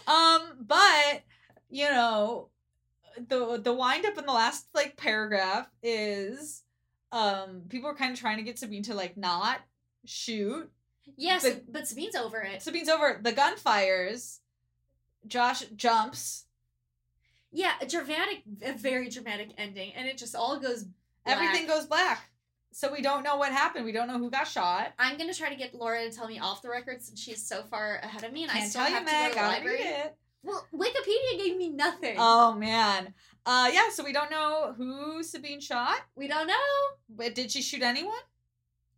Um, 0.06 0.42
but 0.66 1.22
you 1.70 1.84
know, 1.88 2.48
the 3.28 3.58
the 3.62 3.72
wind 3.72 4.04
up 4.04 4.18
in 4.18 4.26
the 4.26 4.32
last 4.32 4.66
like 4.74 4.96
paragraph 4.96 5.68
is 5.82 6.62
um 7.12 7.62
people 7.68 7.88
are 7.88 7.94
kind 7.94 8.12
of 8.12 8.18
trying 8.20 8.36
to 8.38 8.42
get 8.42 8.58
Sabine 8.58 8.82
to 8.84 8.94
like 8.94 9.16
not 9.16 9.60
shoot. 10.04 10.70
Yes, 11.16 11.44
The- 11.44 11.62
but 11.70 11.86
Sabine's 11.88 12.16
over 12.16 12.40
it. 12.40 12.60
Sabine's 12.62 12.88
over. 12.90 13.08
it. 13.10 13.22
The 13.24 13.32
gun 13.32 13.56
fires. 13.56 14.40
Josh 15.26 15.60
jumps. 15.76 16.44
Yeah, 17.52 17.72
a 17.80 17.86
dramatic, 17.86 18.42
a 18.62 18.72
very 18.72 19.08
dramatic 19.08 19.50
ending, 19.56 19.92
and 19.94 20.06
it 20.06 20.18
just 20.18 20.34
all 20.34 20.58
goes. 20.60 20.84
Black. 21.24 21.36
Everything 21.36 21.66
goes 21.66 21.86
black. 21.86 22.30
So 22.72 22.92
we 22.92 23.00
don't 23.00 23.22
know 23.24 23.36
what 23.36 23.50
happened. 23.52 23.84
We 23.86 23.92
don't 23.92 24.06
know 24.08 24.18
who 24.18 24.30
got 24.30 24.46
shot. 24.46 24.92
I'm 24.98 25.16
gonna 25.16 25.32
try 25.34 25.48
to 25.48 25.56
get 25.56 25.74
Laura 25.74 26.04
to 26.08 26.14
tell 26.14 26.28
me 26.28 26.38
off 26.38 26.60
the 26.62 26.68
record 26.68 27.02
since 27.02 27.20
she's 27.20 27.44
so 27.46 27.62
far 27.64 27.96
ahead 28.02 28.24
of 28.24 28.32
me, 28.32 28.42
and 28.42 28.52
I 28.52 28.58
Can't 28.58 28.70
still 28.70 28.82
tell 28.82 28.90
you, 28.90 28.96
have 28.96 29.06
to 29.06 29.12
Meg. 29.12 29.28
go 29.32 29.34
to 29.34 29.40
the 29.44 29.48
library. 29.48 29.78
it. 29.80 30.16
Well, 30.42 30.66
Wikipedia 30.72 31.38
gave 31.44 31.56
me 31.56 31.70
nothing. 31.70 32.16
Oh 32.18 32.54
man. 32.54 33.14
Uh 33.46 33.70
yeah, 33.72 33.88
so 33.90 34.04
we 34.04 34.12
don't 34.12 34.30
know 34.30 34.74
who 34.76 35.22
Sabine 35.22 35.60
shot. 35.60 36.00
we 36.14 36.28
don't 36.28 36.46
know. 36.46 36.54
But 37.08 37.34
did 37.34 37.50
she 37.50 37.62
shoot 37.62 37.82
anyone? 37.82 38.14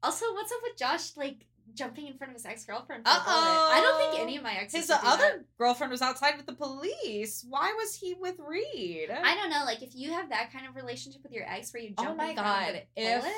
Also, 0.03 0.27
what's 0.35 0.51
up 0.53 0.59
with 0.63 0.77
Josh 0.77 1.17
like 1.17 1.47
jumping 1.75 2.07
in 2.07 2.17
front 2.17 2.31
of 2.33 2.35
his 2.37 2.47
ex 2.47 2.65
girlfriend? 2.65 3.03
Uh-oh. 3.07 3.71
I 3.73 3.81
don't 3.81 4.11
think 4.13 4.23
any 4.23 4.37
of 4.37 4.43
my 4.43 4.55
exes. 4.55 4.81
His 4.81 4.87
do 4.89 4.95
other 5.05 5.23
that. 5.23 5.45
girlfriend 5.59 5.91
was 5.91 6.03
outside 6.03 6.37
with 6.37 6.47
the 6.47 6.55
police. 6.55 7.45
Why 7.49 7.73
was 7.79 7.95
he 7.95 8.15
with 8.15 8.37
Reed? 8.39 9.11
I 9.11 9.35
don't 9.35 9.51
know. 9.51 9.63
Like, 9.65 9.83
if 9.83 9.95
you 9.95 10.13
have 10.13 10.31
that 10.31 10.53
kind 10.53 10.67
of 10.67 10.77
relationship 10.77 11.23
with 11.23 11.33
your 11.33 11.45
ex 11.49 11.73
where 11.73 11.83
you 11.83 11.95
Oh 11.99 12.05
jump 12.05 12.17
my 12.19 12.31
in 12.31 12.37
front 12.37 12.65
God, 12.75 12.83
if 12.97 13.23
bullet, 13.23 13.35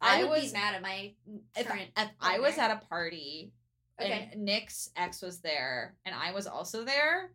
I, 0.00 0.20
I 0.20 0.24
would 0.24 0.30
was- 0.30 0.52
be 0.52 0.58
mad 0.58 0.74
at 0.74 0.82
my 0.82 1.12
if, 1.56 1.66
current. 1.66 1.90
if 1.96 2.08
I 2.20 2.38
was 2.38 2.56
at 2.58 2.70
a 2.70 2.86
party 2.86 3.52
okay, 4.00 4.30
and 4.32 4.44
Nick's 4.44 4.90
ex 4.96 5.20
was 5.22 5.40
there 5.40 5.94
and 6.06 6.14
I 6.14 6.32
was 6.32 6.46
also 6.46 6.84
there. 6.84 7.32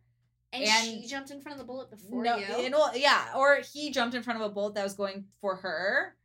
and, 0.52 0.64
and- 0.64 0.84
she 1.02 1.06
jumped 1.06 1.30
in 1.30 1.40
front 1.40 1.54
of 1.54 1.58
the 1.60 1.66
bullet 1.66 1.90
before 1.90 2.22
no, 2.24 2.36
you. 2.36 2.44
and 2.44 2.72
well, 2.74 2.96
yeah, 2.96 3.26
or 3.36 3.60
he 3.72 3.90
jumped 3.90 4.14
in 4.14 4.22
front 4.22 4.40
of 4.40 4.46
a 4.46 4.52
bullet 4.52 4.74
that 4.74 4.84
was 4.84 4.94
going 4.94 5.24
for 5.40 5.56
her. 5.56 6.16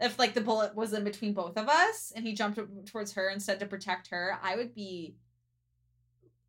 If 0.00 0.18
like 0.18 0.34
the 0.34 0.40
bullet 0.40 0.74
was 0.74 0.92
in 0.92 1.04
between 1.04 1.34
both 1.34 1.56
of 1.56 1.68
us 1.68 2.12
and 2.14 2.26
he 2.26 2.32
jumped 2.34 2.58
towards 2.86 3.12
her 3.12 3.28
instead 3.28 3.60
to 3.60 3.66
protect 3.66 4.08
her, 4.08 4.38
I 4.42 4.56
would 4.56 4.74
be 4.74 5.14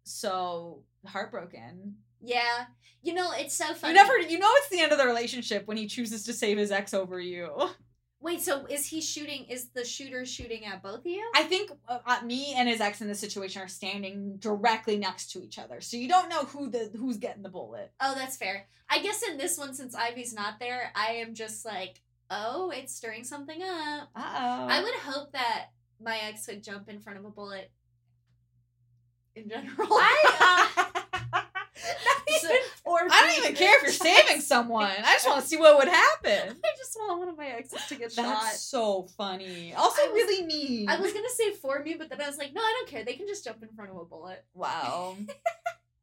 so 0.04 0.84
heartbroken. 1.06 1.96
yeah, 2.24 2.66
you 3.02 3.14
know 3.14 3.32
it's 3.36 3.56
so 3.56 3.74
funny. 3.74 3.94
You 3.94 3.96
never, 3.96 4.18
you 4.20 4.40
know, 4.40 4.50
it's 4.58 4.70
the 4.70 4.80
end 4.80 4.92
of 4.92 4.98
the 4.98 5.06
relationship 5.06 5.68
when 5.68 5.78
he 5.78 5.88
chooses 5.88 6.24
to 6.26 6.34
save 6.34 6.58
his 6.58 6.72
ex 6.72 6.94
over 6.94 7.20
you. 7.20 7.70
Wait, 8.24 8.40
so 8.40 8.68
is 8.68 8.86
he 8.86 9.02
shooting? 9.02 9.46
Is 9.46 9.70
the 9.70 9.84
shooter 9.84 10.26
shooting 10.28 10.64
at 10.66 10.84
both 10.84 11.00
of 11.00 11.06
you? 11.08 11.28
I 11.36 11.42
think 11.44 11.72
uh, 11.88 12.00
uh, 12.06 12.20
me 12.24 12.54
and 12.56 12.70
his 12.70 12.80
ex 12.80 13.02
in 13.02 13.08
this 13.08 13.20
situation 13.20 13.64
are 13.64 13.68
standing 13.68 14.38
directly 14.38 14.98
next 14.98 15.32
to 15.32 15.44
each 15.44 15.58
other, 15.58 15.82
so 15.82 15.98
you 15.98 16.08
don't 16.08 16.30
know 16.30 16.44
who 16.44 16.70
the 16.70 16.92
who's 16.96 17.18
getting 17.18 17.42
the 17.42 17.50
bullet. 17.50 17.92
Oh, 18.00 18.14
that's 18.16 18.38
fair. 18.38 18.68
I 18.90 19.02
guess 19.02 19.24
in 19.24 19.38
this 19.38 19.58
one, 19.58 19.74
since 19.74 19.96
Ivy's 19.96 20.34
not 20.34 20.60
there, 20.60 20.92
I 20.94 21.14
am 21.14 21.34
just 21.34 21.66
like, 21.66 22.02
oh, 22.32 22.72
it's 22.74 22.96
stirring 22.96 23.24
something 23.24 23.62
up. 23.62 24.10
Uh 24.16 24.36
oh. 24.40 24.68
I 24.70 24.82
would 24.82 24.96
hope 24.96 25.34
that 25.34 25.68
my 26.02 26.18
ex 26.18 26.48
would 26.48 26.64
jump 26.64 26.90
in 26.90 27.00
front 27.00 27.20
of 27.20 27.26
a 27.26 27.30
bullet. 27.30 27.72
In 29.36 29.48
general, 29.48 29.88
I, 29.92 30.78
So- 32.40 32.50
or 32.86 33.00
I 33.10 33.28
don't 33.28 33.46
even 33.46 33.56
care 33.56 33.78
if 33.78 33.84
you're 33.84 33.92
saving 33.92 34.42
someone. 34.42 34.90
I 34.90 35.14
just 35.14 35.28
want 35.28 35.42
to 35.42 35.48
see 35.48 35.58
what 35.58 35.78
would 35.78 35.88
happen. 35.88 36.58
I 36.64 36.78
just 36.78 36.96
want 36.98 37.20
one 37.20 37.30
of 37.30 37.38
my 37.38 37.48
exes 37.48 37.86
to 37.88 37.96
get 37.96 38.16
That's 38.16 38.16
shot. 38.16 38.44
That's 38.44 38.62
so 38.62 39.08
funny. 39.18 39.74
Also, 39.74 40.02
was- 40.04 40.14
really 40.14 40.46
mean. 40.46 40.90
I 40.90 41.00
was 41.00 41.14
gonna 41.14 41.30
say 41.30 41.52
for 41.52 41.82
me, 41.84 41.96
but 41.98 42.10
then 42.10 42.22
I 42.22 42.28
was 42.28 42.38
like, 42.38 42.54
no, 42.54 42.62
I 42.62 42.76
don't 42.80 42.90
care. 42.90 43.06
They 43.06 43.14
can 43.14 43.28
just 43.28 43.44
jump 43.44 43.62
in 43.62 43.70
front 43.70 43.92
of 43.92 43.98
a 43.98 44.06
bullet. 44.06 44.44
wow. 44.54 45.16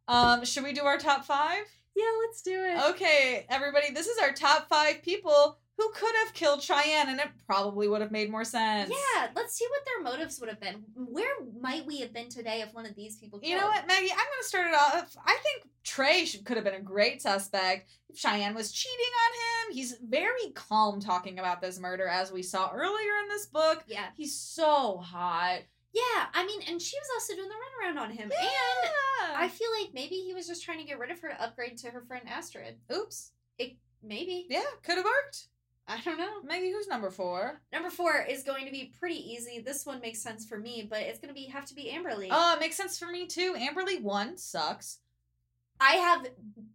um, 0.09 0.45
should 0.45 0.65
we 0.65 0.73
do 0.73 0.83
our 0.85 0.99
top 0.99 1.25
five? 1.25 1.65
Yeah, 1.97 2.05
let's 2.27 2.43
do 2.43 2.65
it. 2.65 2.91
Okay, 2.91 3.45
everybody, 3.49 3.93
this 3.93 4.07
is 4.07 4.19
our 4.19 4.33
top 4.33 4.69
five 4.69 5.03
people 5.03 5.59
who 5.79 5.89
could 5.95 6.15
have 6.25 6.35
killed 6.35 6.61
Cheyenne, 6.61 7.09
and 7.09 7.21
it 7.21 7.29
probably 7.47 7.87
would 7.87 8.01
have 8.01 8.11
made 8.11 8.31
more 8.31 8.45
sense. 8.45 8.91
Yeah, 8.91 9.29
let's 9.37 9.55
see 9.55 9.65
what 9.71 9.85
their 9.87 10.03
motives 10.03 10.41
would 10.41 10.49
have 10.49 10.61
been. 10.61 10.83
Where 10.95 11.37
might 11.61 11.87
we 11.87 12.01
have 12.01 12.13
been 12.13 12.29
today 12.29 12.63
if 12.63 12.75
one 12.75 12.85
of 12.85 12.97
these 12.97 13.17
people 13.17 13.39
killed? 13.39 13.53
You 13.53 13.59
know 13.59 13.69
what, 13.69 13.87
Meggie? 13.87 14.11
I'm 14.11 14.17
going 14.17 14.43
to 14.43 14.49
start 14.49 14.67
it 14.67 14.75
off. 14.75 15.17
I 15.25 15.39
think 15.41 15.71
Trey 15.85 16.25
should, 16.25 16.45
could 16.45 16.57
have 16.57 16.65
been 16.65 16.75
a 16.75 16.81
great 16.81 17.23
suspect 17.23 17.89
if 18.11 18.19
Cheyenne 18.19 18.57
was 18.57 18.73
cheating 18.73 18.99
on 18.99 19.69
him. 19.69 19.77
He's 19.77 19.97
very 20.05 20.51
calm 20.55 20.99
talking 20.99 21.39
about 21.39 21.61
this 21.61 21.79
murder, 21.79 22.09
as 22.09 22.33
we 22.33 22.43
saw 22.43 22.73
earlier 22.73 23.13
in 23.23 23.29
this 23.29 23.47
book. 23.47 23.85
Yeah. 23.87 24.07
He's 24.17 24.35
so 24.35 24.97
hot. 24.99 25.61
Yeah, 25.95 26.27
I 26.35 26.45
mean, 26.45 26.61
and 26.69 26.83
she 26.83 26.97
was 26.99 27.09
also 27.15 27.35
doing 27.35 27.49
the 27.49 27.55
runaround 27.55 28.03
on 28.03 28.11
him. 28.11 28.33
And 28.33 29.33
I 29.37 29.49
feel 29.49 29.69
like 29.81 29.95
maybe 29.95 30.17
he 30.17 30.35
was 30.35 30.49
just 30.49 30.65
trying 30.65 30.79
to 30.79 30.85
get 30.85 30.99
rid 30.99 31.13
of 31.13 31.21
her 31.21 31.29
to 31.29 31.43
upgrade 31.43 31.79
to 31.79 31.91
her 31.91 32.03
friend 32.03 32.29
Astrid. 32.29 32.79
Oops. 32.93 33.31
It, 33.59 33.77
maybe. 34.03 34.47
Yeah, 34.51 34.65
could 34.83 34.97
have 34.97 35.05
worked. 35.05 35.47
I 35.89 35.99
don't 36.05 36.19
know. 36.19 36.43
Meggie, 36.45 36.71
who's 36.71 36.87
number 36.87 37.11
four? 37.11 37.63
Number 37.73 37.89
four 37.89 38.23
is 38.29 38.43
going 38.43 38.67
to 38.67 38.71
be 38.71 38.93
pretty 39.01 39.17
easy. 39.33 39.61
This 39.61 39.87
one 39.87 40.01
makes 40.01 40.21
sense 40.21 40.45
for 40.45 40.59
me, 40.59 40.87
but 40.89 41.01
it's 41.01 41.19
going 41.19 41.29
to 41.29 41.35
be 41.35 41.47
have 41.47 41.65
to 41.67 41.75
be 41.75 41.91
Amberly. 41.91 42.29
Oh, 42.31 42.55
it 42.55 42.61
makes 42.61 42.77
sense 42.77 42.99
for 42.99 43.07
me 43.07 43.27
too. 43.27 43.55
Amberly 43.59 44.03
one 44.03 44.37
sucks. 44.37 44.99
I 45.81 45.93
have 45.93 46.27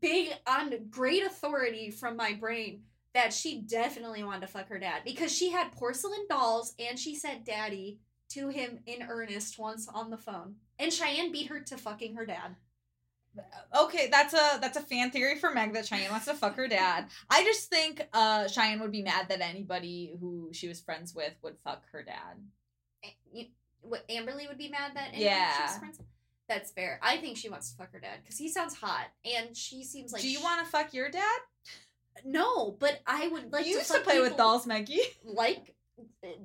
big 0.02 0.34
on 0.48 0.74
great 0.90 1.24
authority 1.24 1.92
from 1.92 2.18
my 2.18 2.34
brain 2.34 2.84
that 3.14 3.34
she 3.34 3.62
definitely 3.62 4.24
wanted 4.24 4.42
to 4.42 4.48
fuck 4.48 4.70
her 4.70 4.80
dad 4.80 5.02
because 5.06 5.32
she 5.32 5.52
had 5.52 5.72
porcelain 5.72 6.26
dolls 6.28 6.74
and 6.80 6.98
she 6.98 7.14
said 7.14 7.44
daddy 7.44 8.00
to 8.30 8.50
him 8.50 8.80
in 8.88 9.04
earnest 9.08 9.60
once 9.60 9.88
on 9.88 10.10
the 10.10 10.18
phone. 10.18 10.56
And 10.80 10.92
Cheyenne 10.92 11.32
beat 11.32 11.48
her 11.48 11.60
to 11.60 11.78
fucking 11.78 12.16
her 12.16 12.26
dad. 12.26 12.56
Okay, 13.76 14.08
that's 14.12 14.34
a 14.34 14.60
that's 14.62 14.78
a 14.78 14.82
fan 14.82 15.10
theory 15.12 15.38
for 15.38 15.52
Meg 15.52 15.74
that 15.74 15.88
Cheyenne 15.88 16.12
wants 16.12 16.26
to 16.28 16.34
fuck 16.36 16.56
her 16.56 16.68
dad. 16.68 17.08
I 17.30 17.44
just 17.44 17.70
think 17.70 18.08
uh 18.14 18.48
Cheyenne 18.48 18.80
would 18.82 18.92
be 18.92 19.02
mad 19.02 19.30
that 19.30 19.42
anybody 19.42 20.14
who 20.20 20.50
she 20.54 20.68
was 20.68 20.80
friends 20.80 21.14
with 21.16 21.34
would 21.42 21.56
fuck 21.64 21.84
her 21.92 22.04
dad. 22.04 22.38
You- 23.34 23.48
What 23.82 24.08
Amberly 24.08 24.48
would 24.48 24.58
be 24.58 24.70
mad 24.70 24.92
that 24.96 25.10
anybody 25.14 25.20
she 25.20 25.26
Yeah. 25.26 25.64
was 25.66 25.78
friends 25.78 25.98
with? 25.98 26.08
That's 26.48 26.72
fair. 26.72 27.00
I 27.02 27.18
think 27.18 27.38
she 27.38 27.50
wants 27.50 27.72
to 27.72 27.78
fuck 27.78 27.92
her 27.94 28.00
dad 28.00 28.20
because 28.22 28.38
he 28.38 28.50
sounds 28.50 28.76
hot 28.76 29.08
and 29.26 29.56
she 29.58 29.84
seems 29.84 30.12
like 30.14 30.22
Do 30.22 30.30
you 30.30 30.42
want 30.42 30.64
to 30.64 30.70
fuck 30.72 30.94
your 30.94 31.10
dad? 31.10 31.40
no, 32.24 32.72
but 32.80 33.02
I 33.08 33.28
would 33.30 33.52
like 33.52 33.66
you 33.66 33.74
to 33.74 33.80
used 33.80 33.92
to 33.92 34.00
play 34.02 34.20
with 34.22 34.38
dolls, 34.38 34.68
Meggie. 34.68 35.02
like 35.24 35.74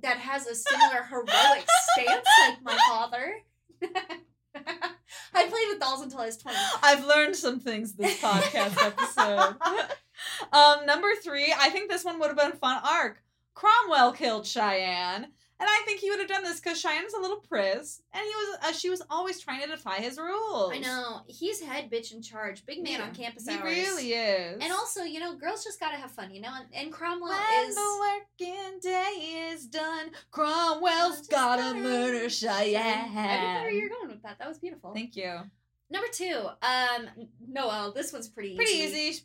that 0.03 0.17
has 0.19 0.47
a 0.47 0.55
similar 0.55 1.03
heroic 1.03 1.67
stance 1.93 2.27
like 2.49 2.63
my 2.63 2.79
father. 2.89 3.35
I 5.39 5.43
played 5.43 5.69
with 5.69 5.79
dolls 5.79 6.03
until 6.03 6.19
I 6.19 6.27
was 6.27 6.37
20. 6.37 6.59
I've 6.83 7.07
learned 7.07 7.37
some 7.37 7.61
things 7.61 7.93
this 7.93 8.21
podcast 8.21 8.85
episode. 8.85 9.57
um, 10.53 10.85
number 10.85 11.09
three, 11.23 11.55
I 11.57 11.71
think 11.71 11.89
this 11.89 12.05
one 12.05 12.19
would 12.19 12.27
have 12.27 12.37
been 12.37 12.51
a 12.51 12.57
fun 12.57 12.83
arc. 12.85 13.23
Cromwell 13.55 14.13
killed 14.13 14.47
Cheyenne, 14.47 15.29
and 15.61 15.69
I 15.69 15.83
think 15.85 16.01
he 16.01 16.11
would 16.11 16.19
have 16.21 16.29
done 16.29 16.45
this 16.45 16.61
because 16.61 16.81
Cheyenne's 16.81 17.15
a 17.15 17.21
little 17.21 17.39
priz, 17.39 18.03
and 18.13 18.23
he 18.23 18.29
was 18.29 18.59
uh, 18.63 18.73
she 18.73 18.91
was 18.91 19.03
always 19.11 19.41
trying 19.41 19.61
to 19.63 19.67
defy 19.69 19.97
his 19.97 20.19
rules. 20.19 20.73
I 20.75 20.79
know. 20.79 21.21
He's 21.27 21.61
head 21.61 21.91
bitch 21.91 22.13
in 22.13 22.23
charge. 22.23 22.65
Big 22.67 22.83
man 22.83 23.01
Yeah, 23.01 23.07
on 23.07 23.15
campus 23.15 23.47
He 23.49 23.55
hours. 23.55 23.65
really 23.65 24.13
is. 24.13 24.59
And 24.63 24.73
also, 24.73 25.03
you 25.03 25.21
know, 25.21 25.37
girls 25.37 25.65
just 25.65 25.81
gotta 25.81 25.97
have 25.97 26.11
fun, 26.13 26.33
you 26.35 26.41
know? 26.41 26.53
And, 26.55 26.67
and 26.75 26.93
Cromwell 26.93 27.31
when 27.31 27.69
is. 27.69 27.75
the 27.75 28.19
working 28.41 28.79
day 28.81 29.51
is 29.53 29.67
done, 29.67 30.11
Cromwell's 30.31 31.27
gotta 31.29 31.63
gotta 31.63 31.79
murder 31.79 32.17
I 32.17 32.29
didn't 32.29 32.43
know 32.43 32.51
where 32.51 33.71
you 33.71 33.81
Cheyenne. 33.81 33.83
were 33.83 33.89
going 33.89 34.09
with 34.09 34.23
that. 34.23 34.39
That 34.39 34.49
was 34.49 34.59
beautiful. 34.59 34.93
Thank 34.95 35.17
you. 35.17 35.41
Number 35.91 36.09
two, 36.13 36.47
um, 36.63 37.09
Noelle. 37.49 37.93
This 37.93 38.13
one's 38.13 38.29
pretty 38.29 38.55
Pretty 38.57 38.73
easy. 38.73 38.99
easy. 38.99 39.23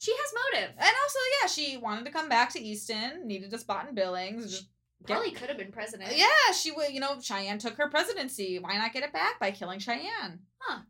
She 0.00 0.12
has 0.12 0.34
motive. 0.54 0.70
And 0.78 0.94
also, 1.02 1.18
yeah, 1.42 1.48
she 1.48 1.76
wanted 1.76 2.04
to 2.06 2.10
come 2.12 2.28
back 2.28 2.50
to 2.52 2.60
Easton, 2.60 3.26
needed 3.26 3.52
a 3.52 3.58
spot 3.58 3.88
in 3.88 3.94
Billings. 3.94 4.66
Probably 5.06 5.30
could 5.30 5.48
have 5.48 5.58
been 5.58 5.72
president. 5.72 6.16
Yeah, 6.16 6.26
she 6.54 6.72
would. 6.72 6.92
You 6.92 7.00
know, 7.00 7.20
Cheyenne 7.20 7.58
took 7.58 7.76
her 7.76 7.88
presidency. 7.88 8.58
Why 8.58 8.76
not 8.76 8.92
get 8.92 9.04
it 9.04 9.12
back 9.12 9.38
by 9.38 9.50
killing 9.52 9.78
Cheyenne? 9.78 10.40
Huh. 10.58 10.80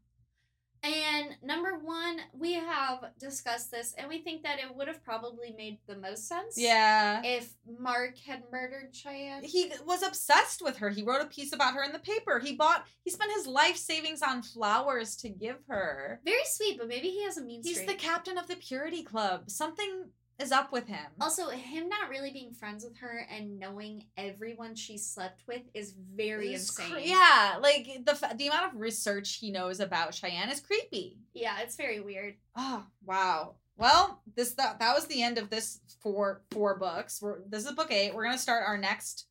And 0.83 1.37
number 1.43 1.77
one, 1.77 2.21
we 2.33 2.53
have 2.53 3.05
discussed 3.19 3.73
this, 3.73 3.95
and 3.99 4.09
we 4.09 4.19
think 4.19 4.45
that 4.45 4.61
it 4.61 4.75
would 4.77 4.87
have 4.87 5.03
probably 5.03 5.53
made 5.57 5.79
the 5.89 5.97
most 5.97 6.29
sense. 6.29 6.55
Yeah. 6.57 7.21
If 7.25 7.53
Mark 7.81 8.17
had 8.19 8.45
murdered 8.53 8.95
Cheyenne. 8.95 9.43
He 9.43 9.73
was 9.85 10.03
obsessed 10.03 10.63
with 10.63 10.77
her. 10.79 10.89
He 10.91 11.03
wrote 11.03 11.21
a 11.21 11.27
piece 11.27 11.53
about 11.53 11.75
her 11.75 11.83
in 11.83 11.93
the 11.93 11.99
paper. 11.99 12.39
He 12.39 12.55
bought. 12.55 12.87
He 13.05 13.11
spent 13.11 13.33
his 13.33 13.47
life 13.47 13.77
savings 13.77 14.23
on 14.23 14.43
flowers 14.43 15.17
to 15.17 15.29
give 15.29 15.59
her. 15.69 16.21
Very 16.25 16.45
sweet, 16.45 16.79
but 16.79 16.89
maybe 16.89 17.09
he 17.09 17.25
has 17.25 17.37
a 17.39 17.45
mean 17.45 17.63
He's 17.65 17.81
streak. 17.81 17.89
the 17.89 17.95
captain 17.95 18.39
of 18.39 18.47
the 18.47 18.57
Purity 18.57 19.03
Club. 19.03 19.51
Something 19.51 20.11
is 20.39 20.53
up 20.53 20.72
with 20.72 20.86
him. 20.86 21.05
Also, 21.20 21.49
him 21.49 21.89
not 21.89 22.09
really 22.11 22.30
being 22.30 22.53
friends 22.53 22.84
with 22.84 22.97
her 22.99 23.26
and 23.30 23.59
knowing 23.59 24.05
everyone 24.16 24.74
she 24.74 24.97
slept 24.97 25.43
with 25.49 25.62
is 25.74 25.93
very 26.14 26.53
It's 26.55 26.68
insane. 26.68 26.93
cre- 26.93 26.99
yeah, 27.01 27.57
like 27.61 27.86
the 28.05 28.34
the 28.36 28.47
amount 28.47 28.72
of 28.74 28.80
research 28.80 29.34
he 29.34 29.51
knows 29.51 29.80
about 29.80 30.14
Cheyenne 30.14 30.51
is 30.51 30.61
creepy. 30.61 31.18
Yeah, 31.34 31.61
it's 31.61 31.76
very 31.76 32.01
weird. 32.01 32.34
Oh 32.57 32.84
wow. 33.05 33.55
Well, 33.76 34.22
this 34.36 34.53
that 34.55 34.78
that 34.80 34.95
was 34.95 35.07
the 35.07 35.22
end 35.22 35.39
of 35.39 35.51
this 35.51 35.80
four 36.01 36.43
four 36.51 36.78
books. 36.78 37.20
We're, 37.20 37.39
this 37.49 37.64
is 37.66 37.72
book 37.72 37.91
eight. 37.93 38.14
We're 38.14 38.24
gonna 38.24 38.39
start 38.39 38.64
our 38.66 38.78
next 38.78 39.26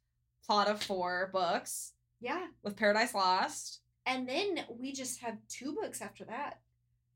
plot 0.46 0.68
of 0.70 0.82
four 0.84 1.30
books 1.34 1.94
Yeah. 2.22 2.48
with 2.64 2.76
Paradise 2.78 3.14
Lost. 3.14 3.80
And 4.06 4.28
then 4.28 4.64
we 4.80 4.94
just 4.94 5.20
have 5.20 5.38
two 5.50 5.74
books 5.74 6.02
after 6.02 6.24
that. 6.26 6.60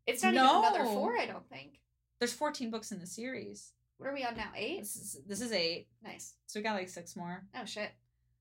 It's 0.05 0.23
not 0.23 0.33
No. 0.33 0.59
even 0.59 0.73
another 0.73 0.83
four, 0.93 1.17
I 1.17 1.25
don't 1.25 1.47
think. 1.49 1.79
There's 2.19 2.33
14 2.33 2.69
books 2.69 2.91
in 2.91 2.99
the 2.99 3.07
series. 3.07 3.71
What 4.01 4.09
are 4.09 4.13
we 4.15 4.23
on 4.23 4.35
now? 4.35 4.49
Eight? 4.55 4.79
This 4.79 4.95
is 4.95 5.17
this 5.27 5.41
is 5.41 5.51
eight, 5.51 5.87
Nice. 6.03 6.33
so 6.47 6.59
we 6.59 6.63
got 6.63 6.73
like 6.73 6.89
six 6.89 7.15
more. 7.15 7.43
Oh 7.55 7.65
shit. 7.65 7.91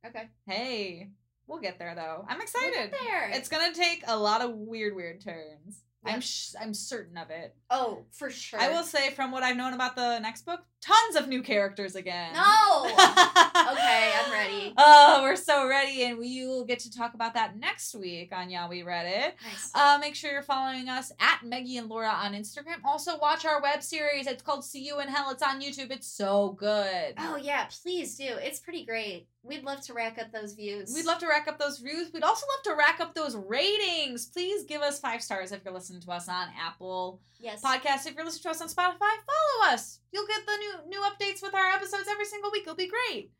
Okay. 0.06 0.30
Hey, 0.46 1.10
we'll 1.46 1.60
get 1.60 1.78
there 1.78 1.94
though. 1.94 2.24
I'm 2.26 2.40
excited. 2.40 2.92
We'll 2.92 3.04
there. 3.10 3.30
It's 3.34 3.50
gonna 3.50 3.74
take 3.74 4.02
a 4.06 4.16
lot 4.16 4.40
of 4.40 4.52
weird, 4.54 4.96
weird 4.96 5.20
turns. 5.22 5.82
I'm 6.04 6.20
sh- 6.22 6.54
I'm 6.60 6.72
certain 6.72 7.18
of 7.18 7.28
it. 7.30 7.54
oh, 7.70 8.04
for 8.12 8.30
sure. 8.30 8.58
I 8.58 8.70
will 8.70 8.82
say, 8.84 9.10
from 9.10 9.30
what 9.30 9.42
I've 9.42 9.56
known 9.56 9.74
about 9.74 9.96
the 9.96 10.18
next 10.20 10.46
book, 10.46 10.60
tons 10.80 11.16
of 11.16 11.28
new 11.28 11.42
characters 11.42 11.94
again. 11.94 12.32
No. 12.32 12.86
okay, 12.86 14.12
I'm 14.18 14.32
ready. 14.32 14.74
Oh, 14.82 15.20
we're 15.22 15.36
so 15.36 15.68
ready, 15.68 16.04
and 16.04 16.18
we 16.18 16.46
will 16.46 16.64
get 16.64 16.78
to 16.80 16.90
talk 16.90 17.12
about 17.14 17.34
that 17.34 17.56
next 17.58 17.94
week 17.94 18.32
on 18.34 18.48
Yeah 18.48 18.68
We 18.68 18.82
Read 18.82 19.06
It. 19.06 19.34
Nice. 19.44 19.70
Uh, 19.74 19.98
make 20.00 20.14
sure 20.14 20.30
you're 20.32 20.42
following 20.42 20.88
us 20.88 21.12
at 21.20 21.40
Meggie 21.44 21.76
and 21.76 21.88
Laura 21.88 22.08
on 22.08 22.32
Instagram. 22.32 22.82
Also, 22.84 23.18
watch 23.18 23.44
our 23.44 23.60
web 23.60 23.82
series. 23.82 24.26
It's 24.26 24.42
called 24.42 24.64
See 24.64 24.84
You 24.86 25.00
in 25.00 25.08
Hell. 25.08 25.30
It's 25.30 25.42
on 25.42 25.60
YouTube. 25.60 25.90
It's 25.90 26.06
so 26.06 26.52
good. 26.58 27.14
oh 27.18 27.36
yeah, 27.36 27.66
please 27.82 28.16
do. 28.16 28.24
It's 28.24 28.58
pretty 28.60 28.84
great. 28.86 29.26
We'd 29.42 29.64
love 29.64 29.80
to 29.86 29.94
rack 29.94 30.18
up 30.18 30.32
those 30.32 30.52
views. 30.52 30.92
We'd 30.94 31.06
love 31.06 31.18
to 31.18 31.26
rack 31.26 31.48
up 31.48 31.58
those 31.58 31.78
views. 31.78 32.12
We'd 32.12 32.22
also 32.22 32.46
love 32.46 32.62
to 32.64 32.78
rack 32.78 33.00
up 33.00 33.14
those 33.14 33.34
ratings. 33.34 34.26
Please 34.26 34.64
give 34.64 34.82
us 34.82 35.00
five 35.00 35.22
stars 35.22 35.50
if 35.50 35.64
you're 35.64 35.72
listening 35.72 36.02
to 36.02 36.10
us 36.10 36.28
on 36.28 36.48
Apple 36.60 37.20
yes. 37.38 37.62
Podcast. 37.62 38.06
If 38.06 38.16
you're 38.16 38.24
listening 38.24 38.42
to 38.42 38.50
us 38.50 38.60
on 38.60 38.68
Spotify, 38.68 38.98
follow 38.98 39.72
us. 39.72 40.00
You'll 40.12 40.26
get 40.26 40.44
the 40.44 40.56
new 40.56 40.72
new 40.90 41.00
updates 41.00 41.42
with 41.42 41.54
our 41.54 41.70
episodes 41.70 42.06
every 42.10 42.26
single 42.26 42.50
week. 42.50 42.62
It'll 42.62 42.74
be 42.74 42.90
great. 42.90 43.30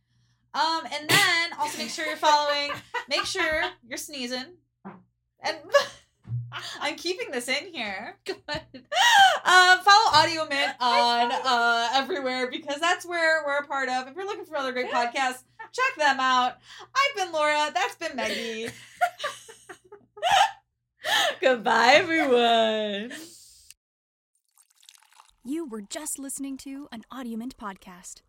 Um, 0.54 0.82
and 0.92 1.08
then 1.08 1.52
also 1.58 1.78
make 1.78 1.90
sure 1.90 2.06
you're 2.06 2.16
following. 2.16 2.70
Make 3.08 3.24
sure 3.24 3.62
you're 3.86 3.98
sneezing. 3.98 4.56
And 5.42 5.56
I'm 6.80 6.96
keeping 6.96 7.30
this 7.30 7.48
in 7.48 7.72
here. 7.72 8.16
Good. 8.24 8.38
Uh, 9.44 9.78
follow 9.78 10.22
Audio 10.22 10.46
Mint 10.46 10.72
on 10.80 11.30
uh, 11.32 11.88
everywhere 11.94 12.50
because 12.50 12.80
that's 12.80 13.06
where 13.06 13.44
we're 13.46 13.58
a 13.58 13.66
part 13.66 13.88
of. 13.88 14.08
If 14.08 14.16
you're 14.16 14.26
looking 14.26 14.44
for 14.44 14.56
other 14.56 14.72
great 14.72 14.90
podcasts, 14.90 15.42
check 15.72 15.96
them 15.98 16.20
out. 16.20 16.56
I've 16.80 17.16
been 17.16 17.32
Laura. 17.32 17.70
That's 17.72 17.96
been 17.96 18.16
Meggie. 18.16 18.68
Goodbye, 21.40 21.92
everyone. 21.94 23.12
You 25.44 25.66
were 25.66 25.80
just 25.80 26.18
listening 26.18 26.56
to 26.58 26.88
an 26.92 27.02
Audiomint 27.12 27.54
podcast. 27.54 28.20